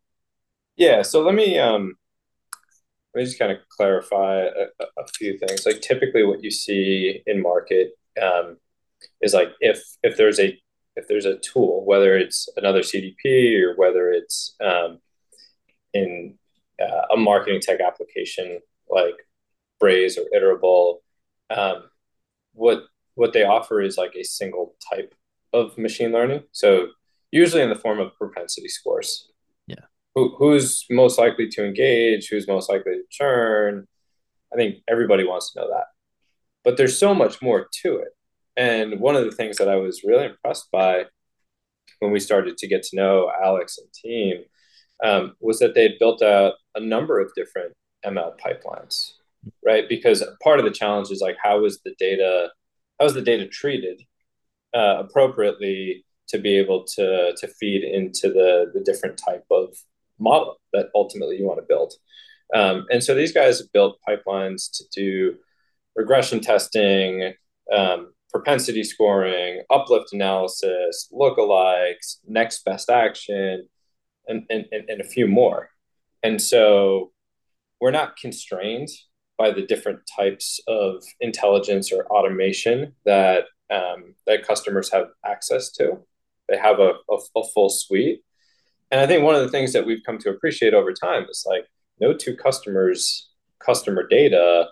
Yeah, 0.76 1.02
so 1.02 1.22
let 1.22 1.34
me 1.34 1.59
um 1.59 1.94
let 3.14 3.22
me 3.22 3.24
just 3.24 3.38
kind 3.38 3.50
of 3.50 3.59
clarify 3.68 4.42
a, 4.42 4.84
a 4.98 5.06
few 5.16 5.38
things. 5.38 5.66
Like 5.66 5.80
typically, 5.80 6.24
what 6.24 6.44
you 6.44 6.50
see 6.50 7.22
in 7.26 7.42
market 7.42 7.92
um, 8.20 8.59
is 9.20 9.34
like 9.34 9.48
if 9.61 9.82
if 10.02 10.16
there's 10.16 10.38
a 10.38 10.59
if 10.96 11.09
there's 11.09 11.24
a 11.24 11.38
tool, 11.38 11.84
whether 11.84 12.16
it's 12.16 12.48
another 12.56 12.80
CDP 12.80 13.61
or 13.62 13.76
whether 13.76 14.11
it's 14.11 14.54
um, 14.61 14.98
in 15.94 16.34
uh, 16.80 17.14
a 17.14 17.16
marketing 17.16 17.61
tech 17.61 17.80
application 17.80 18.61
like 18.90 19.14
Braze 19.80 20.18
or 20.18 20.24
Iterable, 20.34 20.98
um, 21.50 21.84
what 22.52 22.84
what 23.18 23.32
they 23.32 23.42
offer 23.42 23.82
is 23.82 23.98
like 23.98 24.14
a 24.14 24.22
single 24.22 24.76
type 24.88 25.12
of 25.52 25.76
machine 25.76 26.12
learning. 26.12 26.44
So 26.52 26.88
usually 27.32 27.62
in 27.62 27.68
the 27.68 27.74
form 27.74 27.98
of 27.98 28.14
propensity 28.16 28.68
scores. 28.68 29.28
Yeah. 29.66 29.86
Who, 30.14 30.36
who's 30.38 30.86
most 30.88 31.18
likely 31.18 31.48
to 31.48 31.66
engage? 31.66 32.28
Who's 32.28 32.46
most 32.46 32.70
likely 32.70 32.92
to 32.92 33.02
churn? 33.10 33.88
I 34.52 34.56
think 34.56 34.76
everybody 34.88 35.24
wants 35.24 35.52
to 35.52 35.60
know 35.60 35.68
that. 35.68 35.86
But 36.62 36.76
there's 36.76 36.96
so 36.96 37.12
much 37.12 37.42
more 37.42 37.68
to 37.82 37.96
it. 37.96 38.08
And 38.56 39.00
one 39.00 39.16
of 39.16 39.24
the 39.24 39.32
things 39.32 39.56
that 39.58 39.68
I 39.68 39.76
was 39.76 40.04
really 40.04 40.26
impressed 40.26 40.70
by 40.70 41.06
when 41.98 42.12
we 42.12 42.20
started 42.20 42.56
to 42.58 42.68
get 42.68 42.84
to 42.84 42.96
know 42.96 43.32
Alex 43.42 43.78
and 43.78 43.92
team 43.92 44.44
um, 45.02 45.34
was 45.40 45.58
that 45.58 45.74
they 45.74 45.96
built 45.98 46.22
out 46.22 46.54
a 46.76 46.80
number 46.80 47.18
of 47.18 47.32
different 47.34 47.72
ML 48.06 48.34
pipelines, 48.38 49.14
right? 49.64 49.88
Because 49.88 50.24
part 50.40 50.60
of 50.60 50.64
the 50.64 50.70
challenge 50.70 51.10
is 51.10 51.20
like, 51.20 51.36
how 51.42 51.64
is 51.64 51.80
the 51.84 51.94
data 51.98 52.50
how 52.99 53.07
is 53.07 53.14
the 53.14 53.22
data 53.22 53.46
treated 53.46 54.03
uh, 54.74 54.96
appropriately 54.99 56.05
to 56.28 56.38
be 56.38 56.57
able 56.57 56.84
to 56.84 57.34
to 57.36 57.49
feed 57.49 57.82
into 57.84 58.28
the 58.28 58.70
the 58.74 58.80
different 58.80 59.16
type 59.18 59.44
of 59.51 59.74
model 60.18 60.61
that 60.72 60.88
ultimately 60.94 61.38
you 61.38 61.46
want 61.46 61.61
to 61.61 61.66
build. 61.66 61.94
Um, 62.55 62.86
and 62.90 63.03
so 63.03 63.14
these 63.14 63.32
guys 63.32 63.59
have 63.59 63.72
built 63.72 63.99
pipelines 64.09 64.70
to 64.76 64.84
do 64.94 65.36
regression 65.94 66.40
testing, 66.40 67.34
um, 67.72 68.12
propensity 68.30 68.84
scoring, 68.84 69.62
uplift 69.70 70.12
analysis, 70.12 71.11
lookalikes, 71.12 72.16
next 72.26 72.64
best 72.64 72.90
action, 72.90 73.68
and, 74.26 74.44
and, 74.51 74.66
and 74.72 75.01
a 75.01 75.05
few 75.05 75.26
more. 75.26 75.70
And 76.22 76.40
so 76.40 77.12
we're 77.80 77.90
not 77.90 78.16
constrained 78.16 78.88
by 79.39 79.53
the 79.53 79.62
different 79.62 80.01
types 80.14 80.61
of 80.66 81.03
intelligence 81.20 81.93
or 81.93 82.05
automation 82.07 82.93
that 83.05 83.45
um, 83.70 84.14
that 84.26 84.47
customers 84.47 84.91
have 84.91 85.09
access 85.24 85.70
to. 85.72 85.99
They 86.49 86.57
have 86.57 86.80
a, 86.80 86.95
a, 87.11 87.18
a, 87.36 87.45
full 87.55 87.68
suite, 87.68 88.22
and 88.91 89.01
I 89.01 89.07
think 89.07 89.22
one 89.22 89.34
of 89.34 89.43
the 89.43 89.51
things 89.51 89.72
that 89.74 89.86
we've 89.86 90.03
come 90.05 90.18
to 90.18 90.30
appreciate 90.30 90.74
over 90.74 90.93
time 90.93 91.26
is 91.30 91.45
like 91.47 91.66
no 92.01 92.14
two 92.14 92.36
customers 92.36 93.30
customer 93.64 94.07
data. 94.07 94.66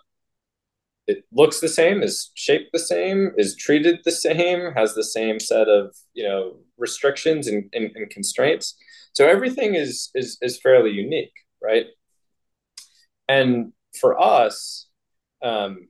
It 1.07 1.25
looks 1.33 1.61
the 1.61 1.69
same, 1.69 2.03
is 2.03 2.33
shaped 2.35 2.71
the 2.73 2.81
same, 2.81 3.33
is 3.37 3.55
treated 3.55 4.01
the 4.05 4.11
same, 4.11 4.73
has 4.73 4.95
the 4.95 5.05
same 5.05 5.39
set 5.39 5.69
of 5.69 5.95
you 6.15 6.25
know 6.25 6.57
restrictions 6.79 7.47
and, 7.47 7.71
and, 7.73 7.91
and 7.95 8.11
constraints. 8.11 8.77
So 9.13 9.29
everything 9.29 9.75
is 9.75 10.11
is 10.15 10.39
is 10.41 10.61
fairly 10.61 10.91
unique, 10.91 11.35
right? 11.63 11.87
And 13.29 13.73
for 14.01 14.21
us, 14.21 14.89
um, 15.43 15.89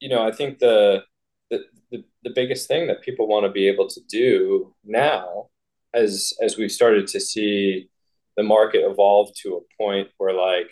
you 0.00 0.08
know, 0.08 0.26
I 0.26 0.32
think 0.32 0.58
the, 0.58 1.02
the 1.50 1.64
the 1.90 2.04
the 2.24 2.30
biggest 2.34 2.68
thing 2.68 2.86
that 2.88 3.02
people 3.02 3.28
want 3.28 3.44
to 3.46 3.50
be 3.52 3.68
able 3.68 3.88
to 3.88 4.00
do 4.08 4.74
now, 4.84 5.48
as 5.94 6.32
as 6.42 6.56
we've 6.56 6.72
started 6.72 7.06
to 7.08 7.20
see 7.20 7.88
the 8.36 8.42
market 8.42 8.82
evolve 8.84 9.30
to 9.42 9.56
a 9.56 9.82
point 9.82 10.08
where 10.18 10.34
like 10.34 10.70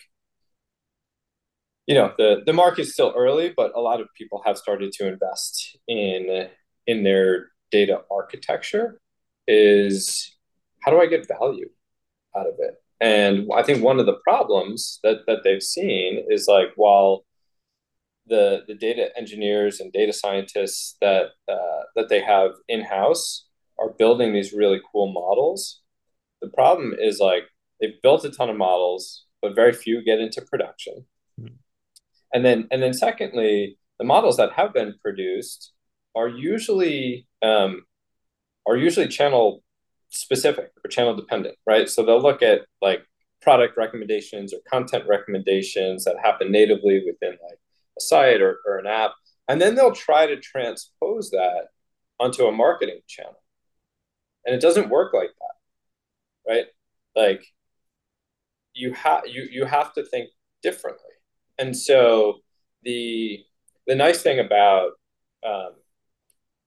you 1.87 1.95
know 1.95 2.13
the 2.17 2.41
the 2.45 2.53
market's 2.53 2.93
still 2.93 3.13
early 3.15 3.53
but 3.55 3.71
a 3.75 3.79
lot 3.79 4.01
of 4.01 4.07
people 4.17 4.41
have 4.45 4.57
started 4.57 4.91
to 4.91 5.07
invest 5.07 5.77
in 5.87 6.47
in 6.87 7.03
their 7.03 7.49
data 7.71 8.01
architecture 8.11 8.99
is 9.47 10.35
how 10.81 10.91
do 10.91 10.99
i 10.99 11.05
get 11.05 11.27
value 11.27 11.69
out 12.37 12.47
of 12.47 12.55
it 12.59 12.75
and 13.01 13.47
I 13.53 13.63
think 13.63 13.83
one 13.83 13.99
of 13.99 14.05
the 14.05 14.19
problems 14.23 14.99
that, 15.03 15.25
that 15.27 15.39
they've 15.43 15.61
seen 15.61 16.25
is 16.29 16.47
like 16.47 16.69
while 16.75 17.25
the 18.27 18.63
the 18.67 18.73
data 18.73 19.09
engineers 19.17 19.79
and 19.79 19.91
data 19.91 20.13
scientists 20.13 20.95
that 21.01 21.31
uh, 21.47 21.83
that 21.95 22.09
they 22.09 22.21
have 22.21 22.51
in 22.67 22.81
house 22.81 23.45
are 23.77 23.89
building 23.89 24.33
these 24.33 24.53
really 24.53 24.81
cool 24.91 25.11
models. 25.11 25.81
The 26.41 26.49
problem 26.49 26.95
is 26.97 27.19
like 27.19 27.43
they've 27.79 28.01
built 28.01 28.25
a 28.25 28.31
ton 28.31 28.49
of 28.49 28.57
models, 28.57 29.25
but 29.41 29.55
very 29.55 29.73
few 29.73 30.03
get 30.03 30.19
into 30.19 30.41
production. 30.41 31.05
Mm-hmm. 31.39 31.55
And 32.33 32.45
then 32.45 32.67
and 32.71 32.81
then 32.81 32.93
secondly, 32.93 33.77
the 33.99 34.05
models 34.05 34.37
that 34.37 34.53
have 34.53 34.73
been 34.73 34.95
produced 35.01 35.73
are 36.15 36.27
usually 36.27 37.27
um, 37.41 37.83
are 38.67 38.77
usually 38.77 39.07
channel 39.07 39.63
specific 40.15 40.71
or 40.83 40.89
channel 40.89 41.15
dependent, 41.15 41.57
right? 41.65 41.89
So 41.89 42.03
they'll 42.03 42.21
look 42.21 42.41
at 42.41 42.61
like 42.81 43.05
product 43.41 43.77
recommendations 43.77 44.53
or 44.53 44.59
content 44.69 45.05
recommendations 45.07 46.05
that 46.05 46.15
happen 46.23 46.51
natively 46.51 47.03
within 47.05 47.37
like 47.47 47.59
a 47.97 48.01
site 48.01 48.41
or, 48.41 48.59
or 48.65 48.79
an 48.79 48.87
app. 48.87 49.11
And 49.47 49.61
then 49.61 49.75
they'll 49.75 49.91
try 49.91 50.25
to 50.25 50.37
transpose 50.37 51.29
that 51.31 51.67
onto 52.19 52.45
a 52.45 52.51
marketing 52.51 53.01
channel. 53.07 53.41
And 54.45 54.55
it 54.55 54.61
doesn't 54.61 54.89
work 54.89 55.13
like 55.13 55.29
that, 55.39 56.51
right? 56.51 56.65
Like 57.15 57.45
you 58.73 58.93
have 58.93 59.27
you 59.27 59.47
you 59.51 59.65
have 59.65 59.93
to 59.93 60.03
think 60.03 60.29
differently. 60.61 61.13
And 61.57 61.75
so 61.75 62.39
the 62.83 63.43
the 63.87 63.95
nice 63.95 64.21
thing 64.21 64.39
about 64.39 64.91
um, 65.45 65.73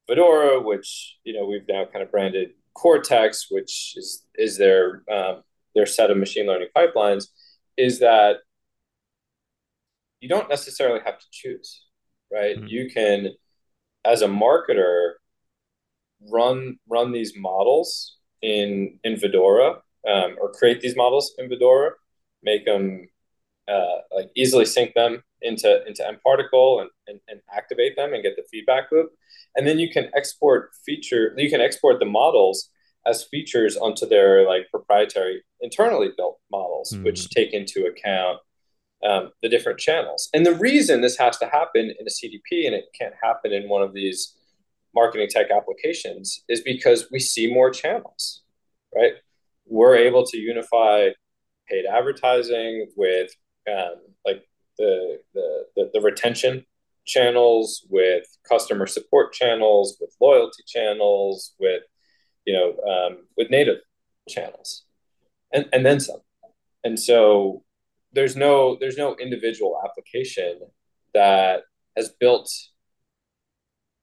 Vidora, 0.08 0.64
which 0.64 1.18
you 1.24 1.34
know 1.34 1.46
we've 1.46 1.68
now 1.68 1.84
kind 1.84 2.02
of 2.02 2.10
branded 2.10 2.50
Cortex, 2.78 3.46
which 3.50 3.94
is 3.96 4.24
is 4.36 4.56
their 4.56 5.02
um, 5.12 5.42
their 5.74 5.86
set 5.86 6.10
of 6.12 6.16
machine 6.16 6.46
learning 6.46 6.68
pipelines, 6.76 7.24
is 7.76 7.98
that 7.98 8.36
you 10.20 10.28
don't 10.28 10.48
necessarily 10.48 11.00
have 11.04 11.18
to 11.18 11.26
choose, 11.32 11.84
right? 12.32 12.56
Mm-hmm. 12.56 12.66
You 12.68 12.90
can, 12.90 13.30
as 14.04 14.22
a 14.22 14.28
marketer, 14.28 15.14
run 16.30 16.78
run 16.88 17.10
these 17.10 17.32
models 17.36 18.16
in 18.42 19.00
in 19.02 19.14
Vidora 19.16 19.80
um, 20.08 20.36
or 20.40 20.52
create 20.52 20.80
these 20.80 20.96
models 20.96 21.34
in 21.36 21.50
Vidora, 21.50 21.90
make 22.44 22.64
them 22.64 23.08
uh, 23.68 23.98
like 24.14 24.30
easily 24.34 24.64
sync 24.64 24.94
them 24.94 25.22
into 25.42 25.86
into 25.86 26.02
mParticle 26.02 26.80
and, 26.80 26.90
and, 27.06 27.20
and 27.28 27.40
activate 27.54 27.96
them 27.96 28.12
and 28.12 28.22
get 28.22 28.36
the 28.36 28.44
feedback 28.50 28.90
loop. 28.90 29.10
And 29.56 29.66
then 29.66 29.78
you 29.78 29.90
can 29.90 30.10
export 30.16 30.70
feature 30.84 31.34
you 31.36 31.50
can 31.50 31.60
export 31.60 32.00
the 32.00 32.06
models 32.06 32.70
as 33.06 33.24
features 33.24 33.76
onto 33.76 34.06
their 34.06 34.46
like 34.46 34.70
proprietary 34.70 35.42
internally 35.60 36.10
built 36.16 36.38
models, 36.50 36.92
mm. 36.92 37.04
which 37.04 37.30
take 37.30 37.52
into 37.52 37.86
account 37.86 38.38
um, 39.06 39.30
the 39.42 39.48
different 39.48 39.78
channels. 39.78 40.28
And 40.34 40.44
the 40.44 40.54
reason 40.54 41.00
this 41.00 41.16
has 41.18 41.38
to 41.38 41.46
happen 41.46 41.94
in 41.98 42.06
a 42.06 42.10
CDP 42.10 42.66
and 42.66 42.74
it 42.74 42.86
can't 42.98 43.14
happen 43.22 43.52
in 43.52 43.68
one 43.68 43.82
of 43.82 43.94
these 43.94 44.34
marketing 44.94 45.28
tech 45.30 45.50
applications 45.50 46.42
is 46.48 46.60
because 46.60 47.08
we 47.10 47.20
see 47.20 47.52
more 47.52 47.70
channels, 47.70 48.42
right? 48.94 49.12
We're 49.66 49.96
able 49.96 50.24
to 50.26 50.38
unify 50.38 51.10
paid 51.68 51.84
advertising 51.86 52.88
with 52.96 53.30
um, 53.68 53.96
like 54.24 54.44
the, 54.78 55.20
the, 55.34 55.64
the, 55.76 55.90
the 55.94 56.00
retention 56.00 56.64
channels, 57.08 57.86
with 57.88 58.24
customer 58.48 58.86
support 58.86 59.32
channels, 59.32 59.96
with 60.00 60.14
loyalty 60.20 60.62
channels, 60.66 61.54
with 61.58 61.82
you 62.44 62.52
know 62.52 62.76
um, 62.88 63.26
with 63.36 63.50
native 63.50 63.78
channels, 64.28 64.84
and 65.52 65.66
and 65.72 65.84
then 65.84 65.98
some. 65.98 66.20
And 66.84 66.98
so 67.00 67.64
there's 68.12 68.36
no 68.36 68.76
there's 68.78 68.96
no 68.96 69.16
individual 69.16 69.80
application 69.84 70.60
that 71.14 71.62
has 71.96 72.10
built 72.20 72.50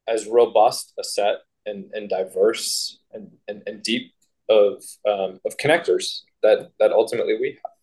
as 0.08 0.28
robust 0.28 0.94
a 1.00 1.04
set 1.04 1.38
and, 1.66 1.86
and 1.94 2.10
diverse 2.10 3.00
and, 3.12 3.32
and, 3.48 3.64
and 3.66 3.82
deep 3.82 4.12
of 4.50 4.84
um, 5.08 5.40
of 5.46 5.58
connectors 5.58 6.22
that 6.44 6.72
that 6.80 6.92
ultimately 6.92 7.38
we 7.40 7.58
have. 7.64 7.75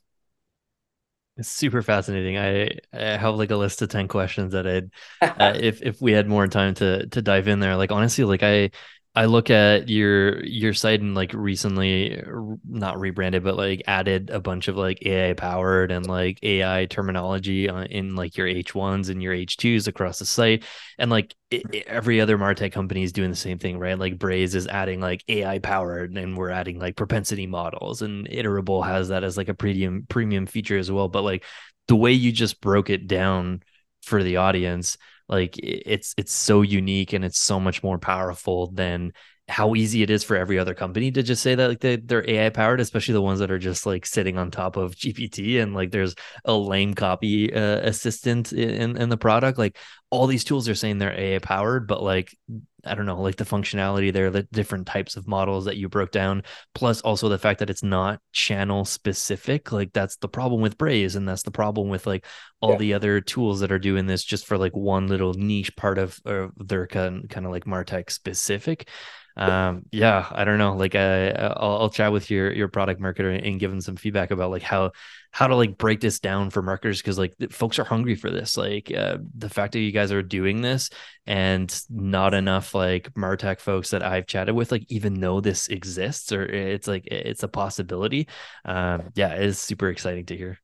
It's 1.42 1.50
super 1.50 1.82
fascinating. 1.82 2.38
I, 2.38 2.70
I 2.92 3.16
have 3.16 3.34
like 3.34 3.50
a 3.50 3.56
list 3.56 3.82
of 3.82 3.88
10 3.88 4.06
questions 4.06 4.52
that 4.52 4.64
I'd 4.64 4.90
uh, 5.36 5.52
if 5.58 5.82
if 5.82 6.00
we 6.00 6.12
had 6.12 6.28
more 6.28 6.46
time 6.46 6.74
to 6.74 7.06
to 7.08 7.20
dive 7.22 7.48
in 7.48 7.58
there. 7.58 7.76
Like 7.76 7.90
honestly, 7.90 8.22
like 8.24 8.44
I 8.44 8.70
I 9.14 9.26
look 9.26 9.50
at 9.50 9.90
your 9.90 10.42
your 10.42 10.72
site 10.72 11.02
and 11.02 11.14
like 11.14 11.34
recently 11.34 12.22
not 12.66 12.98
rebranded 12.98 13.44
but 13.44 13.58
like 13.58 13.82
added 13.86 14.30
a 14.30 14.40
bunch 14.40 14.68
of 14.68 14.76
like 14.76 15.04
AI 15.04 15.34
powered 15.34 15.92
and 15.92 16.06
like 16.06 16.38
AI 16.42 16.86
terminology 16.86 17.68
in 17.68 18.16
like 18.16 18.38
your 18.38 18.46
H1s 18.46 19.10
and 19.10 19.22
your 19.22 19.34
H2s 19.34 19.86
across 19.86 20.18
the 20.18 20.24
site. 20.24 20.64
And 20.98 21.10
like 21.10 21.34
it, 21.50 21.84
every 21.86 22.22
other 22.22 22.38
martech 22.38 22.72
company 22.72 23.02
is 23.02 23.12
doing 23.12 23.28
the 23.28 23.36
same 23.36 23.58
thing 23.58 23.78
right? 23.78 23.98
Like 23.98 24.18
Braze 24.18 24.54
is 24.54 24.66
adding 24.66 25.00
like 25.00 25.22
AI 25.28 25.58
powered 25.58 26.16
and 26.16 26.34
we're 26.34 26.50
adding 26.50 26.78
like 26.78 26.96
propensity 26.96 27.46
models. 27.46 28.00
And 28.00 28.26
Iterable 28.30 28.82
has 28.86 29.08
that 29.08 29.24
as 29.24 29.36
like 29.36 29.50
a 29.50 29.54
premium 29.54 30.06
premium 30.08 30.46
feature 30.46 30.78
as 30.78 30.90
well. 30.90 31.08
But 31.08 31.22
like 31.22 31.44
the 31.86 31.96
way 31.96 32.12
you 32.12 32.32
just 32.32 32.62
broke 32.62 32.88
it 32.88 33.08
down 33.08 33.62
for 34.02 34.22
the 34.22 34.38
audience 34.38 34.96
like 35.28 35.58
it's 35.58 36.14
it's 36.16 36.32
so 36.32 36.62
unique 36.62 37.12
and 37.12 37.24
it's 37.24 37.40
so 37.40 37.58
much 37.60 37.82
more 37.82 37.98
powerful 37.98 38.70
than 38.72 39.12
how 39.48 39.74
easy 39.74 40.02
it 40.02 40.10
is 40.10 40.22
for 40.24 40.36
every 40.36 40.58
other 40.58 40.72
company 40.72 41.10
to 41.10 41.22
just 41.22 41.42
say 41.42 41.54
that 41.54 41.68
like 41.68 41.80
they, 41.80 41.96
they're 41.96 42.28
AI 42.28 42.48
powered, 42.50 42.80
especially 42.80 43.12
the 43.12 43.22
ones 43.22 43.40
that 43.40 43.50
are 43.50 43.58
just 43.58 43.84
like 43.84 44.06
sitting 44.06 44.38
on 44.38 44.50
top 44.50 44.76
of 44.76 44.94
GPT 44.96 45.60
and 45.60 45.74
like 45.74 45.90
there's 45.90 46.14
a 46.44 46.54
lame 46.54 46.94
copy 46.94 47.52
uh, 47.52 47.80
assistant 47.80 48.52
in, 48.52 48.96
in 48.96 49.08
the 49.08 49.16
product. 49.16 49.58
Like 49.58 49.76
all 50.12 50.26
these 50.26 50.44
tools 50.44 50.68
are 50.68 50.74
saying 50.74 50.98
they're 50.98 51.18
AI 51.18 51.38
powered, 51.38 51.88
but 51.88 52.02
like 52.02 52.36
I 52.84 52.94
don't 52.94 53.06
know, 53.06 53.22
like 53.22 53.36
the 53.36 53.44
functionality 53.44 54.12
there, 54.12 54.30
the 54.30 54.42
different 54.52 54.86
types 54.86 55.16
of 55.16 55.26
models 55.26 55.64
that 55.64 55.78
you 55.78 55.88
broke 55.88 56.10
down, 56.10 56.42
plus 56.74 57.00
also 57.00 57.30
the 57.30 57.38
fact 57.38 57.60
that 57.60 57.70
it's 57.70 57.82
not 57.82 58.20
channel 58.32 58.84
specific. 58.84 59.72
Like 59.72 59.94
that's 59.94 60.16
the 60.16 60.28
problem 60.28 60.60
with 60.60 60.76
Braze, 60.76 61.16
and 61.16 61.26
that's 61.26 61.44
the 61.44 61.50
problem 61.50 61.88
with 61.88 62.06
like 62.06 62.26
all 62.60 62.72
yeah. 62.72 62.78
the 62.78 62.94
other 62.94 63.22
tools 63.22 63.60
that 63.60 63.72
are 63.72 63.78
doing 63.78 64.06
this 64.06 64.22
just 64.22 64.46
for 64.46 64.58
like 64.58 64.76
one 64.76 65.06
little 65.06 65.32
niche 65.32 65.74
part 65.76 65.96
of, 65.96 66.20
of 66.26 66.50
their 66.56 66.86
kind 66.86 67.30
kind 67.30 67.46
of 67.46 67.52
like 67.52 67.64
Martech 67.64 68.10
specific 68.10 68.90
um 69.36 69.82
yeah 69.92 70.26
i 70.32 70.44
don't 70.44 70.58
know 70.58 70.76
like 70.76 70.94
I, 70.94 71.30
I'll, 71.30 71.82
I'll 71.82 71.90
chat 71.90 72.12
with 72.12 72.30
your 72.30 72.52
your 72.52 72.68
product 72.68 73.00
marketer 73.00 73.46
and 73.46 73.58
give 73.58 73.70
them 73.70 73.80
some 73.80 73.96
feedback 73.96 74.30
about 74.30 74.50
like 74.50 74.62
how 74.62 74.92
how 75.30 75.46
to 75.46 75.56
like 75.56 75.78
break 75.78 76.00
this 76.00 76.20
down 76.20 76.50
for 76.50 76.60
marketers 76.62 77.00
because 77.00 77.18
like 77.18 77.34
folks 77.50 77.78
are 77.78 77.84
hungry 77.84 78.14
for 78.14 78.30
this 78.30 78.56
like 78.56 78.92
uh, 78.92 79.16
the 79.38 79.48
fact 79.48 79.72
that 79.72 79.80
you 79.80 79.90
guys 79.92 80.12
are 80.12 80.22
doing 80.22 80.60
this 80.60 80.90
and 81.26 81.82
not 81.88 82.34
enough 82.34 82.74
like 82.74 83.12
martech 83.14 83.60
folks 83.60 83.90
that 83.90 84.02
i've 84.02 84.26
chatted 84.26 84.54
with 84.54 84.70
like 84.70 84.84
even 84.88 85.14
know 85.14 85.40
this 85.40 85.68
exists 85.68 86.32
or 86.32 86.44
it's 86.44 86.86
like 86.86 87.06
it's 87.06 87.42
a 87.42 87.48
possibility. 87.48 88.28
Um 88.64 89.10
yeah 89.14 89.34
it's 89.34 89.58
super 89.58 89.88
exciting 89.88 90.26
to 90.26 90.36
hear. 90.36 90.58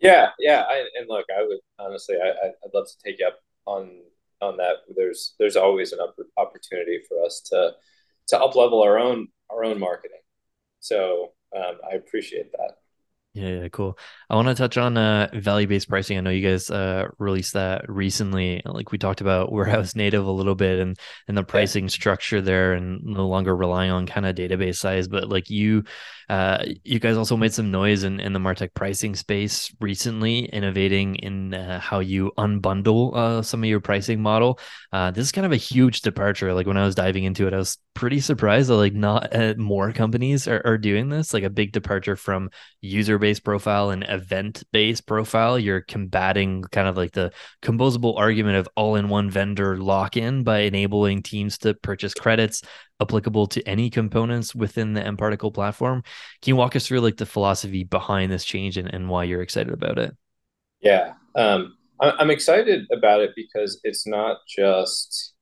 Yeah 0.00 0.30
yeah 0.38 0.64
I, 0.68 0.86
and 0.98 1.08
look 1.08 1.26
i 1.36 1.42
would 1.42 1.58
honestly 1.78 2.16
I, 2.22 2.28
i'd 2.48 2.74
love 2.74 2.86
to 2.86 2.98
take 3.04 3.18
you 3.20 3.26
up 3.26 3.38
on 3.66 3.90
on 4.44 4.56
that. 4.58 4.76
There's 4.96 5.34
there's 5.38 5.56
always 5.56 5.92
an 5.92 6.00
opportunity 6.36 7.00
for 7.08 7.24
us 7.24 7.40
to 7.50 7.72
to 8.28 8.38
up 8.38 8.54
level 8.56 8.82
our 8.82 8.98
own 8.98 9.28
our 9.50 9.64
own 9.64 9.78
marketing. 9.80 10.20
So 10.80 11.32
um, 11.56 11.78
I 11.90 11.94
appreciate 11.96 12.52
that. 12.52 12.76
Yeah, 13.34 13.48
yeah, 13.48 13.68
cool. 13.68 13.98
I 14.30 14.36
want 14.36 14.46
to 14.46 14.54
touch 14.54 14.78
on 14.78 14.96
uh, 14.96 15.28
value-based 15.34 15.88
pricing. 15.88 16.16
I 16.16 16.20
know 16.20 16.30
you 16.30 16.48
guys 16.48 16.70
uh, 16.70 17.08
released 17.18 17.54
that 17.54 17.88
recently. 17.88 18.62
Like 18.64 18.92
we 18.92 18.98
talked 18.98 19.20
about 19.20 19.50
warehouse 19.52 19.96
native 19.96 20.24
a 20.24 20.30
little 20.30 20.54
bit 20.54 20.78
and 20.78 20.96
and 21.26 21.36
the 21.36 21.42
pricing 21.42 21.84
yeah. 21.84 21.90
structure 21.90 22.40
there, 22.40 22.74
and 22.74 23.02
no 23.02 23.26
longer 23.26 23.54
relying 23.56 23.90
on 23.90 24.06
kind 24.06 24.24
of 24.24 24.36
database 24.36 24.76
size. 24.76 25.08
But 25.08 25.28
like 25.28 25.50
you, 25.50 25.82
uh, 26.28 26.64
you 26.84 27.00
guys 27.00 27.16
also 27.16 27.36
made 27.36 27.52
some 27.52 27.72
noise 27.72 28.04
in, 28.04 28.20
in 28.20 28.34
the 28.34 28.38
Martech 28.38 28.72
pricing 28.72 29.16
space 29.16 29.74
recently, 29.80 30.44
innovating 30.44 31.16
in 31.16 31.54
uh, 31.54 31.80
how 31.80 31.98
you 31.98 32.30
unbundle 32.38 33.16
uh, 33.16 33.42
some 33.42 33.64
of 33.64 33.68
your 33.68 33.80
pricing 33.80 34.22
model. 34.22 34.60
Uh, 34.92 35.10
this 35.10 35.26
is 35.26 35.32
kind 35.32 35.44
of 35.44 35.50
a 35.50 35.56
huge 35.56 36.02
departure. 36.02 36.54
Like 36.54 36.68
when 36.68 36.76
I 36.76 36.84
was 36.86 36.94
diving 36.94 37.24
into 37.24 37.48
it, 37.48 37.52
I 37.52 37.58
was 37.58 37.78
pretty 37.94 38.20
surprised 38.20 38.68
that 38.68 38.76
like 38.76 38.94
not 38.94 39.58
more 39.58 39.92
companies 39.92 40.46
are, 40.46 40.62
are 40.64 40.78
doing 40.78 41.08
this. 41.08 41.34
Like 41.34 41.42
a 41.42 41.50
big 41.50 41.72
departure 41.72 42.14
from 42.14 42.50
user 42.80 43.18
based 43.24 43.42
profile 43.42 43.88
and 43.88 44.04
event 44.06 44.62
based 44.70 45.06
profile, 45.06 45.58
you're 45.58 45.80
combating 45.80 46.62
kind 46.64 46.86
of 46.86 46.94
like 46.94 47.12
the 47.12 47.32
composable 47.62 48.18
argument 48.18 48.58
of 48.58 48.68
all 48.76 48.96
in 48.96 49.08
one 49.08 49.30
vendor 49.30 49.78
lock 49.78 50.18
in 50.18 50.44
by 50.44 50.58
enabling 50.58 51.22
teams 51.22 51.56
to 51.56 51.72
purchase 51.72 52.12
credits 52.12 52.60
applicable 53.00 53.46
to 53.46 53.66
any 53.66 53.88
components 53.88 54.54
within 54.54 54.92
the 54.92 55.00
mParticle 55.00 55.54
platform. 55.54 56.02
Can 56.42 56.50
you 56.50 56.56
walk 56.56 56.76
us 56.76 56.86
through 56.86 57.00
like 57.00 57.16
the 57.16 57.24
philosophy 57.24 57.82
behind 57.82 58.30
this 58.30 58.44
change 58.44 58.76
and, 58.76 58.92
and 58.92 59.08
why 59.08 59.24
you're 59.24 59.40
excited 59.40 59.72
about 59.72 59.98
it? 59.98 60.14
Yeah. 60.82 61.14
Um, 61.34 61.78
I'm 61.98 62.28
excited 62.28 62.84
about 62.92 63.22
it 63.22 63.30
because 63.34 63.80
it's 63.84 64.06
not 64.06 64.40
just 64.46 65.32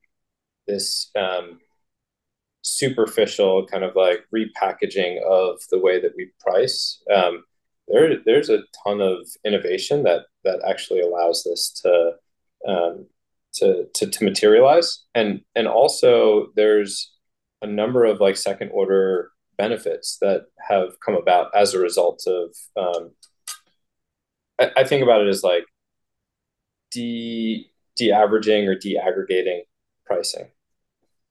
this 0.69 1.11
um, 1.17 1.59
superficial 2.63 3.67
kind 3.67 3.83
of 3.83 3.97
like 3.97 4.21
repackaging 4.33 5.21
of 5.25 5.59
the 5.73 5.81
way 5.81 6.01
that 6.01 6.13
we 6.17 6.31
price. 6.39 7.03
Um, 7.13 7.43
there 7.93 8.17
there's 8.25 8.49
a 8.49 8.65
ton 8.83 9.01
of 9.01 9.29
innovation 9.45 10.03
that 10.03 10.23
that 10.45 10.61
actually 10.67 11.01
allows 11.01 11.45
this 11.45 11.71
to 11.83 12.13
um, 12.67 13.07
to, 13.55 13.87
to 13.95 14.07
to 14.07 14.25
materialize. 14.25 15.05
And 15.15 15.43
and 15.55 15.69
also 15.69 16.49
there's 16.57 17.13
a 17.61 17.67
number 17.67 18.05
of 18.05 18.21
like 18.21 18.37
second 18.37 18.71
order 18.73 19.31
benefits 19.59 20.19
that 20.21 20.47
have 20.69 20.99
come 21.05 21.15
about 21.15 21.55
as 21.55 21.75
a 21.75 21.79
result 21.79 22.25
of 22.27 22.57
um, 22.77 23.11
I, 24.59 24.71
I 24.79 24.85
think 24.85 25.03
about 25.03 25.21
it 25.21 25.29
as 25.29 25.43
like 25.43 25.65
de 26.91 27.69
de-averaging 27.97 28.67
or 28.67 28.75
de-aggregating 28.75 29.65
pricing. 30.07 30.49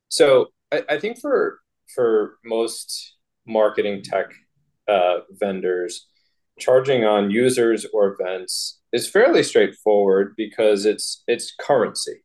So 0.10 0.50
I, 0.72 0.84
I 0.90 1.00
think 1.00 1.20
for 1.20 1.60
for 1.96 2.38
most 2.46 3.16
marketing 3.48 4.04
tech 4.04 4.32
uh, 4.88 5.22
vendors 5.32 6.08
charging 6.60 7.04
on 7.04 7.32
users 7.32 7.86
or 7.94 8.16
events 8.20 8.80
is 8.94 9.10
fairly 9.10 9.44
straightforward 9.44 10.34
because 10.38 10.86
it's 10.86 11.24
it's 11.28 11.54
currency, 11.60 12.24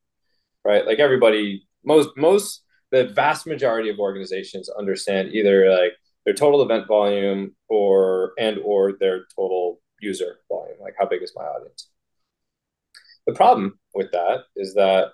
right? 0.64 0.86
Like 0.86 0.98
everybody, 0.98 1.66
most 1.84 2.10
most 2.16 2.62
the 2.92 3.08
vast 3.08 3.46
majority 3.46 3.88
of 3.90 3.98
organizations 3.98 4.68
understand 4.78 5.34
either 5.34 5.70
like 5.70 5.92
their 6.24 6.34
total 6.34 6.62
event 6.62 6.86
volume 6.86 7.54
or 7.68 8.32
and 8.38 8.58
or 8.64 8.92
their 8.98 9.26
total 9.34 9.80
user 10.00 10.38
volume, 10.48 10.76
like 10.80 10.94
how 10.98 11.06
big 11.06 11.22
is 11.22 11.32
my 11.34 11.44
audience. 11.44 11.88
The 13.26 13.34
problem 13.34 13.78
with 13.94 14.12
that 14.12 14.44
is 14.54 14.74
that 14.74 15.08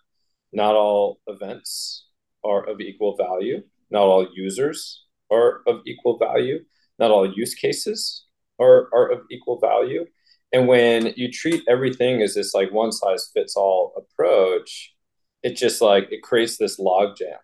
not 0.52 0.74
all 0.74 1.20
events 1.26 2.06
are 2.44 2.68
of 2.68 2.80
equal 2.80 3.16
value. 3.16 3.62
Not 3.90 4.02
all 4.02 4.28
users 4.34 5.04
are 5.30 5.62
of 5.66 5.80
equal 5.86 6.18
value. 6.18 6.60
Not 6.98 7.10
all 7.10 7.30
use 7.32 7.54
cases 7.54 8.26
are, 8.58 8.88
are 8.92 9.10
of 9.12 9.20
equal 9.30 9.58
value. 9.58 10.06
And 10.52 10.68
when 10.68 11.14
you 11.16 11.30
treat 11.30 11.62
everything 11.68 12.20
as 12.20 12.34
this 12.34 12.54
like 12.54 12.70
one 12.72 12.92
size 12.92 13.30
fits 13.34 13.56
all 13.56 13.94
approach, 13.96 14.94
it 15.42 15.56
just 15.56 15.80
like 15.80 16.08
it 16.10 16.22
creates 16.22 16.58
this 16.58 16.78
logjam 16.78 17.38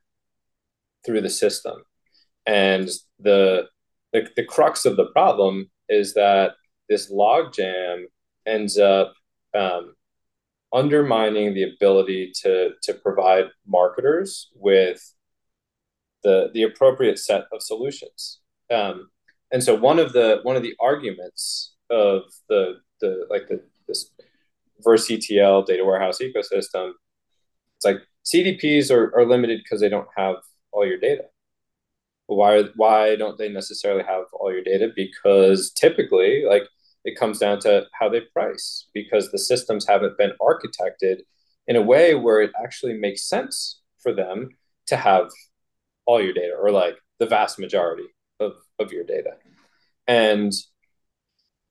through 1.04 1.22
the 1.22 1.30
system. 1.30 1.82
And 2.46 2.88
the, 3.18 3.68
the 4.12 4.28
the 4.36 4.44
crux 4.44 4.84
of 4.84 4.96
the 4.96 5.06
problem 5.06 5.70
is 5.88 6.14
that 6.14 6.52
this 6.88 7.10
logjam 7.10 8.04
ends 8.46 8.78
up 8.78 9.14
um, 9.54 9.94
undermining 10.72 11.54
the 11.54 11.64
ability 11.64 12.32
to 12.42 12.70
to 12.82 12.94
provide 12.94 13.46
marketers 13.66 14.50
with 14.54 15.14
the 16.22 16.50
the 16.52 16.62
appropriate 16.62 17.18
set 17.18 17.44
of 17.52 17.62
solutions. 17.62 18.40
Um, 18.70 19.08
and 19.50 19.62
so 19.62 19.74
one 19.74 19.98
of 19.98 20.12
the 20.12 20.40
one 20.42 20.56
of 20.56 20.62
the 20.62 20.74
arguments 20.80 21.74
of 21.90 22.22
the 22.48 22.80
the 23.00 23.26
like 23.30 23.48
the 23.48 23.62
this 23.86 24.10
verse 24.80 25.10
ETL 25.10 25.62
data 25.62 25.84
warehouse 25.84 26.18
ecosystem, 26.20 26.92
it's 27.76 27.84
like 27.84 27.98
CDPs 28.24 28.90
are, 28.90 29.16
are 29.16 29.26
limited 29.26 29.60
because 29.62 29.80
they 29.80 29.88
don't 29.88 30.08
have 30.16 30.36
all 30.72 30.86
your 30.86 30.98
data. 30.98 31.24
Why 32.26 32.64
why 32.76 33.16
don't 33.16 33.38
they 33.38 33.48
necessarily 33.48 34.04
have 34.04 34.24
all 34.32 34.52
your 34.52 34.62
data? 34.62 34.90
Because 34.94 35.70
typically, 35.72 36.44
like 36.46 36.64
it 37.04 37.18
comes 37.18 37.38
down 37.38 37.58
to 37.60 37.86
how 37.98 38.08
they 38.10 38.20
price 38.20 38.86
because 38.92 39.30
the 39.30 39.38
systems 39.38 39.86
haven't 39.86 40.18
been 40.18 40.32
architected 40.40 41.20
in 41.66 41.76
a 41.76 41.82
way 41.82 42.14
where 42.14 42.40
it 42.42 42.50
actually 42.62 42.94
makes 42.94 43.28
sense 43.28 43.80
for 43.98 44.12
them 44.12 44.50
to 44.86 44.96
have 44.96 45.30
all 46.06 46.22
your 46.22 46.32
data 46.34 46.54
or 46.60 46.70
like 46.70 46.96
the 47.18 47.26
vast 47.26 47.58
majority 47.58 48.04
of, 48.40 48.52
of 48.78 48.92
your 48.92 49.04
data. 49.04 49.32
And 50.06 50.52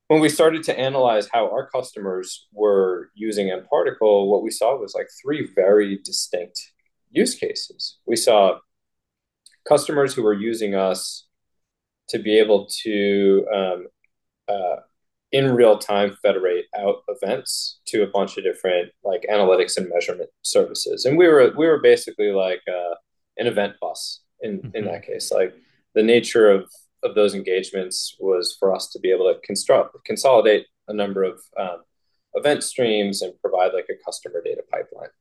when 0.07 0.22
we 0.22 0.30
started 0.30 0.63
to 0.63 0.80
analyze 0.80 1.28
how 1.32 1.49
our 1.51 1.70
customers 1.70 2.47
were 2.53 3.09
using 3.13 3.47
mParticle, 3.47 4.28
what 4.28 4.43
we 4.43 4.51
saw 4.51 4.78
was 4.78 4.93
like 4.95 5.07
three 5.22 5.49
very 5.53 5.99
distinct 6.03 6.59
use 7.09 7.36
cases. 7.36 7.97
We 8.05 8.15
saw 8.15 8.59
customers 9.68 10.13
who 10.13 10.24
were 10.24 10.34
using 10.34 10.76
us 10.76 11.26
to 12.09 12.20
be 12.20 12.39
able 12.39 12.70
to 12.84 13.45
um, 13.53 13.88
uh, 14.47 14.78
in 15.32 15.53
real 15.53 15.78
time 15.78 16.15
federate 16.22 16.65
out 16.78 17.03
events 17.09 17.80
to 17.88 18.03
a 18.03 18.07
bunch 18.07 18.38
of 18.38 18.43
different 18.43 18.91
like 19.03 19.26
analytics 19.30 19.78
and 19.78 19.89
measurement 19.89 20.30
services 20.41 21.03
and 21.03 21.18
we 21.18 21.28
were 21.28 21.53
we 21.57 21.68
were 21.68 21.80
basically 21.80 22.32
like 22.32 22.61
uh, 22.68 22.95
an 23.38 23.47
event 23.47 23.74
bus 23.82 24.22
in 24.41 24.59
mm-hmm. 24.59 24.76
in 24.76 24.86
that 24.86 25.05
case 25.05 25.32
like 25.32 25.53
the 25.97 26.03
nature 26.03 26.49
of 26.49 26.61
of 27.03 27.13
those 27.13 27.35
engagements 27.35 28.15
was 28.19 28.55
for 28.59 28.73
us 28.73 28.89
to 28.91 28.99
be 28.99 29.11
able 29.11 29.31
to 29.31 29.39
construct 29.45 29.95
consolidate 30.05 30.65
a 30.87 30.93
number 30.93 31.23
of 31.23 31.39
um, 31.59 31.79
event 32.33 32.63
streams 32.63 33.21
and 33.21 33.33
provide 33.41 33.73
like 33.73 33.87
a 33.89 34.03
customer 34.05 34.41
data 34.43 34.63
pipeline 34.71 35.13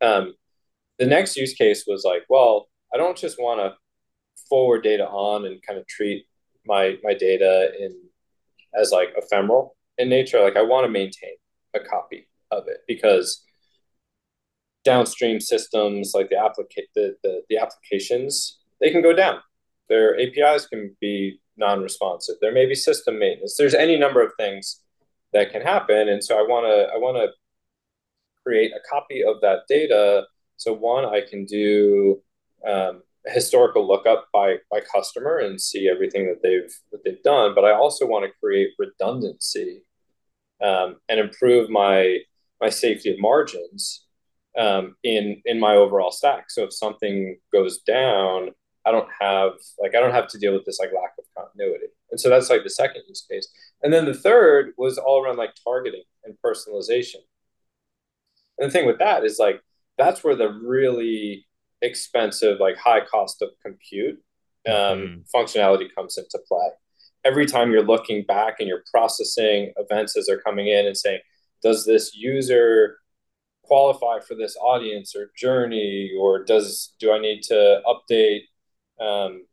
um, 0.00 0.34
the 0.98 1.06
next 1.06 1.36
use 1.36 1.54
case 1.54 1.84
was 1.86 2.04
like 2.04 2.24
well 2.28 2.68
i 2.94 2.96
don't 2.96 3.18
just 3.18 3.38
want 3.38 3.58
to 3.60 3.74
forward 4.48 4.82
data 4.82 5.06
on 5.08 5.44
and 5.46 5.62
kind 5.66 5.78
of 5.78 5.86
treat 5.86 6.24
my 6.66 6.96
my 7.02 7.14
data 7.14 7.72
in 7.80 7.92
as 8.78 8.92
like 8.92 9.08
ephemeral 9.16 9.76
in 9.98 10.08
nature. 10.08 10.40
Like 10.40 10.56
I 10.56 10.62
want 10.62 10.84
to 10.84 10.90
maintain 10.90 11.36
a 11.74 11.80
copy 11.80 12.28
of 12.50 12.68
it 12.68 12.78
because 12.86 13.42
downstream 14.84 15.40
systems 15.40 16.12
like 16.14 16.28
the 16.28 16.36
applica- 16.36 16.86
the, 16.94 17.16
the, 17.22 17.42
the 17.48 17.58
applications 17.58 18.60
they 18.80 18.90
can 18.90 19.02
go 19.02 19.12
down. 19.12 19.40
Their 19.88 20.18
APIs 20.20 20.66
can 20.66 20.96
be 21.00 21.40
non-responsive. 21.56 22.36
There 22.40 22.52
may 22.52 22.66
be 22.66 22.74
system 22.74 23.18
maintenance. 23.18 23.56
There's 23.56 23.74
any 23.74 23.98
number 23.98 24.22
of 24.22 24.32
things 24.38 24.82
that 25.32 25.52
can 25.52 25.62
happen, 25.62 26.08
and 26.08 26.22
so 26.22 26.38
I 26.38 26.42
want 26.42 26.66
to 26.66 26.94
I 26.94 26.98
want 26.98 27.16
to 27.16 27.28
create 28.44 28.72
a 28.72 28.80
copy 28.88 29.24
of 29.24 29.40
that 29.42 29.60
data. 29.68 30.24
So 30.56 30.72
one, 30.72 31.04
I 31.04 31.20
can 31.28 31.44
do 31.44 32.22
um, 32.66 33.02
historical 33.26 33.86
lookup 33.86 34.28
by 34.32 34.56
by 34.70 34.80
customer 34.80 35.38
and 35.38 35.60
see 35.60 35.88
everything 35.88 36.26
that 36.26 36.42
they've 36.42 36.72
that 36.92 37.04
they've 37.04 37.22
done. 37.22 37.54
But 37.54 37.64
I 37.64 37.72
also 37.72 38.06
want 38.06 38.24
to 38.24 38.38
create 38.40 38.70
redundancy 38.78 39.82
um, 40.62 40.96
and 41.08 41.20
improve 41.20 41.68
my 41.70 42.18
my 42.60 42.70
safety 42.70 43.12
of 43.12 43.18
margins 43.18 44.06
um, 44.58 44.96
in 45.02 45.42
in 45.44 45.60
my 45.60 45.74
overall 45.74 46.10
stack. 46.12 46.50
So 46.50 46.64
if 46.64 46.72
something 46.72 47.38
goes 47.52 47.78
down, 47.82 48.50
I 48.86 48.92
don't 48.92 49.08
have 49.20 49.52
like 49.80 49.94
I 49.94 50.00
don't 50.00 50.14
have 50.14 50.28
to 50.28 50.38
deal 50.38 50.52
with 50.52 50.64
this 50.64 50.78
like 50.78 50.90
lack 50.92 51.12
of 51.18 51.24
continuity. 51.36 51.86
And 52.10 52.20
so 52.20 52.28
that's 52.28 52.48
like 52.48 52.62
the 52.62 52.70
second 52.70 53.02
use 53.08 53.26
case. 53.28 53.48
And 53.82 53.92
then 53.92 54.04
the 54.04 54.14
third 54.14 54.72
was 54.78 54.96
all 54.96 55.22
around 55.22 55.36
like 55.36 55.54
targeting 55.62 56.04
and 56.24 56.36
personalization. 56.44 57.16
And 58.58 58.68
the 58.68 58.70
thing 58.70 58.86
with 58.86 58.98
that 58.98 59.24
is 59.24 59.38
like 59.38 59.60
that's 59.98 60.22
where 60.22 60.36
the 60.36 60.48
really 60.48 61.46
expensive, 61.82 62.60
like 62.60 62.76
high 62.76 63.04
cost 63.04 63.42
of 63.42 63.50
compute 63.62 64.22
um, 64.68 64.74
mm 64.74 65.22
functionality 65.34 65.88
comes 65.94 66.16
into 66.16 66.38
play. 66.46 66.68
Every 67.24 67.46
time 67.46 67.72
you're 67.72 67.82
looking 67.82 68.22
back 68.22 68.56
and 68.60 68.68
you're 68.68 68.84
processing 68.90 69.72
events 69.76 70.16
as 70.16 70.26
they're 70.26 70.40
coming 70.40 70.68
in 70.68 70.86
and 70.86 70.96
saying, 70.96 71.20
does 71.62 71.84
this 71.84 72.14
user 72.14 72.98
qualify 73.64 74.20
for 74.20 74.34
this 74.34 74.56
audience 74.60 75.14
or 75.16 75.30
journey, 75.36 76.12
or 76.18 76.44
does 76.44 76.94
do 77.00 77.12
I 77.12 77.18
need 77.18 77.42
to 77.44 77.82
update 77.84 78.42
um, 79.00 79.46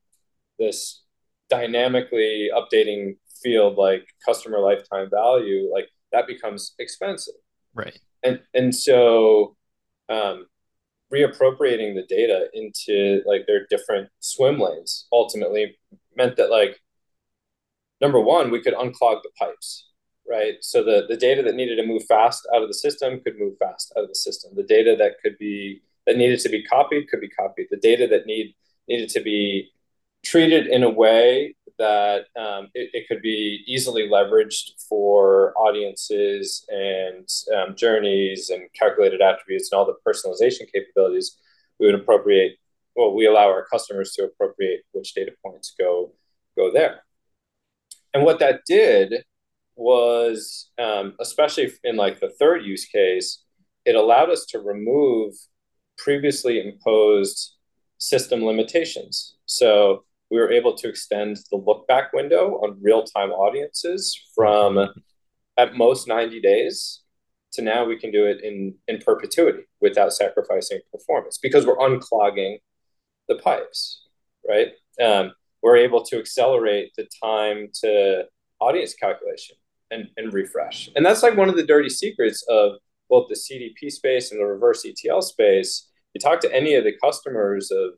this 0.60 1.04
dynamically 1.50 2.50
updating 2.56 3.18
field 3.42 3.78
like 3.78 4.08
customer 4.26 4.60
lifetime 4.60 5.10
value? 5.10 5.70
Like 5.72 5.90
that 6.12 6.28
becomes 6.28 6.76
expensive, 6.80 7.36
right? 7.74 7.98
And 8.24 8.40
and 8.54 8.74
so 8.74 9.56
um, 10.10 10.48
reappropriating 11.14 11.94
the 11.94 12.06
data 12.10 12.48
into 12.54 13.22
like 13.26 13.46
their 13.46 13.68
different 13.70 14.10
swim 14.20 14.60
lanes 14.60 15.08
ultimately 15.12 15.78
meant 16.16 16.36
that 16.38 16.50
like 16.50 16.80
number 18.02 18.20
one 18.20 18.50
we 18.50 18.62
could 18.62 18.74
unclog 18.74 19.22
the 19.22 19.30
pipes 19.38 19.90
right 20.28 20.56
so 20.62 20.84
the 20.84 21.06
the 21.08 21.18
data 21.18 21.44
that 21.44 21.56
needed 21.56 21.76
to 21.76 21.86
move 21.86 22.04
fast 22.06 22.48
out 22.56 22.64
of 22.64 22.68
the 22.68 22.74
system 22.74 23.20
could 23.24 23.38
move 23.38 23.54
fast 23.60 23.94
out 23.96 24.04
of 24.04 24.10
the 24.10 24.16
system 24.16 24.52
the 24.56 24.64
data 24.64 24.96
that 24.98 25.14
could 25.22 25.38
be 25.38 25.82
that 26.08 26.18
needed 26.18 26.40
to 26.40 26.50
be 26.50 26.64
copied 26.64 27.08
could 27.10 27.22
be 27.22 27.30
copied 27.30 27.68
the 27.70 27.78
data 27.78 28.08
that 28.08 28.26
need 28.26 28.56
needed 28.88 29.10
to 29.10 29.22
be 29.22 29.72
treated 30.24 30.68
in 30.68 30.84
a 30.84 30.90
way 30.90 31.56
that 31.80 32.26
um, 32.38 32.70
it, 32.74 32.90
it, 32.94 33.08
could 33.08 33.22
be 33.22 33.64
easily 33.68 34.08
leveraged 34.08 34.72
for 34.88 35.54
audiences 35.58 36.66
and 36.70 37.28
um, 37.56 37.76
journeys 37.76 38.50
and 38.50 38.70
calculated 38.74 39.22
attributes 39.22 39.72
and 39.72 39.78
all 39.78 39.86
the 39.86 39.96
personalization 40.08 40.72
capabilities 40.72 41.38
we 41.80 41.88
would 41.88 41.96
appropriate 41.96 42.58
well 42.96 43.14
we 43.14 43.26
allow 43.26 43.48
our 43.48 43.66
customers 43.66 44.14
to 44.14 44.24
appropriate 44.24 44.82
which 44.92 45.14
data 45.14 45.32
points 45.44 45.74
go 45.78 46.14
go 46.58 46.72
there. 46.72 47.04
And 48.14 48.24
what 48.24 48.40
that 48.40 48.62
did 48.68 49.24
was 49.76 50.70
um, 50.78 51.16
especially 51.20 51.72
in 51.84 51.96
like 51.96 52.20
the 52.20 52.30
third 52.40 52.64
use 52.64 52.86
case 52.86 53.44
it 53.86 53.96
allowed 53.96 54.30
us 54.30 54.46
to 54.46 54.60
remove 54.60 55.34
previously 55.98 56.66
imposed 56.66 57.53
system 58.04 58.44
limitations 58.44 59.36
so 59.46 60.04
we 60.30 60.40
were 60.40 60.52
able 60.52 60.74
to 60.74 60.90
extend 60.90 61.38
the 61.52 61.58
look 61.58 61.88
back 61.88 62.12
window 62.14 62.56
on 62.64 62.78
real 62.82 63.04
time 63.04 63.32
audiences 63.32 64.20
from 64.36 64.90
at 65.58 65.76
most 65.76 66.08
90 66.08 66.42
days 66.42 67.04
to 67.54 67.62
now 67.62 67.86
we 67.86 67.98
can 67.98 68.12
do 68.12 68.26
it 68.26 68.44
in, 68.44 68.76
in 68.88 68.98
perpetuity 68.98 69.64
without 69.80 70.12
sacrificing 70.12 70.80
performance 70.92 71.38
because 71.38 71.66
we're 71.66 71.78
unclogging 71.78 72.58
the 73.28 73.36
pipes, 73.36 74.08
right? 74.48 74.72
Um, 75.02 75.34
we're 75.62 75.78
able 75.78 76.04
to 76.04 76.18
accelerate 76.18 76.92
the 76.98 77.08
time 77.24 77.70
to 77.82 78.26
audience 78.60 78.94
calculation 78.96 79.56
and, 79.92 80.08
and 80.18 80.34
refresh. 80.34 80.90
And 80.96 81.06
that's 81.06 81.24
like 81.24 81.38
one 81.38 81.50
of 81.50 81.56
the 81.56 81.66
dirty 81.66 81.90
secrets 81.90 82.44
of 82.50 82.74
both 83.10 83.30
the 83.30 83.36
CDP 83.36 83.92
space 83.92 84.32
and 84.32 84.42
the 84.42 84.46
reverse 84.46 84.86
ETL 84.86 85.22
space. 85.22 85.90
You 86.14 86.22
talk 86.22 86.40
to 86.42 86.56
any 86.56 86.76
of 86.76 86.84
the 86.84 86.94
customers 87.04 87.72
of 87.72 87.94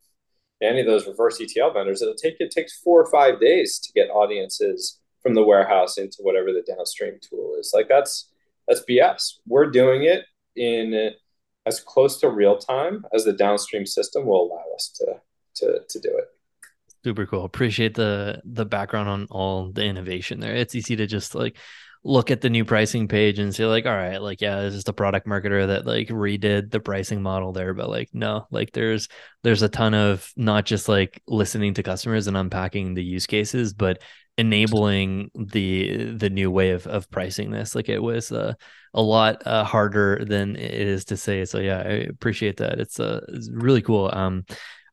any 0.62 0.80
of 0.80 0.88
those 0.88 1.08
reverse 1.08 1.40
ETL 1.42 1.74
vendors, 1.74 2.02
it'll 2.02 2.16
take 2.16 2.36
it 2.40 2.52
takes 2.52 2.80
four 2.80 3.02
or 3.02 3.12
five 3.12 3.40
days 3.40 3.80
to 3.80 3.92
get 3.94 4.10
audiences 4.10 5.00
from 5.22 5.34
the 5.34 5.44
warehouse 5.44 5.98
into 5.98 6.18
whatever 6.22 6.54
the 6.54 6.64
downstream 6.66 7.16
tool 7.22 7.56
is. 7.60 7.72
Like 7.74 7.88
that's 7.90 8.30
that's 8.68 8.84
BS. 8.90 9.34
We're 9.48 9.70
doing 9.70 10.04
it 10.04 10.26
in 10.56 11.12
as 11.66 11.80
close 11.80 12.20
to 12.20 12.30
real 12.30 12.58
time 12.58 13.06
as 13.14 13.26
the 13.26 13.34
downstream 13.34 13.86
system 13.86 14.26
will 14.26 14.46
allow 14.46 14.64
us 14.76 14.90
to 14.96 15.06
to 15.56 15.80
to 15.88 16.00
do 16.00 16.10
it. 16.18 16.26
Super 17.04 17.26
cool. 17.26 17.44
Appreciate 17.44 17.96
the 17.96 18.42
the 18.46 18.66
background 18.66 19.10
on 19.10 19.28
all 19.30 19.72
the 19.72 19.84
innovation 19.84 20.40
there. 20.40 20.56
It's 20.56 20.76
easy 20.76 20.96
to 20.96 21.08
just 21.08 21.36
like 21.36 21.58
look 22.08 22.30
at 22.30 22.40
the 22.40 22.50
new 22.50 22.64
pricing 22.64 23.08
page 23.08 23.40
and 23.40 23.54
say 23.54 23.66
like 23.66 23.86
all 23.86 23.96
right 23.96 24.22
like 24.22 24.40
yeah 24.40 24.62
this 24.62 24.76
is 24.76 24.84
the 24.84 24.94
product 24.94 25.28
marketer 25.28 25.68
that 25.68 25.86
like 25.86 26.08
redid 26.10 26.70
the 26.70 26.80
pricing 26.80 27.22
model 27.22 27.52
there 27.52 27.74
but 27.74 27.90
like 27.90 28.10
no 28.14 28.46
like 28.52 28.72
there's 28.74 29.10
there's 29.44 29.64
a 29.64 29.70
ton 29.70 29.94
of 29.96 30.32
not 30.38 30.66
just 30.66 30.88
like 30.88 31.22
listening 31.28 31.74
to 31.74 31.82
customers 31.82 32.28
and 32.28 32.38
unpacking 32.38 32.94
the 32.94 33.04
use 33.04 33.26
cases 33.26 33.74
but 33.74 34.02
enabling 34.38 35.32
the 35.36 36.12
the 36.12 36.30
new 36.30 36.52
way 36.52 36.72
of 36.72 36.86
of 36.88 37.10
pricing 37.10 37.52
this. 37.52 37.76
Like 37.76 37.90
it 37.90 38.00
was 38.00 38.32
uh, 38.32 38.54
a 38.94 39.02
lot 39.02 39.46
uh, 39.46 39.64
harder 39.64 40.24
than 40.26 40.56
it 40.56 40.74
is 40.74 41.06
to 41.06 41.18
say. 41.18 41.46
So 41.46 41.60
yeah 41.60 41.80
i 41.80 41.92
appreciate 42.10 42.58
that. 42.58 42.80
It's 42.80 43.00
uh 43.00 43.22
it's 43.30 43.50
really 43.52 43.82
cool. 43.82 44.10
Um 44.14 44.46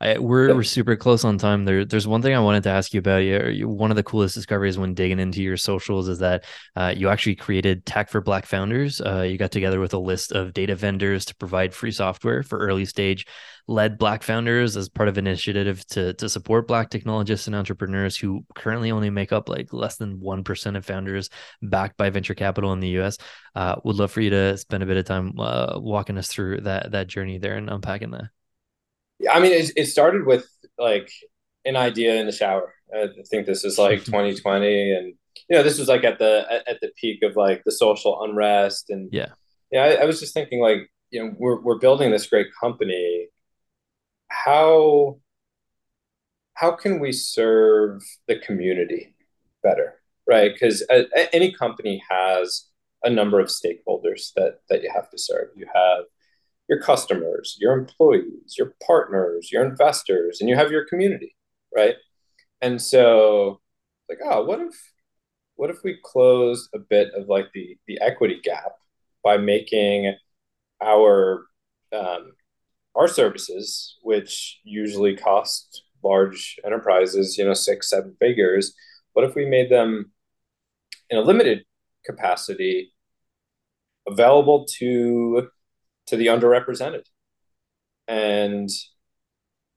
I, 0.02 0.18
we're, 0.18 0.54
we're 0.54 0.62
super 0.62 0.96
close 0.96 1.24
on 1.24 1.38
time. 1.38 1.64
There, 1.64 1.84
there's 1.84 2.06
one 2.06 2.22
thing 2.22 2.34
I 2.34 2.40
wanted 2.40 2.64
to 2.64 2.70
ask 2.70 2.92
you 2.92 2.98
about. 2.98 3.18
You, 3.18 3.68
one 3.68 3.90
of 3.90 3.96
the 3.96 4.02
coolest 4.02 4.34
discoveries 4.34 4.78
when 4.78 4.94
digging 4.94 5.20
into 5.20 5.42
your 5.42 5.56
socials 5.56 6.08
is 6.08 6.18
that 6.18 6.44
uh, 6.76 6.92
you 6.96 7.08
actually 7.08 7.36
created 7.36 7.86
Tech 7.86 8.10
for 8.10 8.20
Black 8.20 8.46
Founders. 8.46 9.00
Uh, 9.00 9.22
you 9.22 9.38
got 9.38 9.52
together 9.52 9.80
with 9.80 9.94
a 9.94 9.98
list 9.98 10.32
of 10.32 10.52
data 10.52 10.74
vendors 10.74 11.24
to 11.26 11.36
provide 11.36 11.72
free 11.72 11.92
software 11.92 12.42
for 12.42 12.58
early 12.58 12.84
stage 12.84 13.26
led 13.68 13.98
Black 13.98 14.22
founders 14.22 14.76
as 14.76 14.88
part 14.88 15.08
of 15.08 15.18
an 15.18 15.26
initiative 15.26 15.86
to 15.86 16.14
to 16.14 16.28
support 16.28 16.66
Black 16.66 16.90
technologists 16.90 17.46
and 17.46 17.56
entrepreneurs 17.56 18.16
who 18.16 18.44
currently 18.54 18.90
only 18.90 19.10
make 19.10 19.32
up 19.32 19.48
like 19.48 19.72
less 19.72 19.96
than 19.96 20.20
one 20.20 20.44
percent 20.44 20.76
of 20.76 20.84
founders 20.84 21.30
backed 21.62 21.96
by 21.96 22.10
venture 22.10 22.34
capital 22.34 22.72
in 22.72 22.80
the 22.80 22.88
U.S. 22.88 23.18
Uh, 23.54 23.76
would 23.84 23.96
love 23.96 24.10
for 24.10 24.20
you 24.20 24.30
to 24.30 24.56
spend 24.56 24.82
a 24.82 24.86
bit 24.86 24.96
of 24.96 25.04
time 25.04 25.38
uh, 25.38 25.78
walking 25.78 26.18
us 26.18 26.28
through 26.28 26.62
that 26.62 26.92
that 26.92 27.06
journey 27.06 27.38
there 27.38 27.56
and 27.56 27.70
unpacking 27.70 28.10
that. 28.10 28.30
I 29.30 29.40
mean, 29.40 29.52
it, 29.52 29.72
it 29.76 29.86
started 29.86 30.26
with 30.26 30.46
like 30.78 31.10
an 31.64 31.76
idea 31.76 32.16
in 32.16 32.26
the 32.26 32.32
shower. 32.32 32.74
I 32.94 33.08
think 33.30 33.46
this 33.46 33.64
is 33.64 33.78
like 33.78 34.00
2020, 34.04 34.92
and 34.92 35.14
you 35.48 35.56
know, 35.56 35.62
this 35.62 35.78
was 35.78 35.88
like 35.88 36.04
at 36.04 36.18
the 36.18 36.62
at 36.66 36.80
the 36.80 36.90
peak 37.00 37.22
of 37.22 37.36
like 37.36 37.62
the 37.64 37.72
social 37.72 38.22
unrest, 38.22 38.90
and 38.90 39.08
yeah, 39.12 39.30
yeah. 39.70 39.84
I, 39.84 40.02
I 40.02 40.04
was 40.04 40.20
just 40.20 40.34
thinking 40.34 40.60
like, 40.60 40.90
you 41.10 41.22
know, 41.22 41.34
we're 41.38 41.60
we're 41.60 41.78
building 41.78 42.10
this 42.10 42.26
great 42.26 42.48
company. 42.60 43.28
How 44.28 45.18
how 46.54 46.72
can 46.72 47.00
we 47.00 47.12
serve 47.12 48.02
the 48.28 48.38
community 48.38 49.14
better, 49.62 50.00
right? 50.28 50.52
Because 50.52 50.84
uh, 50.90 51.02
any 51.32 51.52
company 51.52 52.02
has 52.08 52.68
a 53.04 53.10
number 53.10 53.40
of 53.40 53.48
stakeholders 53.48 54.32
that 54.36 54.60
that 54.68 54.82
you 54.82 54.90
have 54.94 55.10
to 55.10 55.18
serve. 55.18 55.48
You 55.56 55.66
have 55.74 56.04
your 56.68 56.80
customers, 56.80 57.56
your 57.60 57.72
employees, 57.72 58.54
your 58.56 58.74
partners, 58.86 59.50
your 59.52 59.64
investors, 59.64 60.40
and 60.40 60.48
you 60.48 60.56
have 60.56 60.70
your 60.70 60.84
community, 60.86 61.34
right? 61.74 61.96
And 62.60 62.80
so, 62.80 63.60
like, 64.08 64.18
oh, 64.24 64.44
what 64.44 64.60
if, 64.60 64.74
what 65.56 65.70
if 65.70 65.82
we 65.84 65.98
closed 66.02 66.70
a 66.74 66.78
bit 66.78 67.12
of 67.14 67.28
like 67.28 67.46
the 67.52 67.76
the 67.86 68.00
equity 68.00 68.40
gap 68.42 68.72
by 69.22 69.36
making 69.36 70.14
our 70.82 71.44
um, 71.92 72.32
our 72.94 73.08
services, 73.08 73.96
which 74.02 74.60
usually 74.64 75.16
cost 75.16 75.82
large 76.02 76.58
enterprises, 76.64 77.38
you 77.38 77.44
know, 77.44 77.54
six, 77.54 77.90
seven 77.90 78.16
figures, 78.18 78.74
what 79.12 79.24
if 79.24 79.34
we 79.34 79.46
made 79.46 79.70
them 79.70 80.12
in 81.10 81.18
a 81.18 81.22
limited 81.22 81.64
capacity 82.04 82.92
available 84.08 84.66
to 84.78 85.48
to 86.12 86.16
the 86.18 86.26
underrepresented. 86.26 87.04
And 88.06 88.68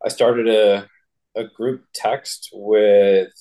I 0.04 0.10
started 0.10 0.50
a, 0.50 0.86
a 1.34 1.46
group 1.48 1.86
text 1.94 2.50
with 2.52 3.32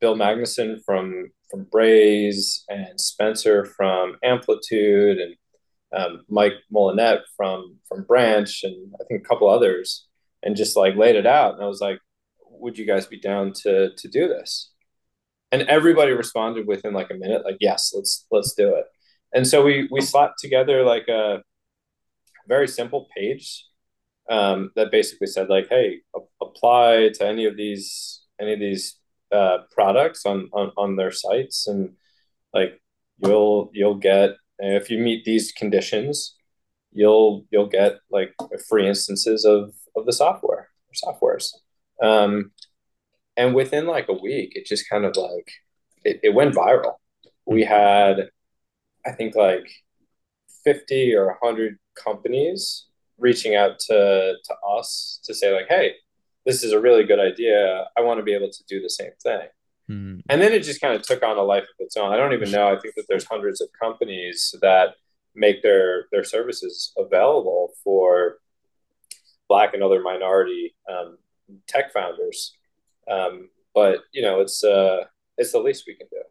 Bill 0.00 0.16
Magnuson 0.16 0.78
from 0.84 1.30
from 1.50 1.64
Braze 1.64 2.64
and 2.68 2.98
Spencer 2.98 3.66
from 3.66 4.16
Amplitude 4.24 5.18
and 5.18 5.34
um, 5.94 6.24
Mike 6.30 6.54
Molinet 6.74 7.20
from 7.36 7.76
from 7.86 8.04
Branch 8.04 8.62
and 8.62 8.94
I 8.98 9.04
think 9.04 9.22
a 9.22 9.28
couple 9.28 9.50
others 9.50 10.06
and 10.42 10.56
just 10.56 10.74
like 10.74 10.96
laid 10.96 11.16
it 11.16 11.26
out. 11.26 11.54
And 11.54 11.62
I 11.62 11.66
was 11.66 11.82
like 11.82 12.00
would 12.50 12.78
you 12.78 12.86
guys 12.86 13.06
be 13.06 13.20
down 13.20 13.52
to 13.64 13.90
to 13.94 14.08
do 14.08 14.26
this? 14.26 14.70
And 15.52 15.62
everybody 15.62 16.12
responded 16.12 16.66
within 16.66 16.94
like 16.94 17.10
a 17.10 17.14
minute 17.14 17.44
like 17.44 17.58
yes 17.60 17.92
let's 17.94 18.26
let's 18.30 18.54
do 18.54 18.74
it. 18.74 18.86
And 19.34 19.46
so 19.46 19.62
we 19.62 19.86
we 19.90 20.00
slapped 20.00 20.38
together 20.38 20.82
like 20.82 21.08
a 21.08 21.42
very 22.48 22.68
simple 22.68 23.08
page 23.16 23.64
um, 24.30 24.70
that 24.76 24.90
basically 24.90 25.26
said 25.26 25.48
like, 25.48 25.68
hey, 25.68 26.00
a- 26.16 26.44
apply 26.44 27.10
to 27.14 27.26
any 27.26 27.44
of 27.44 27.56
these 27.56 28.22
any 28.40 28.52
of 28.52 28.60
these 28.60 28.98
uh, 29.32 29.58
products 29.70 30.24
on, 30.26 30.48
on 30.52 30.72
on 30.76 30.96
their 30.96 31.12
sites, 31.12 31.66
and 31.66 31.94
like 32.54 32.80
you'll 33.18 33.70
you'll 33.72 33.96
get 33.96 34.36
if 34.58 34.90
you 34.90 34.98
meet 34.98 35.24
these 35.24 35.52
conditions, 35.52 36.36
you'll 36.92 37.46
you'll 37.50 37.68
get 37.68 37.98
like 38.10 38.34
free 38.68 38.88
instances 38.88 39.44
of 39.44 39.74
of 39.96 40.06
the 40.06 40.12
software 40.12 40.68
or 40.88 41.12
softwares. 41.14 41.52
Um, 42.02 42.52
and 43.36 43.54
within 43.54 43.86
like 43.86 44.08
a 44.08 44.12
week, 44.12 44.52
it 44.54 44.66
just 44.66 44.88
kind 44.88 45.04
of 45.04 45.16
like 45.16 45.50
it, 46.04 46.20
it 46.22 46.34
went 46.34 46.54
viral. 46.54 46.94
We 47.46 47.64
had, 47.64 48.30
I 49.06 49.12
think 49.12 49.34
like 49.34 49.68
50 50.64 51.14
or 51.14 51.38
100 51.40 51.78
companies 52.02 52.86
reaching 53.18 53.54
out 53.54 53.78
to 53.80 54.34
to 54.44 54.54
us 54.66 55.20
to 55.24 55.34
say 55.34 55.52
like, 55.54 55.66
hey, 55.68 55.94
this 56.46 56.64
is 56.64 56.72
a 56.72 56.80
really 56.80 57.04
good 57.04 57.20
idea. 57.20 57.86
I 57.96 58.00
want 58.00 58.18
to 58.18 58.24
be 58.24 58.32
able 58.32 58.50
to 58.50 58.64
do 58.68 58.80
the 58.80 58.90
same 58.90 59.10
thing. 59.22 59.48
Mm. 59.90 60.22
And 60.28 60.40
then 60.40 60.52
it 60.52 60.62
just 60.62 60.80
kind 60.80 60.94
of 60.94 61.02
took 61.02 61.22
on 61.22 61.36
a 61.36 61.42
life 61.42 61.64
of 61.64 61.76
its 61.80 61.96
own. 61.96 62.12
I 62.12 62.16
don't 62.16 62.32
even 62.32 62.50
know. 62.50 62.68
I 62.68 62.78
think 62.78 62.94
that 62.94 63.06
there's 63.08 63.24
hundreds 63.24 63.60
of 63.60 63.68
companies 63.80 64.54
that 64.60 64.94
make 65.34 65.62
their 65.62 66.06
their 66.12 66.24
services 66.24 66.92
available 66.96 67.72
for 67.82 68.38
black 69.48 69.74
and 69.74 69.82
other 69.82 70.02
minority 70.02 70.74
um, 70.90 71.18
tech 71.66 71.92
founders. 71.92 72.56
Um, 73.10 73.48
but 73.74 74.00
you 74.12 74.22
know, 74.22 74.40
it's 74.40 74.62
uh, 74.62 75.04
it's 75.36 75.52
the 75.52 75.58
least 75.58 75.84
we 75.86 75.94
can 75.94 76.06
do. 76.10 76.22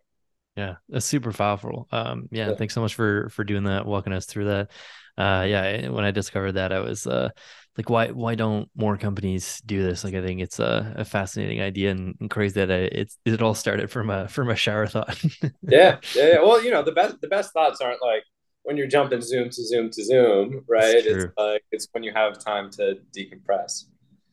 Yeah, 0.56 0.76
that's 0.90 1.06
super 1.06 1.32
powerful. 1.32 1.88
Um, 1.92 2.30
yeah, 2.32 2.50
yeah, 2.50 2.56
thanks 2.56 2.74
so 2.74 2.82
much 2.82 2.96
for 2.96 3.30
for 3.30 3.44
doing 3.44 3.66
that, 3.66 3.86
walking 3.86 4.14
us 4.14 4.26
through 4.26 4.46
that 4.46 4.72
uh, 5.18 5.46
yeah, 5.48 5.90
when 5.90 6.06
I 6.06 6.12
discovered 6.12 6.54
that, 6.54 6.72
I 6.72 6.80
was 6.80 7.08
uh, 7.08 7.30
like, 7.78 7.90
why 7.90 8.12
why 8.12 8.36
don't 8.36 8.70
more 8.76 8.98
companies 8.98 9.62
do 9.66 9.84
this? 9.84 10.04
Like, 10.04 10.14
I 10.14 10.22
think 10.22 10.42
it's 10.42 10.60
a, 10.60 10.94
a 10.98 11.06
fascinating 11.06 11.62
idea 11.62 11.92
and, 11.92 12.16
and 12.20 12.30
crazy 12.30 12.60
that 12.66 12.72
I, 12.72 12.90
it's 12.92 13.18
it 13.26 13.42
all 13.42 13.54
started 13.56 13.90
from 13.92 14.10
a 14.10 14.28
from 14.28 14.50
a 14.50 14.56
shower 14.56 14.88
thought. 14.88 15.22
yeah, 15.70 15.98
yeah, 16.14 16.28
yeah. 16.28 16.40
Well, 16.42 16.64
you 16.64 16.72
know, 16.72 16.84
the 16.84 16.92
best 16.92 17.20
the 17.22 17.28
best 17.28 17.54
thoughts 17.54 17.82
aren't 17.82 18.02
like 18.02 18.24
when 18.64 18.78
you're 18.78 18.88
jumping 18.88 19.22
zoom 19.22 19.50
to 19.50 19.66
zoom 19.66 19.90
to 19.92 20.04
zoom, 20.04 20.64
right? 20.68 21.06
It's 21.06 21.26
like 21.38 21.64
it's 21.72 21.88
when 21.92 22.04
you 22.04 22.12
have 22.14 22.38
time 22.38 22.70
to 22.72 22.98
decompress. 23.16 23.86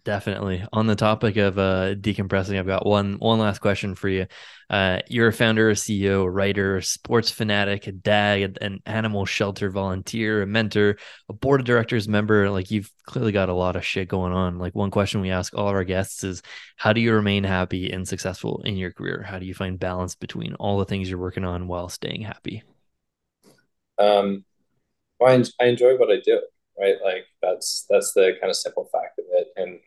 Definitely. 0.05 0.63
On 0.71 0.87
the 0.87 0.97
topic 0.97 1.39
of 1.39 1.59
uh, 1.59 1.95
decompressing, 1.95 2.59
I've 2.59 2.67
got 2.67 2.85
one 2.85 3.15
one 3.15 3.39
last 3.39 3.61
question 3.61 3.95
for 3.95 4.11
you. 4.11 4.27
Uh, 4.69 5.01
you're 5.09 5.29
a 5.29 5.33
founder, 5.33 5.71
a 5.71 5.75
CEO, 5.75 6.25
a 6.25 6.31
writer, 6.31 6.77
a 6.77 6.83
sports 6.83 7.31
fanatic, 7.31 7.87
a 7.87 7.93
dad, 7.93 8.59
an 8.61 8.83
animal 8.85 9.25
shelter 9.25 9.71
volunteer, 9.71 10.43
a 10.43 10.47
mentor, 10.47 10.99
a 11.31 11.33
board 11.33 11.61
of 11.61 11.67
directors 11.67 12.07
member. 12.07 12.51
Like 12.51 12.71
you've 12.71 12.93
clearly 13.05 13.33
got 13.33 13.49
a 13.49 13.55
lot 13.55 13.77
of 13.77 13.85
shit 13.87 14.09
going 14.09 14.35
on. 14.35 14.59
Like 14.59 14.75
one 14.75 14.91
question 14.91 15.23
we 15.23 15.31
ask 15.31 15.55
all 15.55 15.69
of 15.69 15.75
our 15.75 15.85
guests 15.85 16.23
is, 16.23 16.43
how 16.77 16.93
do 16.93 17.01
you 17.01 17.15
remain 17.15 17.43
happy 17.43 17.91
and 17.91 18.07
successful 18.07 18.61
in 18.67 18.77
your 18.77 18.93
career? 18.93 19.23
How 19.23 19.39
do 19.39 19.47
you 19.47 19.55
find 19.55 19.81
balance 19.81 20.15
between 20.15 20.55
all 20.57 20.79
the 20.79 20.85
things 20.85 21.09
you're 21.09 21.19
working 21.19 21.47
on 21.47 21.67
while 21.67 21.89
staying 21.89 22.21
happy? 22.21 22.63
Um, 23.99 24.45
well, 25.19 25.43
I 25.61 25.65
enjoy 25.65 25.97
what 25.97 26.11
I 26.11 26.21
do. 26.23 26.43
Right, 26.79 26.97
like 27.05 27.25
that's 27.41 27.87
that's 27.89 28.13
the 28.15 28.33
kind 28.41 28.51
of 28.51 28.57
simple 28.57 28.89
fact 28.93 29.19
of 29.21 29.27
it, 29.31 29.47
and 29.57 29.79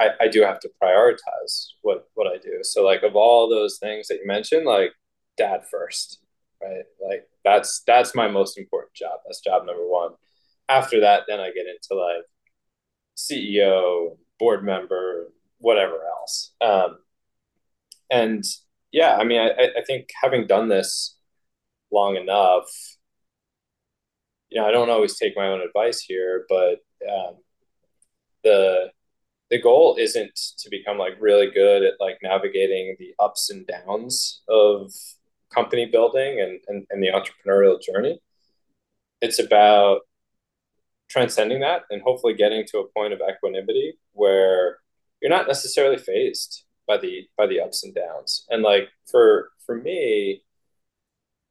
I, 0.00 0.08
I 0.22 0.28
do 0.28 0.42
have 0.42 0.60
to 0.60 0.70
prioritize 0.82 1.68
what 1.82 2.08
what 2.14 2.26
I 2.26 2.38
do. 2.38 2.60
So 2.62 2.84
like 2.84 3.02
of 3.02 3.16
all 3.16 3.48
those 3.48 3.78
things 3.78 4.08
that 4.08 4.16
you 4.16 4.26
mentioned, 4.26 4.66
like 4.66 4.92
dad 5.36 5.62
first, 5.70 6.20
right? 6.62 6.84
Like 7.06 7.28
that's 7.44 7.82
that's 7.86 8.14
my 8.14 8.28
most 8.28 8.58
important 8.58 8.94
job. 8.94 9.20
That's 9.26 9.40
job 9.40 9.66
number 9.66 9.86
one. 9.86 10.12
After 10.68 11.00
that, 11.00 11.22
then 11.28 11.40
I 11.40 11.50
get 11.50 11.66
into 11.66 12.00
like 12.00 12.24
CEO, 13.16 14.16
board 14.38 14.64
member, 14.64 15.32
whatever 15.58 16.00
else. 16.20 16.52
Um, 16.60 16.98
and 18.10 18.44
yeah, 18.92 19.16
I 19.16 19.24
mean, 19.24 19.40
I, 19.40 19.50
I 19.78 19.82
think 19.86 20.08
having 20.22 20.46
done 20.46 20.68
this 20.68 21.16
long 21.92 22.16
enough, 22.16 22.66
you 24.50 24.60
know, 24.60 24.66
I 24.66 24.70
don't 24.70 24.90
always 24.90 25.18
take 25.18 25.36
my 25.36 25.48
own 25.48 25.60
advice 25.60 26.00
here, 26.00 26.46
but 26.48 26.78
um, 27.08 27.36
the 28.44 28.90
the 29.50 29.60
goal 29.60 29.96
isn't 29.98 30.34
to 30.58 30.68
become 30.70 30.98
like 30.98 31.14
really 31.20 31.50
good 31.50 31.82
at 31.82 31.94
like 32.00 32.18
navigating 32.22 32.96
the 32.98 33.14
ups 33.18 33.50
and 33.50 33.66
downs 33.66 34.42
of 34.48 34.92
company 35.54 35.86
building 35.86 36.40
and, 36.40 36.60
and, 36.68 36.86
and 36.90 37.02
the 37.02 37.08
entrepreneurial 37.08 37.80
journey. 37.80 38.20
It's 39.20 39.38
about 39.38 40.00
transcending 41.08 41.60
that 41.60 41.82
and 41.90 42.02
hopefully 42.02 42.34
getting 42.34 42.64
to 42.66 42.78
a 42.78 42.88
point 42.88 43.14
of 43.14 43.20
equanimity 43.26 43.94
where 44.12 44.78
you're 45.20 45.30
not 45.30 45.48
necessarily 45.48 45.96
phased 45.96 46.64
by 46.86 46.98
the 46.98 47.26
by 47.36 47.46
the 47.46 47.60
ups 47.60 47.84
and 47.84 47.94
downs. 47.94 48.46
And 48.50 48.62
like 48.62 48.88
for 49.10 49.50
for 49.64 49.76
me, 49.76 50.42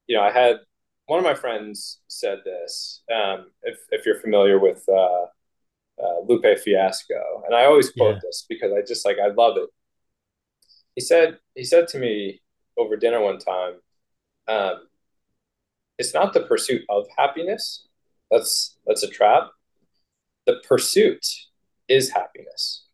you 0.07 0.15
know, 0.15 0.23
I 0.23 0.31
had 0.31 0.57
one 1.07 1.19
of 1.19 1.25
my 1.25 1.33
friends 1.33 1.99
said 2.07 2.39
this. 2.45 3.01
Um, 3.13 3.47
if 3.63 3.79
if 3.91 4.05
you're 4.05 4.19
familiar 4.19 4.59
with 4.59 4.87
uh, 4.87 5.25
uh, 6.01 6.21
Lupe 6.27 6.59
Fiasco, 6.59 7.43
and 7.45 7.55
I 7.55 7.65
always 7.65 7.91
quote 7.91 8.15
yeah. 8.15 8.19
this 8.23 8.45
because 8.47 8.71
I 8.71 8.81
just 8.87 9.05
like 9.05 9.17
I 9.19 9.27
love 9.27 9.57
it. 9.57 9.69
He 10.95 11.01
said 11.01 11.37
he 11.55 11.63
said 11.63 11.87
to 11.89 11.99
me 11.99 12.41
over 12.77 12.95
dinner 12.95 13.21
one 13.21 13.39
time, 13.39 13.73
um, 14.47 14.87
"It's 15.97 16.13
not 16.13 16.33
the 16.33 16.41
pursuit 16.41 16.83
of 16.89 17.05
happiness. 17.17 17.87
That's 18.31 18.77
that's 18.85 19.03
a 19.03 19.09
trap. 19.09 19.49
The 20.45 20.61
pursuit 20.67 21.25
is 21.87 22.11
happiness, 22.11 22.85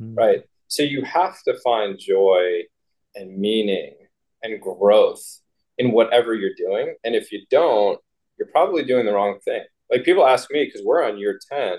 mm. 0.00 0.16
right? 0.16 0.44
So 0.68 0.82
you 0.82 1.02
have 1.02 1.42
to 1.44 1.58
find 1.64 1.98
joy 1.98 2.62
and 3.14 3.38
meaning 3.38 3.94
and 4.42 4.60
growth 4.60 5.40
in 5.78 5.92
whatever 5.92 6.34
you're 6.34 6.54
doing. 6.54 6.94
And 7.04 7.14
if 7.14 7.32
you 7.32 7.42
don't, 7.50 7.98
you're 8.38 8.48
probably 8.48 8.84
doing 8.84 9.06
the 9.06 9.12
wrong 9.12 9.38
thing. 9.44 9.62
Like 9.90 10.04
people 10.04 10.26
ask 10.26 10.50
me 10.50 10.64
because 10.64 10.82
we're 10.84 11.04
on 11.04 11.18
year 11.18 11.38
10, 11.50 11.78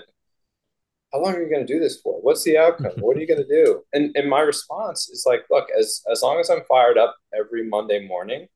how 1.12 1.22
long 1.22 1.34
are 1.34 1.42
you 1.42 1.50
going 1.50 1.66
to 1.66 1.72
do 1.72 1.80
this 1.80 2.00
for? 2.00 2.20
What's 2.20 2.44
the 2.44 2.56
outcome? 2.58 2.92
what 3.00 3.16
are 3.16 3.20
you 3.20 3.26
going 3.26 3.42
to 3.42 3.48
do? 3.48 3.82
And 3.92 4.16
and 4.16 4.30
my 4.30 4.40
response 4.40 5.08
is 5.08 5.24
like, 5.26 5.44
look, 5.50 5.68
as 5.78 6.02
as 6.10 6.22
long 6.22 6.40
as 6.40 6.50
I'm 6.50 6.62
fired 6.68 6.98
up 6.98 7.16
every 7.36 7.68
Monday 7.68 8.06
morning, 8.06 8.48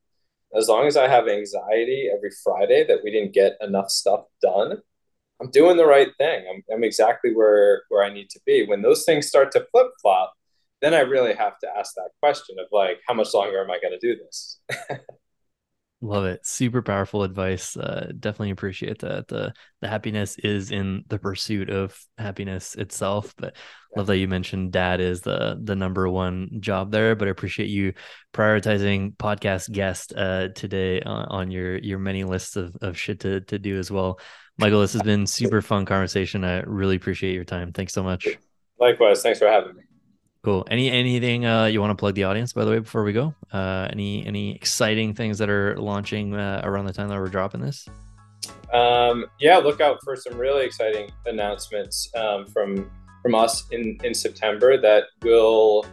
as 0.56 0.68
long 0.68 0.86
as 0.86 0.96
I 0.96 1.08
have 1.08 1.28
anxiety 1.28 2.10
every 2.14 2.30
Friday 2.42 2.84
that 2.86 3.00
we 3.02 3.10
didn't 3.10 3.34
get 3.34 3.56
enough 3.60 3.90
stuff 3.90 4.24
done, 4.40 4.78
I'm 5.40 5.50
doing 5.50 5.76
the 5.76 5.86
right 5.86 6.10
thing. 6.18 6.44
I'm, 6.48 6.62
I'm 6.72 6.84
exactly 6.84 7.34
where 7.34 7.82
where 7.88 8.04
I 8.04 8.12
need 8.12 8.30
to 8.30 8.40
be. 8.46 8.64
When 8.64 8.82
those 8.82 9.04
things 9.04 9.26
start 9.26 9.50
to 9.52 9.66
flip 9.72 9.88
flop, 10.00 10.32
then 10.80 10.94
I 10.94 11.00
really 11.00 11.34
have 11.34 11.58
to 11.60 11.68
ask 11.76 11.94
that 11.96 12.10
question 12.22 12.56
of 12.58 12.66
like, 12.70 13.00
how 13.08 13.14
much 13.14 13.34
longer 13.34 13.62
am 13.62 13.70
I 13.70 13.80
going 13.80 13.98
to 13.98 14.06
do 14.06 14.16
this? 14.16 14.60
Love 16.00 16.26
it. 16.26 16.46
Super 16.46 16.82
powerful 16.82 17.22
advice. 17.22 17.76
Uh, 17.76 18.12
definitely 18.20 18.50
appreciate 18.50 18.98
that. 18.98 19.26
The 19.28 19.54
the 19.80 19.88
happiness 19.88 20.36
is 20.38 20.70
in 20.70 21.04
the 21.08 21.18
pursuit 21.18 21.70
of 21.70 21.98
happiness 22.18 22.74
itself. 22.74 23.34
But 23.38 23.56
love 23.96 24.06
that 24.08 24.18
you 24.18 24.28
mentioned 24.28 24.72
dad 24.72 25.00
is 25.00 25.22
the 25.22 25.58
the 25.62 25.74
number 25.74 26.06
one 26.08 26.50
job 26.60 26.90
there. 26.90 27.14
But 27.14 27.28
I 27.28 27.30
appreciate 27.30 27.70
you 27.70 27.94
prioritizing 28.34 29.16
podcast 29.16 29.72
guest 29.72 30.12
uh, 30.14 30.48
today 30.48 31.00
on, 31.00 31.24
on, 31.30 31.50
your 31.50 31.78
your 31.78 31.98
many 31.98 32.24
lists 32.24 32.56
of, 32.56 32.76
of 32.82 32.98
shit 32.98 33.20
to 33.20 33.40
to 33.42 33.58
do 33.58 33.78
as 33.78 33.90
well. 33.90 34.20
Michael, 34.58 34.82
this 34.82 34.92
has 34.92 35.02
been 35.02 35.26
super 35.26 35.62
fun 35.62 35.86
conversation. 35.86 36.44
I 36.44 36.60
really 36.66 36.96
appreciate 36.96 37.34
your 37.34 37.44
time. 37.44 37.72
Thanks 37.72 37.94
so 37.94 38.02
much. 38.02 38.28
Likewise. 38.78 39.22
Thanks 39.22 39.38
for 39.38 39.48
having 39.48 39.74
me. 39.74 39.82
Cool. 40.44 40.66
Any 40.70 40.90
anything 40.90 41.46
uh, 41.46 41.64
you 41.64 41.80
want 41.80 41.92
to 41.92 41.94
plug 41.94 42.14
the 42.14 42.24
audience 42.24 42.52
by 42.52 42.66
the 42.66 42.70
way 42.70 42.78
before 42.78 43.02
we 43.02 43.14
go? 43.14 43.34
Uh, 43.50 43.88
any 43.90 44.26
any 44.26 44.54
exciting 44.54 45.14
things 45.14 45.38
that 45.38 45.48
are 45.48 45.74
launching 45.78 46.34
uh, 46.34 46.60
around 46.64 46.84
the 46.84 46.92
time 46.92 47.08
that 47.08 47.18
we're 47.18 47.28
dropping 47.28 47.62
this? 47.62 47.88
Um, 48.70 49.24
yeah, 49.40 49.56
look 49.56 49.80
out 49.80 50.00
for 50.04 50.16
some 50.16 50.36
really 50.36 50.66
exciting 50.66 51.10
announcements 51.24 52.10
um, 52.14 52.46
from 52.46 52.90
from 53.22 53.34
us 53.34 53.64
in 53.70 53.98
in 54.04 54.12
September 54.12 54.76
that 54.76 55.04
will 55.22 55.86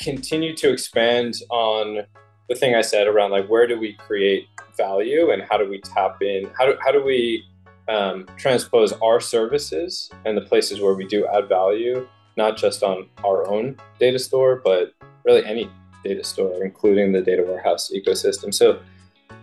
continue 0.00 0.56
to 0.56 0.72
expand 0.72 1.36
on 1.50 2.00
the 2.48 2.56
thing 2.56 2.74
I 2.74 2.80
said 2.80 3.06
around 3.06 3.30
like 3.30 3.46
where 3.46 3.68
do 3.68 3.78
we 3.78 3.92
create 3.92 4.48
value 4.76 5.30
and 5.30 5.42
how 5.48 5.58
do 5.58 5.68
we 5.68 5.80
tap 5.80 6.20
in 6.22 6.50
how 6.58 6.66
do 6.66 6.76
how 6.82 6.90
do 6.90 7.04
we 7.04 7.44
um, 7.88 8.26
transpose 8.36 8.92
our 8.94 9.20
services 9.20 10.10
and 10.24 10.36
the 10.36 10.42
places 10.42 10.80
where 10.80 10.94
we 10.94 11.06
do 11.06 11.28
add 11.28 11.48
value 11.48 12.08
not 12.40 12.56
just 12.56 12.82
on 12.82 13.06
our 13.22 13.46
own 13.48 13.76
data 13.98 14.18
store, 14.18 14.62
but 14.64 14.94
really 15.24 15.44
any 15.44 15.70
data 16.02 16.24
store, 16.24 16.64
including 16.64 17.12
the 17.12 17.20
data 17.20 17.42
warehouse 17.42 17.92
ecosystem. 17.94 18.52
So 18.52 18.80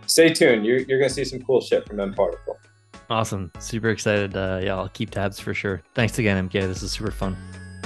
stay 0.06 0.34
tuned. 0.34 0.66
You're, 0.66 0.80
you're 0.80 0.98
going 0.98 1.08
to 1.08 1.14
see 1.14 1.24
some 1.24 1.40
cool 1.42 1.60
shit 1.60 1.86
from 1.86 1.98
mParticle. 1.98 2.56
Awesome. 3.08 3.52
Super 3.60 3.90
excited. 3.90 4.36
Uh, 4.36 4.60
yeah, 4.62 4.76
I'll 4.76 4.88
keep 4.88 5.10
tabs 5.10 5.38
for 5.38 5.54
sure. 5.54 5.80
Thanks 5.94 6.18
again, 6.18 6.48
MK. 6.48 6.52
This 6.52 6.82
is 6.82 6.90
super 6.90 7.12
fun. 7.12 7.36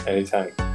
Anytime. 0.07 0.72